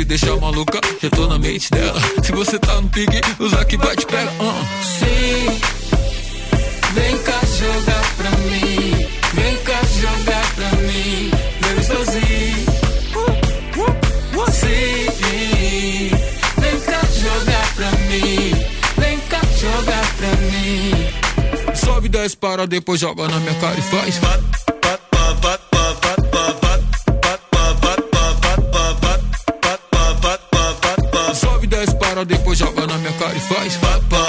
Deixa 0.06 0.28
deixar 0.28 0.40
maluca, 0.40 0.80
já 1.02 1.10
tô 1.10 1.26
na 1.28 1.40
mente 1.40 1.72
dela. 1.72 2.00
Se 2.24 2.32
você 2.32 2.60
tá 2.60 2.80
no 2.80 2.88
pique, 2.90 3.20
usa 3.40 3.66
que 3.66 3.76
vai 3.76 3.96
te 3.96 4.06
pegar. 4.06 4.32
Uh. 4.40 4.66
Sim, 4.84 5.60
vem 6.94 7.18
cá 7.24 7.40
jogar 7.58 8.16
pra 8.16 8.30
mim. 8.30 9.08
Vem 9.34 9.58
cá 9.64 9.82
jogar 10.00 10.54
pra 10.54 10.70
mim. 10.82 11.32
Meu 11.62 11.78
os 11.80 11.86
Sim, 14.54 16.12
vem 16.60 16.80
cá 16.82 17.02
jogar 17.20 17.74
pra 17.76 17.92
mim. 17.92 18.54
Vem 18.98 19.20
cá 19.28 19.42
jogar 19.60 20.06
pra 20.18 20.30
mim. 20.38 21.76
Sobe, 21.76 22.10
desce, 22.10 22.38
para, 22.38 22.68
depois 22.68 23.00
joga 23.00 23.28
na 23.28 23.40
minha 23.40 23.56
cara 23.56 23.80
e 23.80 23.82
faz. 23.82 24.20
voz. 33.48 33.78
Pá, 33.78 34.00
pá. 34.10 34.25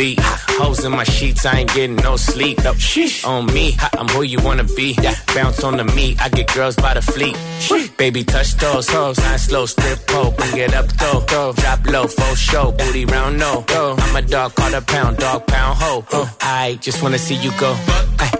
Beat. 0.00 0.18
Hoes 0.60 0.84
in 0.84 0.92
my 0.92 1.04
sheets, 1.04 1.44
I 1.44 1.58
ain't 1.60 1.72
getting 1.74 1.96
no 1.96 2.16
sleep. 2.16 2.56
No, 2.64 2.72
on 3.24 3.46
me, 3.54 3.76
I'm 3.98 4.08
who 4.08 4.22
you 4.22 4.38
wanna 4.46 4.64
be. 4.64 4.88
Bounce 5.34 5.62
on 5.62 5.76
the 5.76 5.84
meat, 5.96 6.14
I 6.24 6.28
get 6.30 6.46
girls 6.54 6.76
by 6.76 6.94
the 6.94 7.02
fleet. 7.02 7.36
Baby, 7.98 8.24
touch 8.24 8.50
those 8.54 8.88
hoes, 8.88 9.18
nice 9.18 9.44
slow 9.48 9.66
strip 9.66 9.98
pole, 10.06 10.32
bring 10.38 10.56
it 10.56 10.72
up 10.74 10.88
though. 11.00 11.52
Drop 11.60 11.80
low, 11.86 12.06
full 12.06 12.34
show, 12.34 12.72
booty 12.72 13.04
round 13.04 13.38
no. 13.38 13.64
I'm 14.04 14.16
a 14.16 14.22
dog, 14.22 14.54
call 14.54 14.74
a 14.74 14.80
pound, 14.80 15.18
dog 15.18 15.46
pound 15.46 15.76
ho. 15.82 15.92
I 16.40 16.78
just 16.80 17.02
wanna 17.02 17.18
see 17.18 17.36
you 17.36 17.52
go. 17.58 17.70
Ay. 18.18 18.39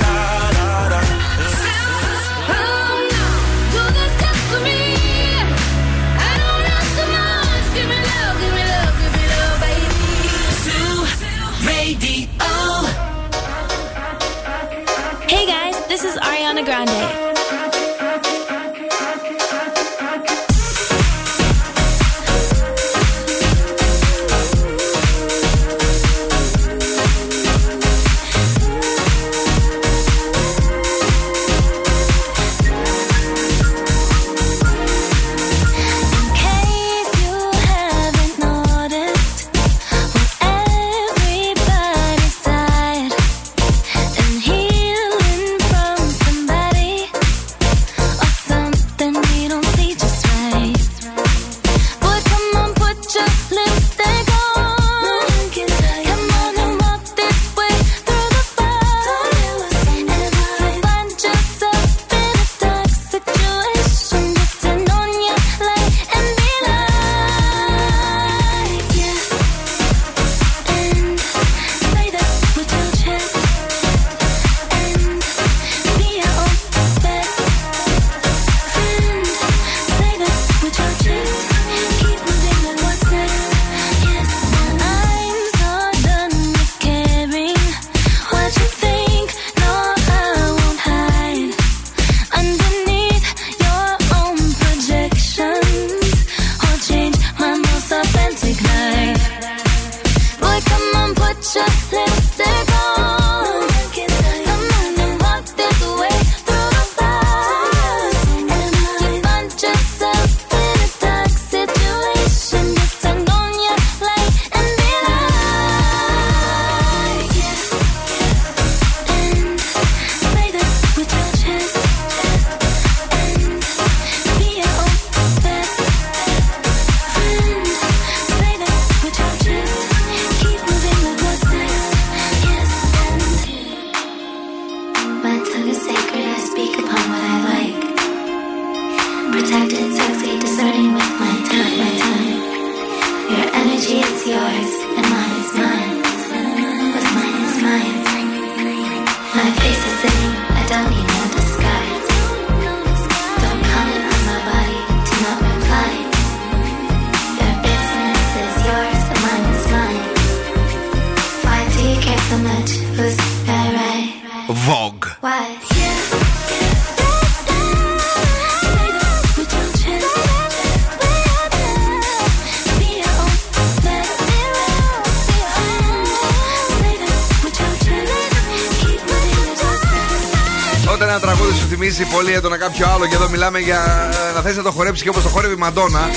θυμίζει 182.41 182.57
πολύ 182.57 182.57
έντονα 182.57 182.57
κάποιο 182.57 182.87
άλλο 182.93 183.07
και 183.07 183.15
εδώ 183.15 183.29
μιλάμε 183.29 183.59
για 183.59 184.09
ε, 184.29 184.33
να 184.35 184.41
θες 184.41 184.55
να 184.55 184.63
το 184.63 184.71
χορέψεις 184.71 185.03
και 185.03 185.09
όπως 185.09 185.23
το 185.23 185.29
χόρευε 185.29 185.53
η 185.53 185.57
Μαντόνα 185.57 186.09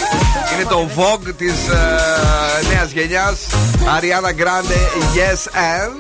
είναι 0.55 0.65
το 0.69 0.89
Vogue 0.97 1.35
της 1.37 1.69
ε, 1.69 2.75
νέας 2.75 2.91
γενιάς 2.91 3.47
Ariana 3.85 4.33
Grande 4.41 4.79
Yes 5.17 5.43
and 5.53 5.95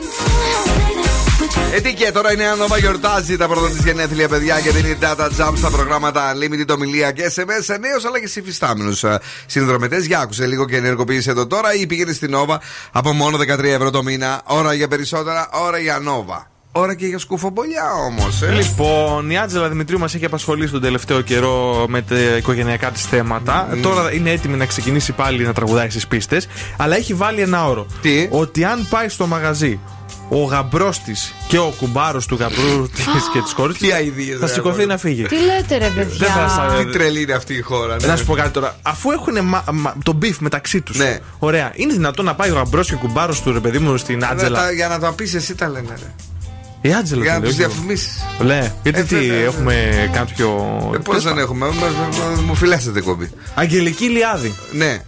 ε, 1.75 1.81
τι 1.81 1.95
και 1.95 2.13
τώρα 2.13 2.33
η 2.33 2.37
Νέα 2.37 2.55
Νόβα 2.55 2.79
γιορτάζει 2.79 3.37
τα 3.37 3.49
πρώτα 3.49 3.69
της 3.69 3.85
γενέθλια, 3.85 4.29
παιδιά, 4.29 4.61
και 4.61 4.71
δίνει 4.71 4.99
data 5.01 5.29
jump 5.39 5.53
στα 5.57 5.71
προγράμματα 5.71 6.35
Unlimited, 6.35 6.69
ομιλία 6.75 7.13
και 7.13 7.33
SMS 7.35 7.63
σε 7.63 7.77
νέου 7.77 8.07
αλλά 8.07 8.21
και 8.21 8.29
σε 8.29 8.41
υφιστάμενου 8.41 8.93
συνδρομητές. 9.47 10.07
Για 10.07 10.21
άκουσε 10.21 10.47
λίγο 10.47 10.67
και 10.67 10.77
ενεργοποίησε 10.77 11.31
εδώ 11.31 11.47
τώρα 11.47 11.75
ή 11.75 11.87
πήγαινε 11.87 12.13
στην 12.13 12.31
Νόβα 12.31 12.61
από 12.93 13.13
μόνο 13.13 13.39
13 13.39 13.65
ευρώ 13.65 13.91
το 13.91 14.03
μήνα. 14.03 14.43
Ώρα 14.45 14.73
για 14.73 14.89
περισσότερα, 14.89 15.49
ώρα 15.53 15.79
για 15.79 15.99
Νόβα. 15.99 16.54
Ώρα 16.77 16.95
και 16.95 17.07
για 17.07 17.19
σκουφομπολιά 17.19 17.93
όμως. 18.07 18.43
Ε. 18.43 18.51
Λοιπόν, 18.53 19.31
η 19.31 19.39
Άτζελα 19.39 19.69
Δημητρίου 19.69 19.99
μας 19.99 20.15
έχει 20.15 20.25
απασχολήσει 20.25 20.73
τον 20.73 20.81
τελευταίο 20.81 21.21
καιρό 21.21 21.85
με 21.89 22.03
τα 22.03 22.15
οικογενειακά 22.17 22.91
της 22.91 23.03
θέματα. 23.07 23.69
Τώρα 23.83 24.13
είναι 24.13 24.31
έτοιμη 24.31 24.57
να 24.57 24.67
ξεκινήσει 24.67 25.13
πάλι 25.13 25.45
να 25.45 25.53
τραγουδάει 25.53 25.91
στις 25.91 26.07
πίστες. 26.07 26.47
Αλλά 26.77 26.97
έχει 26.97 27.15
βάλει 27.15 27.41
ένα 27.41 27.67
όρο. 27.67 27.87
Τι; 28.03 28.29
Ότι 28.31 28.65
αν 28.65 28.87
πάει 28.91 29.09
στο 29.09 29.27
μαγαζί 29.27 29.79
ο 30.29 30.43
γαμπρός 30.45 30.99
της 31.01 31.35
και 31.49 31.59
ο 31.59 31.75
κουμπάρος 31.79 32.27
του 32.27 32.35
γαμπρού 32.35 32.89
της 32.89 33.05
και 33.33 33.41
της 33.43 33.53
κόρης 33.55 33.73
της. 33.75 33.87
Θα 34.41 34.47
σηκωθεί 34.47 34.87
να 34.87 34.97
φύγει. 34.99 35.23
Τι 35.23 35.37
λέτε, 35.37 35.77
ρε 35.79 35.89
παιδιά; 35.95 36.17
Δεν 36.19 36.31
θα 36.31 36.49
σα- 36.49 36.85
Τι 36.85 36.91
τρελή 36.91 37.23
είναι 37.23 37.33
αυτή 37.33 37.55
η 37.55 37.61
χώρα. 37.61 37.97
ναι. 38.01 38.07
Να 38.07 38.17
σου 38.17 38.25
πω 38.25 38.35
κάτι 38.35 38.51
τώρα. 38.51 38.77
Αφού 38.83 39.11
έχουν 39.11 39.35
μα, 39.43 39.65
μα- 39.73 39.95
το 40.03 40.13
beef 40.13 40.39
μεταξύ 40.39 40.81
τους. 40.81 40.97
Ναι. 40.99 41.19
Ωραία. 41.39 41.73
Είναι 41.75 41.93
δυνατόν 41.93 42.25
να 42.25 42.35
πάει 42.35 42.51
ο 42.51 42.55
γαμπρός 42.55 42.89
και 42.89 42.95
ο 42.95 42.99
κουμπάρος 42.99 43.43
του 43.43 43.53
ρε 43.53 43.61
παιδί 43.61 43.79
μου 43.79 43.97
στην 43.97 44.19
Να 44.19 44.29
Άτζελα. 44.29 44.59
τα- 44.59 44.73
Για 44.73 44.89
να 44.89 44.99
το 44.99 45.13
πεις 45.13 45.35
εσύ 45.35 45.55
τα 45.55 45.69
λένε, 45.69 45.95
ρε. 45.99 46.15
Η 46.87 46.95
Άτζελα 46.95 47.23
Για 47.23 47.33
το 47.33 47.39
να 47.39 47.45
λέει, 47.45 47.55
τους 47.55 47.59
όχι 47.59 47.63
εγώ. 47.63 47.73
διαφημίσει. 47.73 48.09
Λέ, 48.39 48.73
γιατί 48.83 48.99
Ε, 49.01 49.03
τι, 49.03 49.15
βέβαια. 49.15 49.39
έχουμε 49.45 50.11
κάποιο. 50.13 50.49
Πώς 51.05 51.23
δεν 51.23 51.39
έχουμε, 51.39 51.67
μας- 51.67 51.77
μας- 52.19 52.41
μου 52.41 52.55
φυλάσσετε 52.55 53.01
κόμπι. 53.01 53.31
Αγγελική 53.55 54.05
Λιάδη. 54.05 54.55
Ναι. 54.73 55.03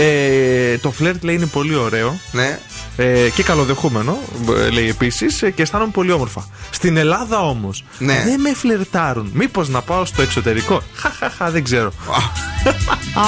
Ε, 0.00 0.78
το 0.78 0.90
φλερτ 0.90 1.22
λέει 1.24 1.34
είναι 1.34 1.46
πολύ 1.46 1.74
ωραίο. 1.74 2.18
Ναι. 2.32 2.58
Ε, 2.96 3.28
και 3.34 3.42
καλοδεχούμενο, 3.42 4.18
ε, 4.66 4.70
λέει 4.70 4.88
επίσης, 4.88 5.44
και 5.54 5.62
αισθάνομαι 5.62 5.90
πολύ 5.90 6.12
όμορφα. 6.12 6.48
Στην 6.70 6.96
Ελλάδα 6.96 7.40
όμως 7.48 7.84
Ναι. 7.98 8.22
δεν 8.26 8.40
με 8.40 8.54
φλερτάρουν. 8.54 9.30
Μήπως 9.34 9.68
να 9.68 9.80
πάω 9.82 10.04
στο 10.04 10.22
εξωτερικό; 10.22 10.82
Χαχαχα, 10.94 11.50
δεν 11.50 11.64
ξέρω. 11.64 11.92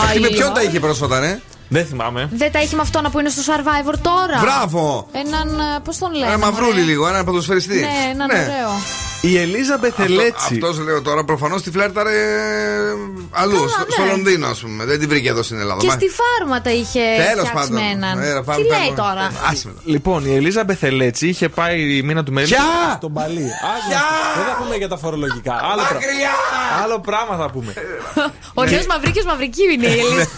Αυτή 0.03 0.21
με 0.21 0.29
ποιον 0.29 0.53
τα 0.53 0.63
είχε 0.63 0.81
πρόσφατα, 0.81 1.21
ναι; 1.21 1.41
Δεν 1.69 1.87
θυμάμαι. 1.87 2.29
Δεν 2.33 2.53
τα 2.53 2.59
έχει 2.59 2.75
με 2.75 2.83
αυτόν 2.83 3.09
που 3.13 3.19
είναι 3.19 3.29
στο 3.29 3.43
Survivor 3.53 3.95
τώρα. 4.03 4.39
Μπράβο! 4.41 5.09
Έναν. 5.13 5.61
Πώς 5.85 5.99
τον 5.99 6.13
λένε. 6.13 6.27
Ένα 6.27 6.39
μαυρούλι 6.39 6.71
μωρέ; 6.71 6.83
λίγο, 6.85 7.09
ένα 7.09 7.25
ποδοσφαιριστή. 7.25 7.79
Ναι, 7.81 8.11
έναν 8.11 8.31
ωραίο. 8.31 8.71
Η 9.31 9.39
Ελίζα 9.39 9.79
Μπεθελέτσι. 9.81 10.55
Αυτός 10.55 10.79
λέω 10.79 11.03
τώρα 11.03 11.25
προφανώς 11.25 11.63
τη 11.63 11.71
φλέρταρε 11.71 12.11
αλλού, 13.31 13.55
Καλά, 13.55 13.69
στο, 13.69 13.79
ναι. 13.85 13.91
στο 13.91 14.05
Λονδίνο, 14.05 14.47
ας 14.47 14.59
πούμε. 14.61 14.85
Δεν 14.85 14.99
την 14.99 15.09
βρήκε 15.09 15.29
εδώ 15.29 15.43
στην 15.43 15.61
Ελλάδα. 15.61 15.81
Και 15.81 15.87
Μα- 15.87 15.93
στη 15.93 16.07
φάρμα 16.09 16.61
τα 16.61 16.71
είχε 16.71 17.01
Τέλος 17.01 17.49
φτιάξει 17.49 17.53
πάντων. 17.53 17.73
με 17.73 17.91
έναν. 17.91 18.19
Ε, 18.23 18.43
πάμε, 18.45 18.63
Τι 18.63 18.69
πάμε. 18.69 18.85
λέει 18.85 18.93
τώρα; 18.97 19.33
Άσε 19.51 19.67
με 19.67 19.73
το. 19.73 19.81
Λοιπόν, 19.85 20.27
η 20.27 20.35
Ελίζα 20.35 20.65
Μπεθελέτσι 20.65 21.29
είχε 21.29 21.49
πάει 21.49 21.97
η 21.97 22.03
μήνα 22.03 22.23
του 22.25 22.33
Μέλη 22.33 22.47
Ποια; 22.47 22.63
στον 22.97 23.13
Παλί. 23.13 23.41
Δεν 24.37 24.45
θα 24.49 24.57
πούμε 24.63 24.77
για 24.77 24.89
τα 24.89 24.97
φορολογικά. 24.97 25.53
Άλλο, 25.73 25.83
πρα- 25.89 26.01
Άλλο 26.85 27.01
πράγμα 27.01 27.37
θα 27.37 27.51
πούμε. 27.51 27.73
Ο 28.55 28.65
Νέος 28.65 28.87
Μαυρίκιος 28.87 29.25
Μαυρική 29.25 29.63
είναι 29.73 29.87
η 29.87 29.91
Ελίζα. 29.99 30.29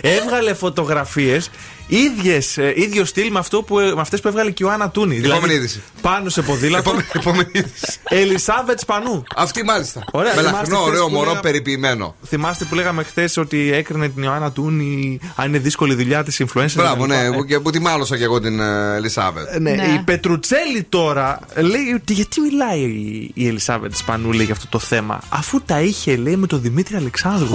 Έβγαλε 0.00 0.54
φωτογραφίες 0.54 1.50
ίδιες, 1.86 2.58
ε, 2.58 2.72
ίδιο 2.76 3.04
στυλ 3.04 3.30
με, 3.30 3.38
αυτό 3.38 3.62
που, 3.62 3.74
με 3.74 4.00
αυτές 4.00 4.20
που 4.20 4.28
έβγαλε 4.28 4.50
και 4.50 4.64
ο 4.64 4.70
Άννα 4.70 4.90
Τούνη. 4.90 5.14
Δηλαδή, 5.14 5.30
Επόμενη 5.38 5.54
είδηση. 5.54 5.82
Πάνω 6.00 6.28
σε 6.28 6.42
ποδήλατο. 6.42 6.92
Επόμενη 7.12 7.48
είδηση. 7.52 7.98
Ελισάβετς 8.08 8.80
Σπανού. 8.82 9.22
Αυτή 9.36 9.64
μάλιστα. 9.64 10.04
Ωραία, 10.12 10.34
με 10.34 10.42
θυμάστε 10.42 10.58
λαχνό, 10.60 10.76
χθες 10.78 10.88
ωραίο 10.88 11.06
που 11.06 11.12
μωρό, 11.12 11.28
λέγα- 11.28 11.40
περιποιημένο. 11.40 12.14
Θυμάστε 12.26 12.64
που 12.64 12.74
λέγαμε 12.74 13.02
χθες 13.02 13.36
ότι 13.36 13.72
έκρινε 13.72 14.08
την 14.08 14.22
Ιωάννα 14.22 14.52
Τούνη 14.52 15.18
αν 15.36 15.48
είναι 15.48 15.58
δύσκολη 15.58 15.92
η 15.92 15.96
δουλειά 15.96 16.24
της 16.24 16.42
influencer. 16.42 16.72
Μπράβο, 16.74 17.02
κτλ. 17.04 17.12
ναι, 17.12 17.24
Ε, 17.24 17.30
που- 17.30 17.44
και 17.44 17.60
που 17.60 17.70
τη 17.70 17.80
μάλωσα 17.80 18.16
και 18.16 18.24
εγώ 18.24 18.40
την 18.40 18.60
ε, 18.60 18.94
Ελισάβετ. 18.96 19.58
Ναι, 19.60 19.70
η 19.70 20.02
Πετρουτσέλη 20.04 20.82
τώρα 20.88 21.38
λέει 21.56 21.92
ότι 21.94 22.12
γιατί 22.12 22.40
μιλάει 22.40 22.80
η- 22.80 23.30
η 23.34 23.46
Ελισάβετς 23.48 23.98
Σπανού 23.98 24.32
λέει 24.32 24.44
για 24.44 24.54
αυτό 24.54 24.66
το 24.68 24.78
θέμα, 24.78 25.20
αφού 25.28 25.60
τα 25.62 25.80
είχε 25.80 26.16
λέει 26.16 26.36
με 26.36 26.46
τον 26.46 26.60
Δημήτρη 26.60 26.96
Αλεξάνδρου. 26.96 27.48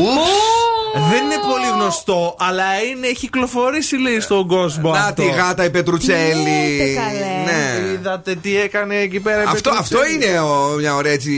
Δεν 0.93 1.23
είναι 1.23 1.39
πολύ 1.51 1.65
γνωστό, 1.81 2.35
αλλά 2.39 2.63
είναι, 2.89 3.07
έχει 3.07 3.15
κυκλοφορήσει 3.15 3.97
λέει 3.97 4.19
στον 4.19 4.47
κόσμο. 4.47 4.91
Να 4.91 4.99
αυτό. 4.99 5.23
τη 5.23 5.29
γάτα 5.29 5.63
η 5.65 5.69
Πετρουτσέλη. 5.69 6.97
Ναι. 7.45 7.91
Είδατε 7.93 8.35
τι 8.35 8.59
έκανε 8.59 8.95
εκεί 8.95 9.19
πέρα 9.19 9.41
η 9.41 9.45
Αυτό, 9.47 9.69
Πετρουτσέλη. 9.69 10.05
αυτό 10.13 10.27
είναι 10.27 10.39
ο- 10.39 10.75
μια 10.79 10.95
ωραία 10.95 11.11
έτσι 11.11 11.31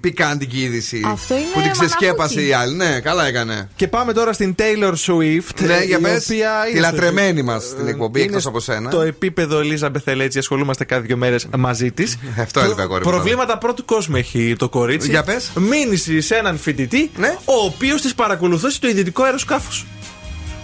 πικάντικη 0.00 0.58
είδηση. 0.62 1.02
Αυτό 1.12 1.34
είναι 1.34 1.44
Που 1.54 1.60
την 1.60 1.70
ξεσκέπασε 1.70 2.34
μαναβούκι. 2.34 2.46
η 2.48 2.52
άλλη. 2.52 2.74
Ναι, 2.76 3.00
καλά 3.00 3.26
έκανε. 3.26 3.68
Και 3.76 3.88
πάμε 3.88 4.12
τώρα 4.12 4.32
στην 4.32 4.54
Taylor 4.58 4.92
Swift. 5.06 5.60
Ναι, 5.60 5.82
για 5.84 5.98
η 5.98 6.00
πες. 6.00 6.24
οποία 6.24 6.50
Τη 6.64 6.70
είναι 6.70 6.86
στο- 6.86 6.94
λατρεμένη 6.96 7.42
μας 7.42 7.64
στην 7.64 7.88
εκπομπή, 7.88 8.18
είναι 8.18 8.28
εκτός 8.28 8.46
από 8.46 8.60
σένα. 8.60 8.90
Το 8.90 9.00
επίπεδο 9.00 9.58
Ελίζα 9.58 9.90
Μπεθελέτσι, 9.90 10.38
ασχολούμαστε 10.38 10.84
κάθε 10.84 11.02
δύο 11.02 11.16
μέρες 11.16 11.46
μαζί 11.58 11.92
της. 11.92 12.16
Αυτό 12.40 12.60
έλειπε, 12.60 12.82
αγόρι 12.82 13.04
μου, 13.04 13.10
Προβλήματα 13.10 13.58
πρώτου 13.58 13.84
κόσμου 13.84 14.16
έχει 14.16 14.54
το 14.58 14.68
κορίτσι. 14.68 15.08
Για 15.10 15.22
πες. 15.22 15.50
Μήνυση 15.54 16.20
σε 16.20 16.34
έναν 16.34 16.58
φοιτητή, 16.58 17.10
Ναι. 17.16 17.36
ο 17.44 17.64
οποίος 17.64 18.02
τη 18.02 18.12
παρακολουθούσε 18.16 18.80
το 18.80 18.87
ιδιωτικό 18.88 19.22
αεροσκάφο. 19.22 19.70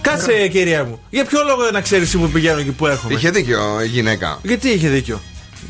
Κάτσε, 0.01 0.47
κυρία 0.47 0.83
μου. 0.83 1.01
Για 1.09 1.25
ποιο 1.25 1.43
λόγο 1.43 1.71
να 1.71 1.81
ξέρεις 1.81 2.11
που 2.17 2.29
πηγαίνω 2.29 2.61
και 2.61 2.71
που 2.71 2.87
έρχομαι; 2.87 3.13
Είχε 3.13 3.29
δίκιο 3.29 3.81
η 3.83 3.87
γυναίκα. 3.87 4.39
Γιατί 4.43 4.69
είχε 4.69 4.89
δίκιο; 4.89 5.21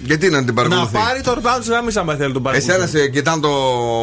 Γιατί 0.03 0.29
να 0.29 0.37
την 0.37 0.47
Να 0.47 0.53
παρακολουθεί; 0.53 0.93
πάρει 0.93 1.21
το 1.21 1.33
ρμπάουντ 1.33 1.59
της 1.59 1.69
γραμμή, 1.69 1.91
άμα 1.95 2.15
θέλει 2.15 2.33
τον 2.33 2.43
παρακολουθεί. 2.43 2.73
Εσένα 2.83 2.87
σε 2.99 3.07
κοιτάνε 3.07 3.41
το 3.41 3.51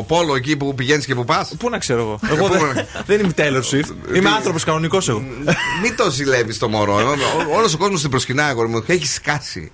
πόλο 0.09 0.35
εκεί 0.35 0.57
που 0.57 0.75
πηγαίνεις 0.75 1.07
και 1.07 1.15
που 1.15 1.25
πας; 1.25 1.55
Πού 1.59 1.69
να 1.71 1.79
ξέρω 1.79 2.01
εγώ. 2.01 2.19
Εγώ 2.37 2.49
δεν, 2.49 2.61
δεν 3.07 3.21
είμαι 3.21 3.33
Taylor 3.37 3.75
Swift. 3.75 4.17
Είμαι 4.17 4.29
άνθρωπος 4.31 4.65
κανονικός 4.65 5.09
εγώ. 5.09 5.19
Μην 5.83 5.97
το 5.97 6.11
ζηλεύεις 6.11 6.59
το 6.59 6.69
μωρό. 6.69 7.17
Όλος 7.57 7.75
ο 7.75 7.77
κόσμος 7.79 8.01
την 8.01 8.11
προσκυνάει, 8.11 8.51
αγόρι 8.51 8.69
μου. 8.69 8.85
Έχει 8.87 9.07
σκάσει. 9.07 9.71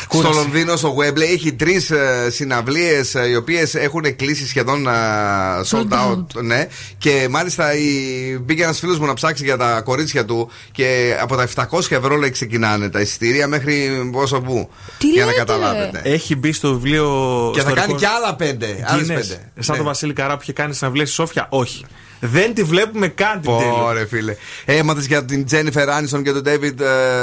Στο 0.00 0.16
κούραση. 0.16 0.34
Λονδίνο, 0.38 0.76
στο 0.76 0.96
Webley, 0.98 1.20
έχει 1.20 1.52
τρεις 1.52 1.92
συναυλίες 2.28 3.14
οι 3.30 3.36
οποίες 3.36 3.74
έχουν 3.74 4.16
κλείσει 4.16 4.46
σχεδόν 4.48 4.86
ε, 4.86 4.90
sold 5.70 5.92
out. 5.92 6.42
Ναι. 6.42 6.66
Και 6.98 7.26
μάλιστα 7.30 7.74
η- 7.76 8.38
μπήκε 8.40 8.62
ένας 8.62 8.78
φίλος 8.78 8.98
μου 8.98 9.06
να 9.06 9.14
ψάξει 9.14 9.44
για 9.44 9.56
τα 9.56 9.80
κορίτσια 9.80 10.24
του 10.24 10.50
και 10.72 11.16
από 11.20 11.36
τα 11.36 11.48
700 11.70 11.80
ευρώ 11.88 12.16
λέει 12.16 12.30
ξεκινάνε 12.30 12.88
τα 12.88 13.00
εισιτήρια 13.00 13.46
μέχρι 13.46 14.08
πόσο 14.12 14.40
που. 14.40 14.70
Τι 14.98 15.06
για 15.08 15.24
να 15.24 15.30
λέτε; 15.30 15.45
Καταλάβετε. 15.46 16.00
Έχει 16.04 16.36
μπει 16.36 16.52
στο 16.52 16.72
βιβλίο. 16.72 17.06
Και 17.54 17.60
στο 17.60 17.68
θα 17.68 17.74
κάνει 17.74 17.86
ρεκόρ 17.86 18.00
και 18.00 18.06
άλλα 18.06 18.34
πέντε. 18.36 18.84
Άλλες 18.86 19.04
Guinness. 19.06 19.08
πέντε. 19.08 19.50
Σαν 19.58 19.70
Ναι. 19.70 19.76
τον 19.76 19.84
Βασίλη 19.84 20.12
Καρά 20.12 20.34
που 20.34 20.42
είχε 20.42 20.52
κάνει 20.52 20.74
συναυλία 20.74 21.04
στη 21.06 21.14
Σόφια. 21.14 21.46
Όχι. 21.50 21.84
Δεν 22.20 22.54
τη 22.54 22.62
βλέπουμε 22.62 23.08
καν 23.08 23.40
την 23.40 23.56
τέλο. 23.58 23.84
Ωραία, 23.84 24.06
φίλε. 24.06 24.36
Έμαθε 24.64 25.00
για 25.06 25.24
την 25.24 25.44
Τζένιφερ 25.44 25.90
Άνισον 25.90 26.22
και 26.22 26.32
τον 26.32 26.42
David 26.46 26.80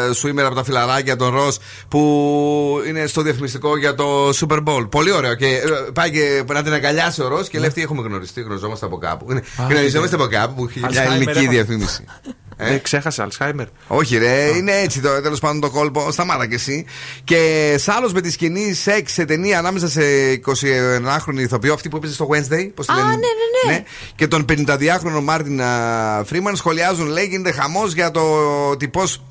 ε, 0.10 0.14
Σουίμερ 0.14 0.46
από 0.46 0.56
τα 0.56 0.64
φιλαράκια, 0.64 1.16
τον 1.16 1.34
Ρος, 1.36 1.58
που 1.88 2.82
είναι 2.88 3.08
στο 3.08 3.22
διαφημιστικό 3.22 3.78
για 3.78 3.96
το 3.96 4.30
Super 4.30 4.64
Bowl. 4.64 4.90
Πολύ 4.90 5.12
ωραίο. 5.12 5.36
Και 5.36 5.46
ε, 5.48 5.62
πάει 5.94 6.12
και 6.12 6.44
να 6.54 6.64
την 6.64 6.74
αγκαλιάσει 6.74 7.22
ο 7.22 7.28
Ρος 7.28 7.48
και 7.50 7.58
λέει: 7.60 7.68
Αυτή 7.68 7.82
έχουμε 7.82 8.02
γνωριστεί, 8.02 8.42
γνωριζόμαστε 8.42 8.86
από 8.86 8.98
κάπου. 8.98 9.32
Είναι- 9.32 9.44
Γνωριζόμαστε 9.70 10.16
από 10.16 10.26
κάπου 10.28 10.54
που 10.56 10.66
έχει 10.70 10.80
μια 10.80 10.88
Αλσχάιμερ 10.88 11.14
ελληνική 11.14 11.40
έπαθε. 11.40 11.50
διαφήμιση. 11.56 12.04
Ε; 12.64 12.70
Δεν 12.70 12.82
ξέχασε 12.82 13.22
Αλσχάιμερ. 13.22 13.66
Όχι, 13.88 14.18
ρε, 14.18 14.56
είναι 14.58 14.72
έτσι 14.72 15.00
το 15.02 15.22
τέλος 15.22 15.40
πάντων 15.40 15.62
το 15.62 15.70
κόλπο. 15.70 16.12
Σταμάτα 16.12 16.48
κι 16.48 16.54
εσύ. 16.54 16.86
Και 17.24 17.76
σ' 17.78 18.12
με 18.14 18.22
τη 18.22 18.32
σκηνή 18.32 18.74
σεξ 18.74 19.14
σε 19.14 19.26
ταινία 19.26 19.60
ανάμεσα 19.60 19.90
σε 19.90 20.02
21χρονη 20.46 21.40
ηθοποιό, 21.40 21.74
αυτή 21.74 21.90
που 21.90 21.98
έπαιζε 21.98 22.14
στο 22.14 22.28
Wednesday. 22.32 22.70
Πώς 22.76 22.86
τη 22.86 22.94
Α, 22.94 22.96
λένε; 22.96 23.08
ναι, 23.08 23.16
ναι, 23.16 23.74
ναι. 23.74 23.84
Και 24.16 24.28
τον 24.28 24.46
52χρονο 24.50 25.22
Μάρτιν 25.24 25.62
α, 25.62 26.24
Φρήμαν 26.26 26.56
σχολιάζουν, 26.56 27.08
λέει, 27.08 27.26
γίνεται 27.26 27.52
χαμός 27.52 27.94
για 27.94 28.12
το 28.12 28.22
ότι 28.70 28.88
πώς 28.88 29.24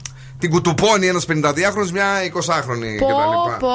την 0.42 0.50
κουτουπώνει 0.50 1.06
ένας 1.06 1.24
52χρονο 1.28 1.90
μια 1.92 2.06
20χρονη 2.34 2.98
Πω, 2.98 3.06
κτλ. 3.06 3.58
πω. 3.58 3.68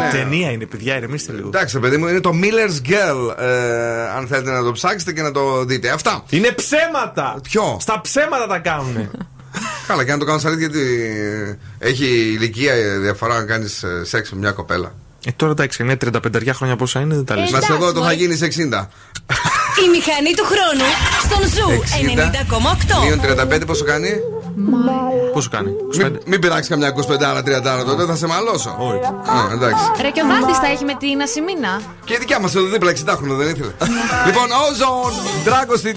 Ε, 0.00 0.04
Ναι. 0.04 0.10
Ταινία 0.10 0.50
είναι, 0.50 0.66
παιδιά, 0.66 0.96
ηρεμήστε 0.96 1.32
λίγο. 1.32 1.46
Εντάξει, 1.48 1.78
παιδί 1.78 1.96
μου, 1.96 2.06
είναι 2.08 2.20
το 2.20 2.30
Miller's 2.42 2.88
Girl. 2.90 3.34
Ε, 3.38 4.08
αν 4.16 4.26
θέλετε 4.26 4.50
να 4.50 4.62
το 4.62 4.72
ψάξετε 4.72 5.12
και 5.12 5.22
να 5.22 5.30
το 5.30 5.64
δείτε. 5.64 5.88
Αυτά. 5.90 6.22
Είναι 6.30 6.50
ψέματα! 6.52 7.38
Ποιο; 7.42 7.76
Στα 7.80 8.00
ψέματα 8.00 8.46
τα 8.46 8.58
κάνουνε. 8.58 9.10
Καλά, 9.88 10.04
και 10.04 10.12
να 10.12 10.18
το 10.18 10.24
κάνω 10.24 10.38
σαν 10.38 10.58
γιατί 10.58 10.80
έχει 11.78 12.04
ηλικία 12.06 12.74
διαφορά 13.00 13.34
να 13.38 13.44
κάνεις 13.44 13.84
σεξ 14.02 14.30
με 14.32 14.38
μια 14.38 14.50
κοπέλα. 14.52 14.94
Ε, 15.26 15.30
τώρα 15.36 15.52
εντάξει, 15.52 15.82
είναι 15.82 15.96
35 16.04 16.48
χρόνια 16.52 16.76
πόσα 16.76 17.00
είναι, 17.00 17.14
δεν 17.14 17.24
τα 17.24 17.36
λες. 17.36 17.50
Να 17.50 17.60
σε 17.60 17.72
δω, 17.72 17.86
το 17.86 17.92
θα 17.92 18.00
μωρέ. 18.00 18.14
γίνεις 18.14 18.40
60. 18.42 18.86
Η 19.84 19.88
μηχανή 19.94 20.32
του 20.36 20.44
χρόνου 20.52 20.88
στον 21.24 21.42
Zoo 21.54 21.68
90,8. 23.00 23.04
Μείον 23.04 23.20
35 23.60 23.66
πόσο 23.66 23.84
κάνει; 23.84 24.10
Πόσο 25.32 25.48
κάνει, 25.50 25.70
25. 25.94 25.98
Μην, 26.02 26.18
μην 26.24 26.40
πειράξεις 26.40 26.68
καμιά 26.68 26.88
25-30 26.88 27.84
τότε, 27.86 28.04
θα 28.04 28.16
σε 28.16 28.26
μαλώσω. 28.26 28.76
Όχι. 28.78 28.98
Α, 29.36 29.52
εντάξει. 29.52 29.84
Ρε 30.00 30.10
και 30.10 30.22
ο 30.24 30.26
Δάντη 30.26 30.52
τα 30.60 30.66
έχει 30.72 30.84
με 30.84 30.94
την 30.94 31.22
Ασημίνα. 31.22 31.80
Και 32.04 32.14
η 32.14 32.16
δικιά 32.18 32.38
μας 32.40 32.54
εδώ 32.54 32.66
δίπλα 32.66 32.92
60 32.92 33.14
χρόνια 33.16 33.36
δεν 33.36 33.48
ήθελε. 33.48 33.72
λοιπόν, 34.26 34.48
Ozone, 34.64 35.48
Dragon 35.48 35.78
στην 35.78 35.96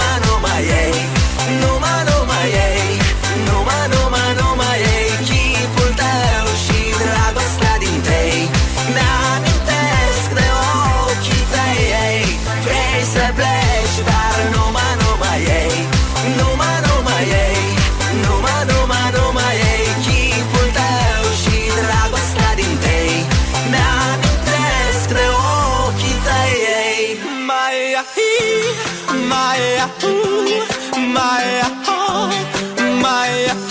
yeah. 0.63 1.20
my, 29.29 29.89
ooh, 30.03 31.03
my, 31.13 31.61
oh, 31.87 33.01
my. 33.01 33.70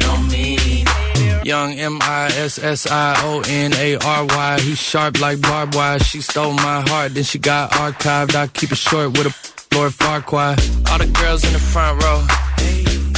Young 1.43 1.73
M 1.73 1.97
I 2.01 2.27
S 2.37 2.59
S 2.59 2.85
I 2.85 3.15
O 3.23 3.41
N 3.47 3.73
A 3.73 3.95
R 3.97 4.25
Y. 4.25 4.59
He's 4.61 4.77
sharp 4.79 5.19
like 5.19 5.41
barbed 5.41 5.73
wire. 5.75 5.99
She 5.99 6.21
stole 6.21 6.53
my 6.53 6.81
heart, 6.87 7.15
then 7.15 7.23
she 7.23 7.39
got 7.39 7.71
archived. 7.71 8.35
I 8.35 8.47
keep 8.47 8.71
it 8.71 8.77
short 8.77 9.17
with 9.17 9.25
a 9.25 9.75
Lord 9.75 9.93
Farquhar. 9.93 10.55
All 10.91 10.97
the 10.99 11.11
girls 11.19 11.43
in 11.43 11.53
the 11.53 11.59
front 11.59 12.03
row. 12.03 12.25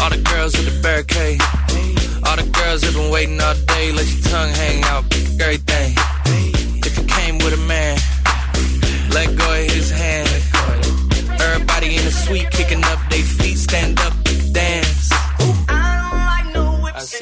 All 0.01 0.09
the 0.09 0.21
girls 0.23 0.55
at 0.55 0.65
the 0.65 0.79
barricade. 0.81 1.41
All 2.25 2.37
the 2.37 2.49
girls 2.49 2.83
have 2.83 2.93
been 2.93 3.11
waiting 3.11 3.41
all 3.41 3.55
day. 3.67 3.91
Let 3.91 4.07
your 4.07 4.23
tongue 4.31 4.49
hang 4.51 4.83
out, 4.85 5.03
everything. 5.41 5.93
If 6.85 6.97
you 6.97 7.03
came 7.03 7.37
with 7.39 7.53
a 7.53 7.63
man, 7.67 7.99
let 9.11 9.35
go 9.37 9.51
of 9.51 9.69
his 9.69 9.91
hand. 9.91 10.29
Everybody 11.41 11.97
in 11.97 12.05
the 12.05 12.11
suite 12.11 12.49
kicking 12.51 12.83
up 12.85 12.99
their 13.09 13.23
feet, 13.23 13.57
stand 13.57 13.99
up, 13.99 14.13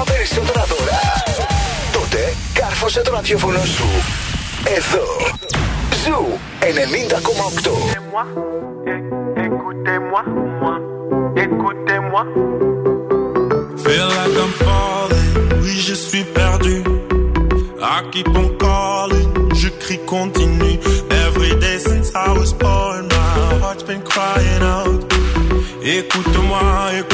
ακόμα 0.00 0.02
περισσότερα 0.04 0.64
δώρα. 0.64 1.00
Τότε 1.92 2.34
κάρφωσε 2.52 3.00
το 3.00 3.10
ραδιόφωνο 3.12 3.64
σου. 3.64 3.84
Εδώ. 4.76 5.06
Ζου 6.04 6.38
90,8. 6.60 8.16
Écoutez-moi, 9.46 10.22
moi, 10.60 10.76
écoutez-moi. 11.44 12.22
Feel 13.84 14.06
like 14.16 14.36
I'm 14.44 14.54
falling, 14.66 15.30
oui 15.62 15.74
je 15.88 15.96
suis 16.06 16.26
perdu. 16.38 16.76
I 17.94 17.96
keep 18.12 18.28
on 18.40 18.48
calling, 18.64 19.30
je 19.60 19.68
crie 19.82 20.02
continue. 20.14 20.78
Every 21.26 21.52
day 21.64 21.78
since 21.90 22.08
I 22.26 22.28
was 22.38 22.50
born, 22.64 23.02
my 23.16 23.50
heart's 23.62 23.84
been 23.90 24.02
crying 24.12 24.62
out. 24.76 25.00
Écoute-moi, 25.98 26.64
écoute-moi, 27.00 27.09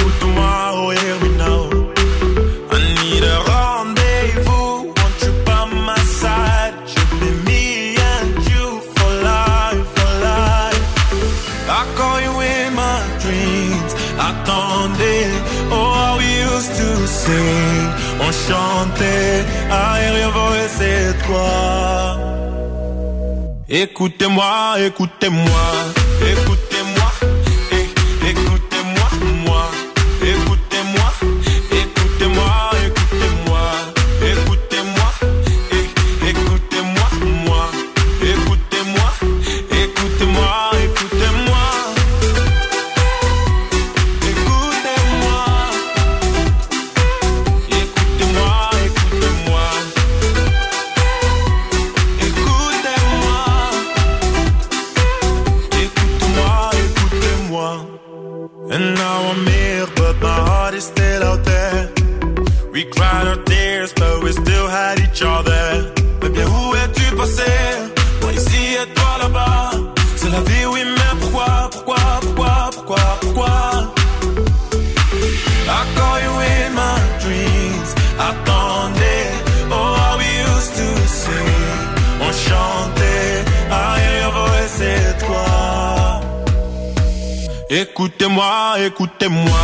Enchanté, 18.49 19.43
aérien 19.69 20.29
voix 20.29 20.67
c'est 20.69 21.13
toi. 21.25 22.17
Écoutez-moi, 23.67 24.75
écoutez-moi, 24.79 25.67
écoutez-moi, 26.21 26.66
Écoutez-moi, 88.07 88.75
écoutez-moi, 88.85 89.59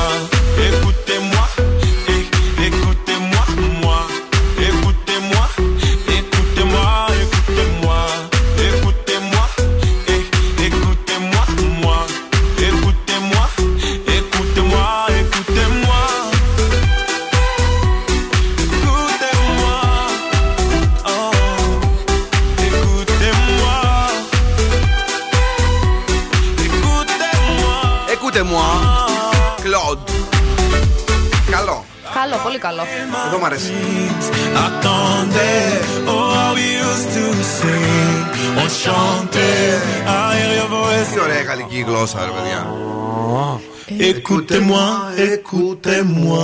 γαλλική 42.04 42.16
γλώσσα, 42.16 42.26
ρε 42.26 42.32
παιδιά. 42.32 42.74
Écoutez-moi, 43.88 44.88
écoutez-moi. 45.34 46.44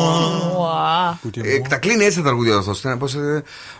Ε, 1.44 1.60
τα 1.70 1.78
κλείνει 1.78 2.06
έτσι 2.06 2.18
τα 2.18 2.24
τραγούδια 2.24 2.56
αυτό. 2.56 2.98
Πώ. 2.98 3.08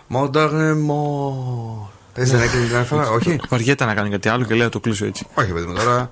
Μονταρεμό. 0.06 1.90
Έτσι 2.14 2.32
δεν 2.36 2.42
έκλεινε 2.42 2.66
την 2.66 2.76
άλλη 2.76 2.84
φορά, 2.86 3.10
όχι. 3.10 3.40
Βαριέται 3.48 3.84
να 3.84 3.94
κάνει 3.94 4.10
κάτι 4.10 4.28
άλλο 4.28 4.44
και 4.44 4.54
λέει 4.54 4.62
να 4.64 4.68
το 4.68 4.80
κλείσω 4.80 5.04
έτσι. 5.06 5.26
Όχι, 5.34 5.52
παιδί 5.52 5.66
μου, 5.66 5.74
τώρα. 5.74 6.10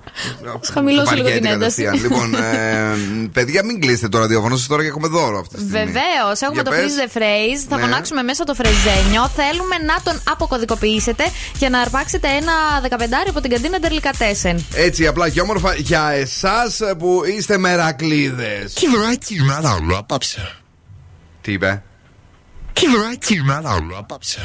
χαμηλώσω 0.73 1.11
λίγο 1.15 1.23
Βαριέται 1.27 1.39
την 1.39 1.51
ένταση. 1.55 1.83
κατευθείαν. 1.83 2.11
Λοιπόν, 2.11 2.33
ε, 2.43 2.95
παιδιά, 3.33 3.65
μην 3.65 3.79
κλείσετε 3.81 4.07
το 4.09 4.19
ραδιόφωνο 4.19 4.55
σας 4.57 4.67
τώρα 4.67 4.81
και 4.81 4.87
έχουμε 4.87 5.07
δώρο 5.07 5.39
αυτή 5.39 5.55
τη 5.55 5.61
στιγμή. 5.61 5.77
Βεβαίως, 5.79 6.41
έχουμε 6.41 6.53
Για 6.53 6.63
το 6.63 6.69
πες. 6.69 6.79
freeze 6.81 7.03
the 7.03 7.17
phrase. 7.17 7.65
Θα 7.69 7.75
Ναι. 7.75 7.81
φωνάξουμε 7.81 8.23
μέσα 8.23 8.43
το 8.43 8.53
φρεζένιο. 8.53 9.27
Θέλουμε 9.35 9.75
να 9.85 10.01
τον 10.03 10.21
αποκωδικοποιήσετε 10.29 11.23
για 11.57 11.69
να 11.69 11.79
αρπάξετε 11.79 12.27
ένα 12.27 12.53
15 12.81 13.29
από 13.29 13.41
την 13.41 13.49
καντίνα 13.51 13.79
Ντερλικατέσεν. 13.79 14.65
Έτσι 14.73 15.07
απλά 15.07 15.29
και 15.29 15.41
όμορφα 15.41 15.73
για 15.75 16.09
εσάς 16.09 16.79
που 16.97 17.21
είστε 17.37 17.57
μερακλείδες. 17.57 18.73
Κυβεράκι 18.73 19.41
μάλλον 19.41 19.95
απόψε. 19.95 20.51
Τι 21.41 21.51
είπε; 21.51 21.83
Κυβεράκι 22.73 23.41
μάλλον 23.41 23.93
απόψε. 23.97 24.39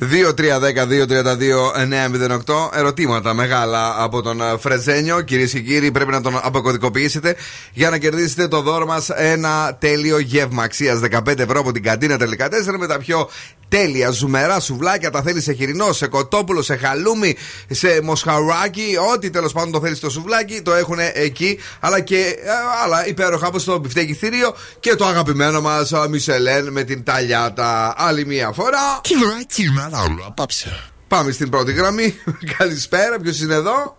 2-3-10-2-32-908 0.00 2.70
Ερωτήματα 2.72 3.34
μεγάλα 3.34 4.02
από 4.02 4.22
τον 4.22 4.40
ε, 4.40 4.56
Φρεζένιο. 4.58 5.20
Κυρίες 5.20 5.52
και 5.52 5.60
κύριοι, 5.60 5.90
πρέπει 5.90 6.10
να 6.10 6.20
τον 6.20 6.40
αποκωδικοποιήσετε 6.42 7.36
για 7.72 7.90
να 7.90 7.98
κερδίσετε 7.98 8.48
το 8.48 8.60
δώρο 8.60 8.86
μας 8.86 9.10
ένα 9.10 9.76
τέλειο 9.78 10.18
γεύμα 10.18 10.62
αξίας 10.62 11.00
15 11.10 11.38
ευρώ 11.38 11.60
από 11.60 11.72
την 11.72 11.82
καντίνα 11.82 12.18
τελικά 12.18 12.48
4 12.48 12.50
με 12.78 12.86
τα 12.86 12.98
πιο 12.98 13.28
τέλεια 13.68 14.10
ζουμερά 14.10 14.60
σουβλάκια. 14.60 15.10
Τα 15.10 15.22
θέλει 15.22 15.40
σε 15.40 15.52
χοιρινό, 15.52 15.92
σε 15.92 16.06
κοτόπουλο, 16.06 16.62
σε 16.62 16.76
χαλούμι, 16.76 17.36
σε 17.70 18.00
μοσχαράκι. 18.02 18.96
Ό,τι 19.14 19.30
τέλος 19.30 19.52
πάντων 19.52 19.72
το 19.72 19.80
θέλεις 19.80 19.98
στο 19.98 20.10
σουβλάκι 20.10 20.62
το 20.62 20.74
έχουν 20.74 20.98
εκεί. 21.12 21.58
Αλλά 21.80 22.00
και 22.00 22.16
ε, 22.16 22.50
άλλα 22.84 23.06
υπέροχα 23.06 23.46
όπως 23.46 23.64
το 23.64 23.78
μπιφτέκι 23.78 24.14
θηρίο 24.14 24.54
και 24.80 24.94
το 24.94 25.06
αγαπημένο 25.06 25.60
μας 25.60 25.92
Μισελέν 26.08 26.72
με 26.72 26.82
την 26.82 27.04
ταλιάτα. 27.04 27.94
Άλλη 27.96 28.26
μία 28.26 28.52
φορά. 28.52 29.00
Κυβεράκι 29.00 29.70
μάλλον 29.92 30.22
απόψε. 30.26 30.80
Πάμε 31.08 31.30
στην 31.30 31.50
πρώτη 31.50 31.72
γραμμή. 31.72 32.14
Καλησπέρα, 32.58 33.18
ποιος 33.18 33.40
είναι 33.40 33.54
εδώ; 33.54 33.96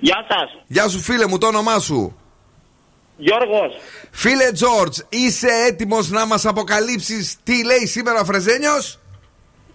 Γεια 0.00 0.26
σας. 0.28 0.62
Γεια 0.66 0.88
σου, 0.88 1.00
φίλε 1.00 1.26
μου, 1.26 1.38
το 1.38 1.46
όνομά 1.46 1.78
σου. 1.78 2.16
Γιώργος. 3.16 3.72
Φίλε 4.10 4.52
Τζόρτζ, 4.52 4.98
είσαι 5.08 5.48
έτοιμος 5.66 6.10
να 6.10 6.26
μας 6.26 6.46
αποκαλύψεις 6.46 7.36
τι 7.42 7.64
λέει 7.64 7.86
σήμερα 7.86 8.20
ο 8.20 8.24
Φρεζένιος; 8.24 8.98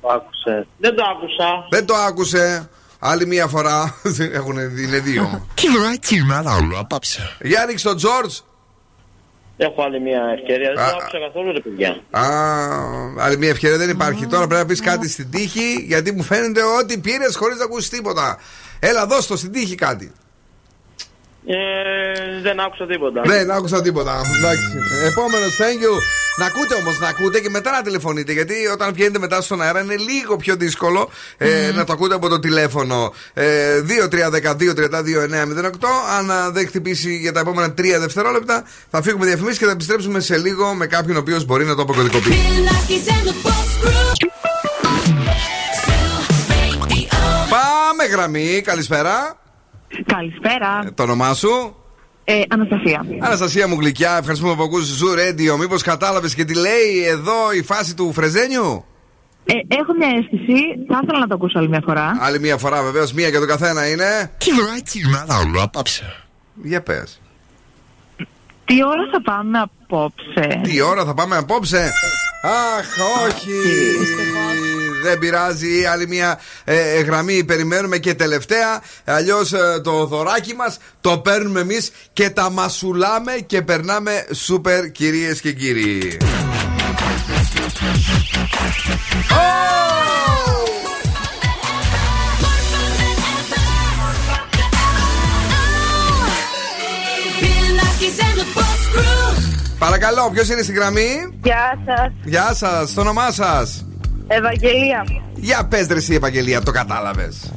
Το 0.01 0.07
άκουσε. 0.07 0.67
Δεν 0.77 0.95
το 0.95 1.03
άκουσα. 1.03 1.67
Δεν 1.69 1.85
το 1.85 1.93
άκουσε. 1.93 2.69
Άλλη 2.99 3.25
μία 3.25 3.47
φορά. 3.47 3.95
Έχουν, 4.33 4.57
είναι 4.57 4.99
δύο. 4.99 5.47
Κυβεράκι 5.53 6.23
μάλλον 6.23 6.77
απόψε. 6.77 7.37
Για 7.41 7.65
ρίξ 7.65 7.81
τον 7.81 7.97
Τζόρτζ. 7.97 8.37
Έχω 9.61 9.83
άλλη 9.83 9.99
μια 9.99 10.21
ευκαιρία. 10.37 10.73
Δεν 10.75 10.83
Α, 10.83 10.89
το 10.89 10.97
άκουσα 11.01 11.19
καθόλου, 11.19 11.51
ρε 11.51 11.59
παιδιά. 11.59 11.89
Α, 12.09 12.23
άλλη 13.17 13.37
μία 13.37 13.49
ευκαιρία 13.49 13.77
δεν 13.77 13.89
υπάρχει. 13.89 14.27
Τώρα 14.27 14.47
πρέπει 14.47 14.61
να 14.61 14.67
πεις 14.67 14.81
κάτι 14.81 15.09
στην 15.09 15.31
τύχη, 15.31 15.85
γιατί 15.87 16.11
μου 16.11 16.23
φαίνεται 16.23 16.61
ότι 16.79 16.97
πήρες 16.97 17.35
χωρίς 17.35 17.57
να 17.57 17.63
ακούσει 17.63 17.89
τίποτα. 17.89 18.37
Έλα, 18.79 19.05
δώσ' 19.05 19.27
το 19.27 19.37
στην 19.37 19.51
τύχη 19.51 19.75
κάτι. 19.75 20.11
Ε, 21.51 22.41
δεν 22.41 22.59
άκουσα 22.59 22.85
τίποτα. 22.85 23.21
Δεν 23.25 23.51
άκουσα 23.51 23.81
τίποτα. 23.81 24.21
Επόμενος, 25.07 25.57
thank 25.61 25.83
you. 25.83 25.93
Να 26.37 26.45
ακούτε 26.45 26.75
όμως, 26.75 26.99
να 26.99 27.07
ακούτε 27.07 27.39
και 27.39 27.49
μετά 27.49 27.71
να 27.71 27.81
τηλεφωνείτε. 27.81 28.31
Γιατί 28.31 28.53
όταν 28.73 28.93
βγαίνετε 28.93 29.19
μετά 29.19 29.41
στον 29.41 29.61
αέρα 29.61 29.81
είναι 29.81 29.95
λίγο 29.95 30.35
πιο 30.35 30.55
δύσκολο 30.55 31.09
ε, 31.37 31.71
να 31.75 31.83
το 31.83 31.93
ακούτε 31.93 32.15
από 32.15 32.29
το 32.29 32.39
τηλέφωνο. 32.39 33.13
Ε, 33.33 33.83
2-3-12-32-908. 34.11 34.17
Αν 36.17 36.31
α, 36.31 36.51
δεν 36.51 36.67
χτυπήσει 36.67 37.17
για 37.17 37.31
τα 37.31 37.39
επόμενα 37.39 37.73
3 37.77 37.83
δευτερόλεπτα, 37.99 38.63
θα 38.89 39.01
φύγουμε 39.01 39.25
διαφημίσεις 39.25 39.59
και 39.59 39.65
θα 39.65 39.71
επιστρέψουμε 39.71 40.19
σε 40.19 40.37
λίγο 40.37 40.73
με 40.73 40.87
κάποιον 40.87 41.15
ο 41.15 41.19
οποίος 41.19 41.45
μπορεί 41.45 41.65
να 41.65 41.75
το 41.75 41.81
αποκωδικοποιήσει. 41.81 42.63
Πάμε 47.49 48.05
γραμμή, 48.11 48.61
καλησπέρα. 48.61 49.37
Καλησπέρα. 50.05 50.91
Το 50.95 51.03
όνομά 51.03 51.33
σου; 51.33 51.75
Ε, 52.23 52.41
Αναστασία. 52.49 53.05
Αναστασία 53.19 53.67
μου 53.67 53.75
γλυκιά, 53.79 54.17
ευχαριστούμε 54.17 54.55
που 54.55 54.63
ακούς 54.63 54.93
Zoo 54.93 55.07
Radio. 55.07 55.57
Μήπως 55.59 55.81
κατάλαβες 55.81 56.35
και 56.35 56.45
τι 56.45 56.53
λέει 56.55 57.03
εδώ 57.07 57.51
η 57.59 57.61
φάση 57.63 57.95
του 57.95 58.13
Φρεζένιου; 58.13 58.85
Ε, 59.45 59.53
έχω 59.67 59.93
μια 59.97 60.07
αίσθηση, 60.07 60.59
θα 60.87 60.99
ήθελα 61.03 61.19
να 61.19 61.27
το 61.27 61.33
ακούσω 61.35 61.59
άλλη 61.59 61.69
μια 61.69 61.81
φορά. 61.85 62.17
Άλλη 62.21 62.39
μία 62.39 62.57
φορά 62.57 62.83
βεβαίως, 62.83 63.13
μία 63.13 63.27
για 63.27 63.39
τον 63.39 63.47
καθένα 63.47 63.87
είναι. 63.89 64.31
Κυβεράκι 64.37 65.01
μάλλον 65.27 65.61
απόψε. 65.61 66.15
Για 66.63 66.81
πες. 66.81 67.21
Τι 68.65 68.83
ώρα 68.83 69.09
θα 69.11 69.21
πάμε 69.21 69.59
απόψε; 69.59 70.61
Τι 70.63 70.81
ώρα 70.81 71.05
θα 71.05 71.13
πάμε 71.13 71.37
απόψε; 71.37 71.91
Αχ, 72.43 72.87
όχι. 73.27 73.51
Δεν 75.03 75.19
πειράζει. 75.19 75.85
Άλλη 75.85 76.07
μια 76.07 76.39
ε, 76.63 77.01
γραμμή 77.01 77.43
περιμένουμε 77.43 77.97
και 77.97 78.13
τελευταία. 78.13 78.81
Αλλιώς 79.03 79.53
το 79.83 80.05
δωράκι 80.05 80.55
μας 80.55 80.77
το 81.01 81.19
παίρνουμε 81.19 81.59
εμείς 81.59 81.91
και 82.13 82.29
τα 82.29 82.49
μασουλάμε 82.49 83.31
και 83.45 83.61
περνάμε 83.61 84.25
σούπερ 84.33 84.91
κυρίες 84.91 85.41
και 85.41 85.51
κύριοι. 85.51 86.17
Παρακαλώ, 99.79 100.29
ποιος 100.33 100.49
είναι 100.49 100.61
στη 100.61 100.73
γραμμή; 100.73 101.39
Γεια 101.43 101.79
σας. 101.85 102.11
Γεια 102.23 102.53
σας, 102.53 102.93
το 102.93 103.01
όνομά 103.01 103.31
σας. 103.31 103.85
Ευαγγελία. 104.31 105.05
Για 105.35 105.65
πες 105.65 105.87
ρε 105.87 105.97
εσύ, 105.97 106.13
Ευαγγελία, 106.13 106.61
το 106.61 106.71
κατάλαβες. 106.71 107.51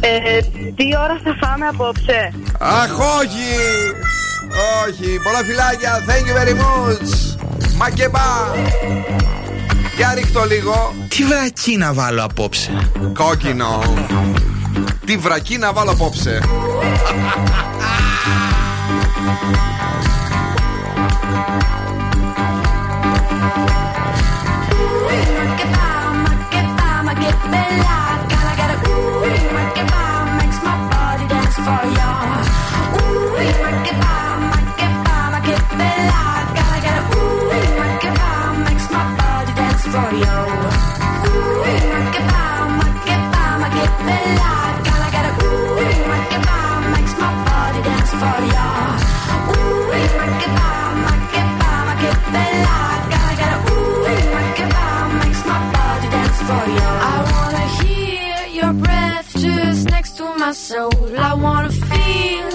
Ε, 0.00 0.40
τι 0.76 0.84
ώρα 1.02 1.20
θα 1.24 1.36
φάμε 1.40 1.66
απόψε; 1.66 2.32
Αχ, 2.58 2.98
όχι! 2.98 3.48
Όχι, 4.86 5.20
πολλά 5.22 5.38
φιλάκια, 5.44 6.04
thank 6.06 6.24
you 6.28 6.34
very 6.42 6.54
much. 6.60 7.36
Μακεμπά. 7.76 8.20
Για 9.96 10.14
ρίχτω 10.14 10.44
λίγο. 10.44 10.94
Τι 11.08 11.24
βρακή 11.24 11.76
να 11.76 11.92
βάλω 11.92 12.24
απόψε; 12.24 12.90
Κόκκινο. 13.14 13.82
Τι 15.06 15.16
βρακή 15.16 15.58
να 15.58 15.72
βάλω 15.72 15.90
απόψε. 15.90 16.38
for 39.92 40.10
you. 40.22 40.38
Ooh, 41.26 41.62
make 41.66 42.16
it 42.20 42.26
bomb, 42.30 42.70
make 42.80 43.10
it 43.14 43.22
bomb, 43.34 43.62
give 43.76 43.96
me 44.06 44.18
life. 44.40 44.78
Girl, 44.86 45.02
I 45.06 45.10
gotta 45.16 45.32
ooh, 45.42 45.74
make 46.10 46.32
it 46.36 46.42
bomb, 46.48 46.84
makes 46.94 47.14
my 47.22 47.30
body 47.46 47.80
dance 47.88 48.12
for 48.20 48.38
you. 48.54 48.70
Ooh, 49.50 49.82
make 49.90 50.42
it 50.46 50.52
bomb, 50.58 50.96
make 51.06 51.34
it 51.40 51.48
bomb, 51.60 51.88
give 52.02 52.22
me 52.34 52.46
life. 52.66 53.04
Girl, 53.12 53.28
I 53.30 53.34
gotta 53.42 53.58
ooh, 53.70 53.98
make 54.06 54.60
it 54.64 54.70
bomb, 54.76 55.10
makes 55.22 55.42
my 55.50 55.60
body 55.74 56.08
dance 56.14 56.40
for 56.48 56.64
you. 56.76 56.90
I 57.12 57.16
wanna 57.32 57.66
hear 57.80 58.38
your 58.60 58.72
breath 58.84 59.28
just 59.44 59.82
next 59.90 60.12
to 60.18 60.24
my 60.38 60.52
soul. 60.52 61.18
I 61.18 61.34
wanna 61.34 61.72
feel 61.72 62.49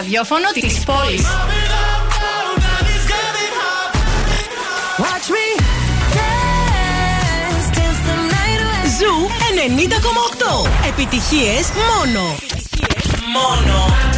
ραδιόφωνο 0.00 0.50
της 0.52 0.84
πόλης. 0.84 1.22
Watch 5.04 5.28
me 5.36 5.46
dance, 6.16 7.66
dance 7.76 8.00
the 8.08 8.16
night 8.34 8.60
away. 8.64 8.86
Ζου 8.98 9.14
90,8. 9.54 10.68
Επιτυχίες 10.88 11.72
μόνο. 11.72 12.36
Μόνο. 13.32 14.09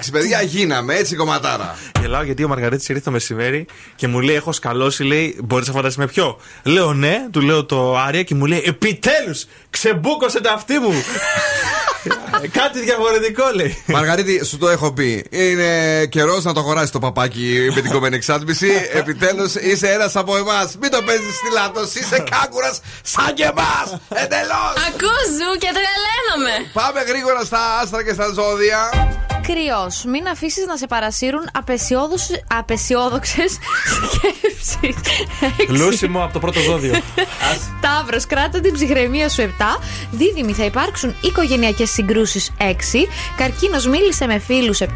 Εντάξει, 0.00 0.18
παιδιά, 0.18 0.42
γίναμε 0.42 0.94
έτσι 0.94 1.16
κομματάρα. 1.16 1.78
Γελάω 2.00 2.22
γιατί 2.22 2.44
ο 2.44 2.48
Μαργαρίτης 2.48 2.88
ήρθε 2.88 3.02
το 3.02 3.10
μεσημέρι 3.10 3.66
και 3.96 4.08
μου 4.08 4.20
λέει: 4.20 4.36
Έχω 4.36 4.52
σκαλώσει, 4.52 5.04
λέει, 5.04 5.38
μπορείς 5.44 5.66
να 5.66 5.72
φανταστείς 5.72 5.98
με 5.98 6.06
ποιο. 6.06 6.40
Λέω 6.62 6.92
ναι, 6.92 7.26
του 7.30 7.40
λέω 7.40 7.64
το 7.64 7.98
Άρια 7.98 8.22
και 8.22 8.34
μου 8.34 8.46
λέει: 8.46 8.62
Επιτέλους, 8.64 9.46
ξεμπούκωσε 9.70 10.40
τα 10.40 10.52
αυτή 10.52 10.78
μου. 10.78 10.92
Ε, 12.42 12.48
Κάτι 12.60 12.80
διαφορετικό 12.80 13.44
λέει. 13.54 13.82
Μαργαρίτη, 13.86 14.44
σου 14.44 14.58
το 14.58 14.68
έχω 14.68 14.92
πει. 14.92 15.26
Είναι 15.30 16.06
καιρός 16.06 16.44
να 16.44 16.52
το 16.52 16.60
αγοράσει 16.60 16.92
το 16.92 16.98
παπάκι 16.98 17.70
με 17.74 17.80
την 17.80 17.90
κομμένη 17.90 18.16
εξάτμιση. 18.16 18.70
Επιτέλους 18.92 19.54
είσαι 19.54 19.88
ένας 19.88 20.16
από 20.16 20.36
εμάς. 20.36 20.76
Μην 20.80 20.90
το 20.90 21.02
παίζεις 21.02 21.34
στη 21.34 21.52
λάθος. 21.52 21.94
Είσαι 21.94 22.24
κάγκουρας 22.30 22.80
σαν 23.02 23.34
και 23.34 23.42
εμάς. 23.42 24.00
Εντελώς. 24.08 24.74
Ακούς 24.88 25.26
ζου 25.38 25.58
και 25.58 25.70
τρελαίνομαι. 25.76 26.70
Πάμε 26.72 27.00
γρήγορα 27.00 27.44
στα 27.44 27.78
άστρα 27.82 28.04
και 28.04 28.12
στα 28.12 28.32
ζώδια. 28.32 28.80
Κρυός, 29.52 30.04
μην 30.04 30.28
αφήσεις 30.28 30.66
να 30.66 30.76
σε 30.76 30.86
παρασύρουν 30.86 31.48
απεσιόδοξες 32.48 33.58
σκέψεις. 34.12 34.78
Λούσιμο 35.80 36.24
από 36.24 36.32
το 36.32 36.38
πρώτο 36.38 36.60
ζώδιο. 36.60 36.94
Ταύρος, 37.80 38.26
κράτα 38.26 38.60
την 38.60 38.72
ψυχραιμία 38.72 39.28
σου 39.28 39.42
7. 39.42 39.48
Δίδυμη, 40.10 40.52
θα 40.52 40.64
υπάρξουν 40.64 41.14
οικογενειακές 41.20 41.90
συγκρούσεις 41.90 42.52
6. 42.58 42.62
Καρκίνος, 43.36 43.86
μίλησε 43.86 44.26
με 44.26 44.38
φίλους 44.38 44.80
7. 44.80 44.86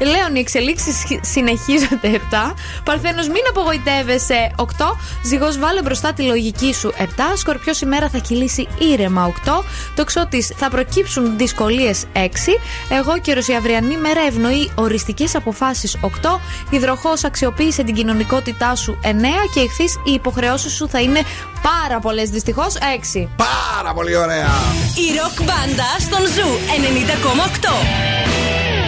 Λέων, 0.00 0.34
οι 0.34 0.38
εξελίξεις 0.38 1.04
συνεχίζονται 1.20 2.08
7. 2.08 2.54
Παρθένος, 2.84 3.28
μην 3.28 3.42
απογοητεύεσαι 3.48 4.50
8. 4.56 4.96
Ζυγός, 5.24 5.58
βάλε 5.58 5.82
μπροστά 5.82 6.12
τη 6.12 6.22
λογική 6.22 6.74
σου 6.74 6.92
7. 6.98 7.36
Σκορπιός, 7.36 7.80
η 7.80 7.86
μέρα 7.86 8.08
θα 8.08 8.18
κυλήσει 8.18 8.68
ήρεμα 8.78 9.24
8. 9.24 9.64
Τοξότης, 9.94 10.52
θα 10.56 10.70
προκύψουν 10.70 11.36
δυσκολίες 11.36 12.04
6. 12.12 12.58
Αιγόκερω, 12.88 13.40
η 13.46 13.54
αυριανή 13.54 13.96
μέρα 13.96 14.20
ευνοεί 14.20 14.70
οριστικές 14.74 15.34
αποφάσεις 15.34 15.96
8. 16.00 16.40
Υδροχόε, 16.70 17.24
αξιοποίησε 17.24 17.82
την 17.82 17.94
κοινωνικότητά 17.94 18.74
σου 18.74 18.98
9. 19.02 19.46
Και 19.54 19.60
Ιχθύ, 19.60 19.84
οι 19.84 20.12
υποχρεώσεις 20.12 20.72
σου 20.72 20.88
θα 20.88 21.00
είναι 21.00 21.20
πάρα 21.62 22.00
πολλές 22.00 22.30
δυστυχώς 22.30 22.76
6. 22.76 23.28
Πάρα 23.36 23.94
πολύ 23.94 24.16
ωραία. 24.16 24.50
Η 24.94 25.16
ροκ 25.18 25.46
μπάντα 25.46 25.96
στον 25.98 26.26
Zoo 26.26 26.58
90,8. 26.76 28.85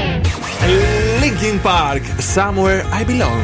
Linkin 1.21 1.59
Park, 1.63 2.03
Somewhere 2.35 2.83
I 3.01 3.05
Belong. 3.11 3.43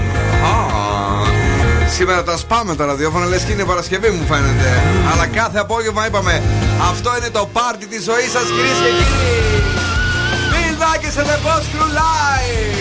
Σήμερα 1.96 2.22
τα 2.22 2.36
σπάμε 2.36 2.76
τα 2.76 2.86
ραδιόφωνα, 2.86 3.26
λες 3.26 3.42
και 3.42 3.52
είναι 3.52 3.64
Παρασκευή 3.64 4.10
μου 4.10 4.26
φαίνεται. 4.26 4.82
Αλλά 5.12 5.26
κάθε 5.26 5.58
απόγευμα 5.58 6.06
είπαμε, 6.06 6.42
αυτό 6.90 7.16
είναι 7.16 7.30
το 7.30 7.48
πάρτι 7.52 7.86
της 7.86 8.04
ζωής 8.04 8.30
σας 8.30 8.42
κυρίες 8.42 8.78
και 8.84 8.90
κύριοι. 8.98 9.62
Bill 10.52 10.74
Nackis 10.82 11.16
and 11.20 11.28
the 11.32 11.38
Boss 11.46 11.64
Crew 11.72 11.88
Live. 12.00 12.73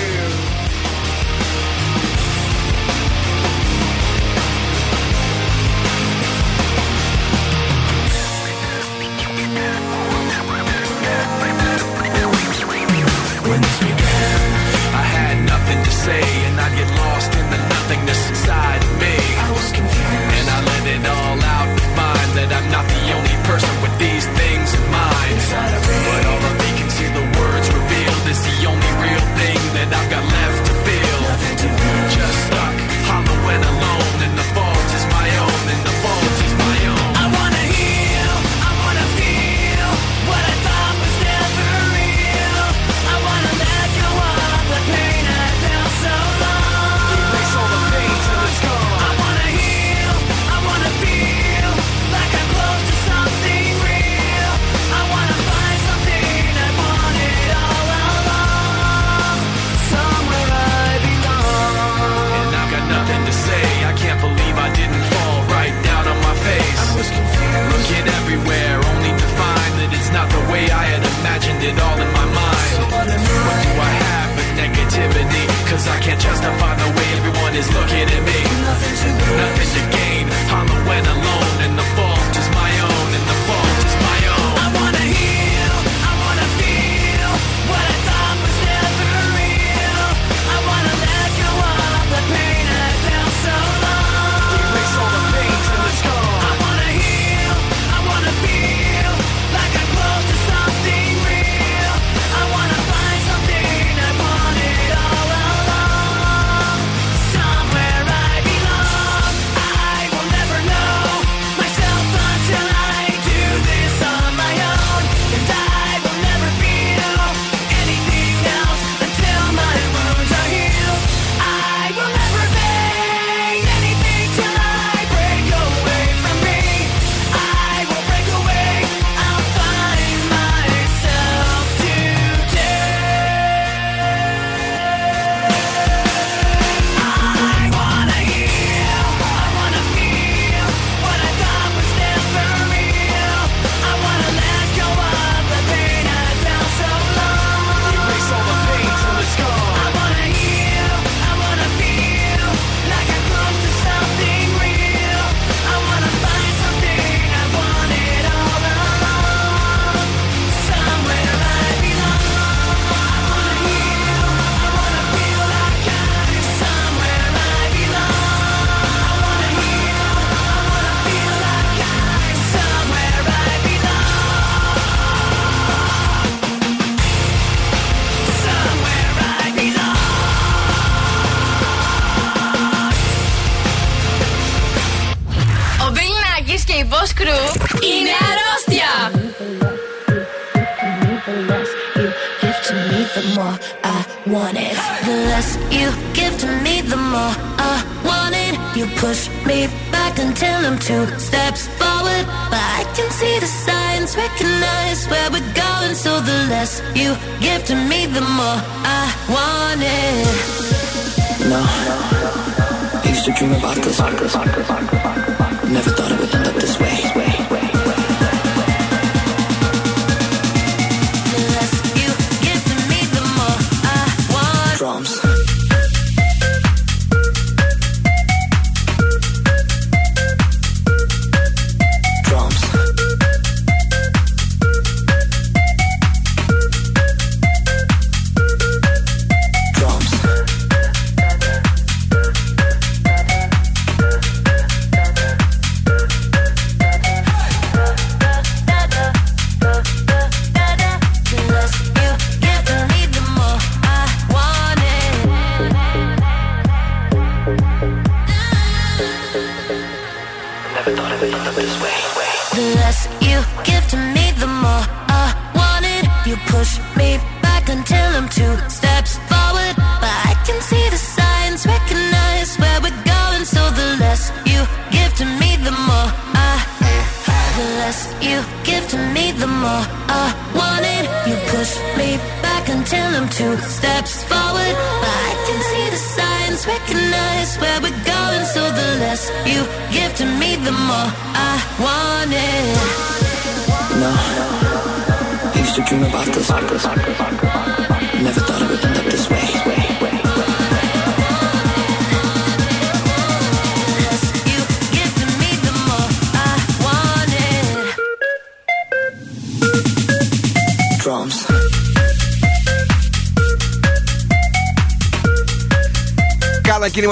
No. 211.53 211.59
I 211.59 213.05
used 213.09 213.25
to 213.25 213.31
dream 213.33 213.53
about 213.53 213.75
this. 213.75 213.99
Never 213.99 215.91
thought 215.91 216.11
it 216.11 216.19
would 216.19 216.32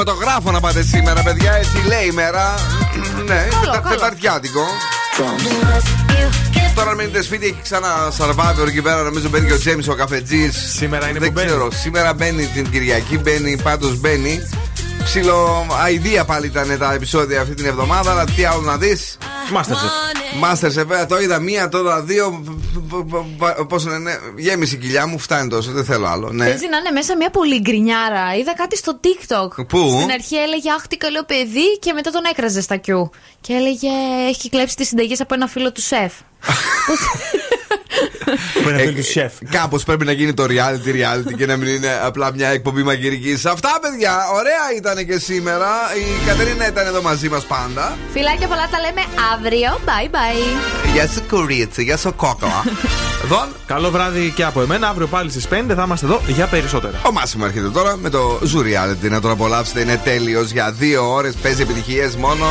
κινηματογράφο 0.04 0.52
να 0.52 0.60
πάτε 0.60 0.82
σήμερα, 0.84 1.22
παιδιά. 1.22 1.54
Έτσι 1.54 1.88
λέει 1.88 2.06
η 2.06 2.12
μέρα. 2.12 2.54
ναι, 3.28 3.48
Καλό, 3.50 3.72
τε- 3.72 3.82
καλό. 3.82 3.90
τεταρτιάτικο. 3.96 4.66
Τώρα 6.76 6.90
αν 6.90 6.96
μείνετε 6.96 7.22
σπίτι 7.22 7.46
έχει 7.46 7.60
ξανά 7.64 7.88
Survivor 8.18 8.68
εκεί 8.68 8.82
πέρα. 8.82 9.02
Νομίζω 9.02 9.30
μπαίνει 9.30 9.48
και 9.48 9.54
ο 9.54 9.58
Τζέμις 9.58 9.88
ο 9.88 9.94
καφετζής. 9.96 10.74
Σήμερα 10.78 11.10
είναι 11.10 11.20
Δεν 11.20 11.28
που 11.28 11.34
μπαίνει. 11.34 11.48
ξέρω. 11.48 11.68
Σήμερα 11.72 12.14
μπαίνει 12.14 12.46
την 12.46 12.70
Κυριακή, 12.70 13.18
μπαίνει, 13.18 13.58
πάντως 13.64 14.00
μπαίνει. 14.00 14.40
Ψιλο 15.04 15.66
αηδία 15.84 16.26
πάλι 16.26 16.46
ήταν 16.46 16.78
τα 16.80 16.94
επεισόδια 16.94 17.42
αυτή 17.42 17.54
την 17.54 17.66
εβδομάδα. 17.66 18.12
Αλλά 18.12 18.24
τι 18.36 18.46
άλλο 18.46 18.62
να 18.62 18.78
δεις. 18.78 19.18
Masterchef. 19.56 20.44
Masterchef, 20.44 20.70
βέβαια 20.86 21.06
το 21.06 21.20
είδα 21.22 21.40
μία, 21.40 21.70
τώρα 21.70 22.02
δύο. 22.02 22.44
Πώς 23.68 23.84
είναι, 23.84 24.20
γέμισε 24.38 24.76
η 24.76 24.78
κοιλιά 24.78 25.08
μου, 25.08 25.20
φτάνει 25.20 25.50
τόσο, 25.50 25.72
δεν 25.72 25.86
θέλω 25.86 26.08
άλλο. 26.08 26.32
Ναι. 26.32 26.46
Παίζει 26.46 26.68
να 26.68 26.78
είναι 26.78 26.92
μέσα 26.92 27.16
μια 27.18 27.30
πολύ 27.30 27.60
γκρινιάρα. 27.60 28.36
Είδα 28.36 28.54
κάτι 28.54 28.78
στο 28.78 29.00
TikTok. 29.04 29.66
Πού; 29.68 29.98
Στην 29.98 30.12
αρχή 30.12 30.36
έλεγε 30.36 30.72
Αχ, 30.72 30.88
τι 30.88 30.98
καλό 30.98 31.24
παιδί 31.24 31.80
και 31.80 31.94
μετά 31.94 32.12
τον 32.12 32.22
έκραζε 32.30 32.62
στα 32.62 32.76
κιού. 32.76 33.10
Και 33.42 33.54
έλεγε 33.54 33.90
Έχει 34.28 34.50
κλέψει 34.50 34.76
τις 34.76 34.88
συνταγές 34.88 35.22
από 35.22 35.34
ένα 35.34 35.48
φίλο 35.48 35.72
του 35.72 35.82
σεφ. 35.82 36.14
Που 38.64 38.70
είναι 38.70 38.78
φίλο 38.78 38.94
τους 38.94 39.08
σεφ. 39.08 39.34
Κάπως 39.52 39.84
πρέπει 39.84 40.06
να 40.06 40.12
γίνει 40.12 40.34
το 40.34 40.44
reality 40.44 40.88
reality 40.88 41.34
και 41.38 41.46
να 41.46 41.58
μην 41.58 41.68
είναι 41.68 42.00
απλά 42.04 42.34
μια 42.34 42.48
εκπομπή 42.48 42.84
μαγειρικής. 42.84 43.46
Αυτά, 43.46 43.70
παιδιά, 43.82 44.18
ωραία 44.34 44.78
ήταν 44.78 45.06
και 45.06 45.20
σήμερα. 45.20 45.70
Η 45.98 46.26
Κατερίνα 46.28 46.68
ήταν 46.68 46.88
εδώ 46.88 47.02
μαζί 47.02 47.30
μας 47.30 47.44
πάντα. 47.46 47.98
Φιλάκια 48.14 48.48
πολλά 48.48 48.68
τα 48.72 48.80
λέμε 48.80 49.02
αύριο. 49.34 49.80
Bye 49.86 50.10
bye. 50.16 50.92
Γεια 50.94 51.08
σου, 51.08 51.22
κορίτσι, 51.30 51.84
γεια 51.84 51.98
σου, 51.98 52.14
κόκκαλα. 52.16 52.64
Δον. 53.30 53.48
Καλό 53.66 53.92
βράδυ 53.92 54.32
και 54.36 54.44
από 54.44 54.62
εμένα. 54.62 54.88
Αύριο 54.88 55.08
πάλι 55.08 55.30
στις 55.30 55.48
5 55.48 55.64
θα 55.76 55.84
είμαστε 55.86 56.06
εδώ 56.06 56.22
για 56.28 56.48
περισσότερα. 56.48 57.00
Ο 57.08 57.12
Μάσιμο 57.12 57.44
έρχεται 57.48 57.70
τώρα 57.70 57.98
με 57.98 58.10
το 58.10 58.40
Zoo 58.42 58.60
Reality 58.60 59.10
να 59.10 59.22
τον 59.22 59.32
απολαύσετε. 59.32 59.82
Είναι 59.82 60.02
τέλειος 60.04 60.52
για 60.52 60.72
δύο 60.72 61.14
ώρες. 61.14 61.36
Παίζει 61.36 61.62
επιτυχίες 61.62 62.16
μόνο. 62.16 62.46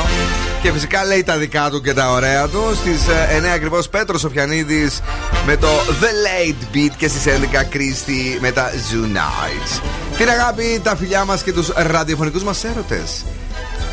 Και 0.62 0.72
φυσικά 0.72 1.04
λέει 1.04 1.22
τα 1.22 1.36
δικά 1.36 1.70
του 1.70 1.80
και 1.80 1.92
τα 1.92 2.10
ωραία 2.10 2.48
του. 2.48 2.62
Στις 2.74 3.00
9 3.38 3.46
ακριβώς 3.54 3.88
Πέτρος 3.88 4.20
Σοφιανίδης 4.20 5.00
με 5.46 5.56
το 5.56 5.68
The 6.00 6.12
Late 6.26 6.76
Beat 6.76 6.94
και 6.96 7.08
στις 7.08 7.26
11 7.26 7.64
Κρίστη 7.68 8.38
με 8.40 8.50
τα 8.50 8.70
Zoo 8.70 9.04
Nights. 9.04 9.82
Την 10.16 10.28
αγάπη, 10.28 10.80
τα 10.82 10.96
φιλιά 10.96 11.24
μας 11.24 11.42
και 11.42 11.52
τους 11.52 11.68
ραδιοφωνικούς 11.74 12.42
μας 12.42 12.64
έρωτες. 12.64 13.24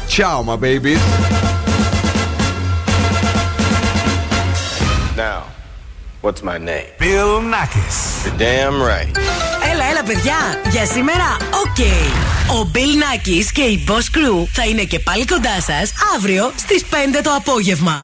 Ciao, 0.09 0.43
my 0.43 0.57
babies. 0.57 0.99
Now, 5.17 5.39
what's 6.21 6.41
my 6.43 6.57
name? 6.69 6.89
Bill 6.99 7.33
Nakis. 7.53 7.97
You're 8.25 8.37
damn 8.37 8.77
right. 8.91 9.13
Έλα, 9.71 9.85
έλα, 9.89 10.03
παιδιά. 10.05 10.35
Για 10.71 10.85
σήμερα, 10.85 11.37
οκ. 11.63 11.79
Ο 12.57 12.69
Bill 12.73 12.77
Nakis 13.03 13.45
και 13.53 13.61
η 13.61 13.83
Boss 13.87 13.91
Crew 14.17 14.47
θα 14.53 14.65
είναι 14.65 14.83
και 14.83 14.99
πάλι 14.99 15.25
κοντά 15.25 15.61
σας 15.61 15.91
αύριο 16.15 16.51
στις 16.55 16.83
5 16.89 17.21
το 17.23 17.31
απόγευμα. 17.37 17.95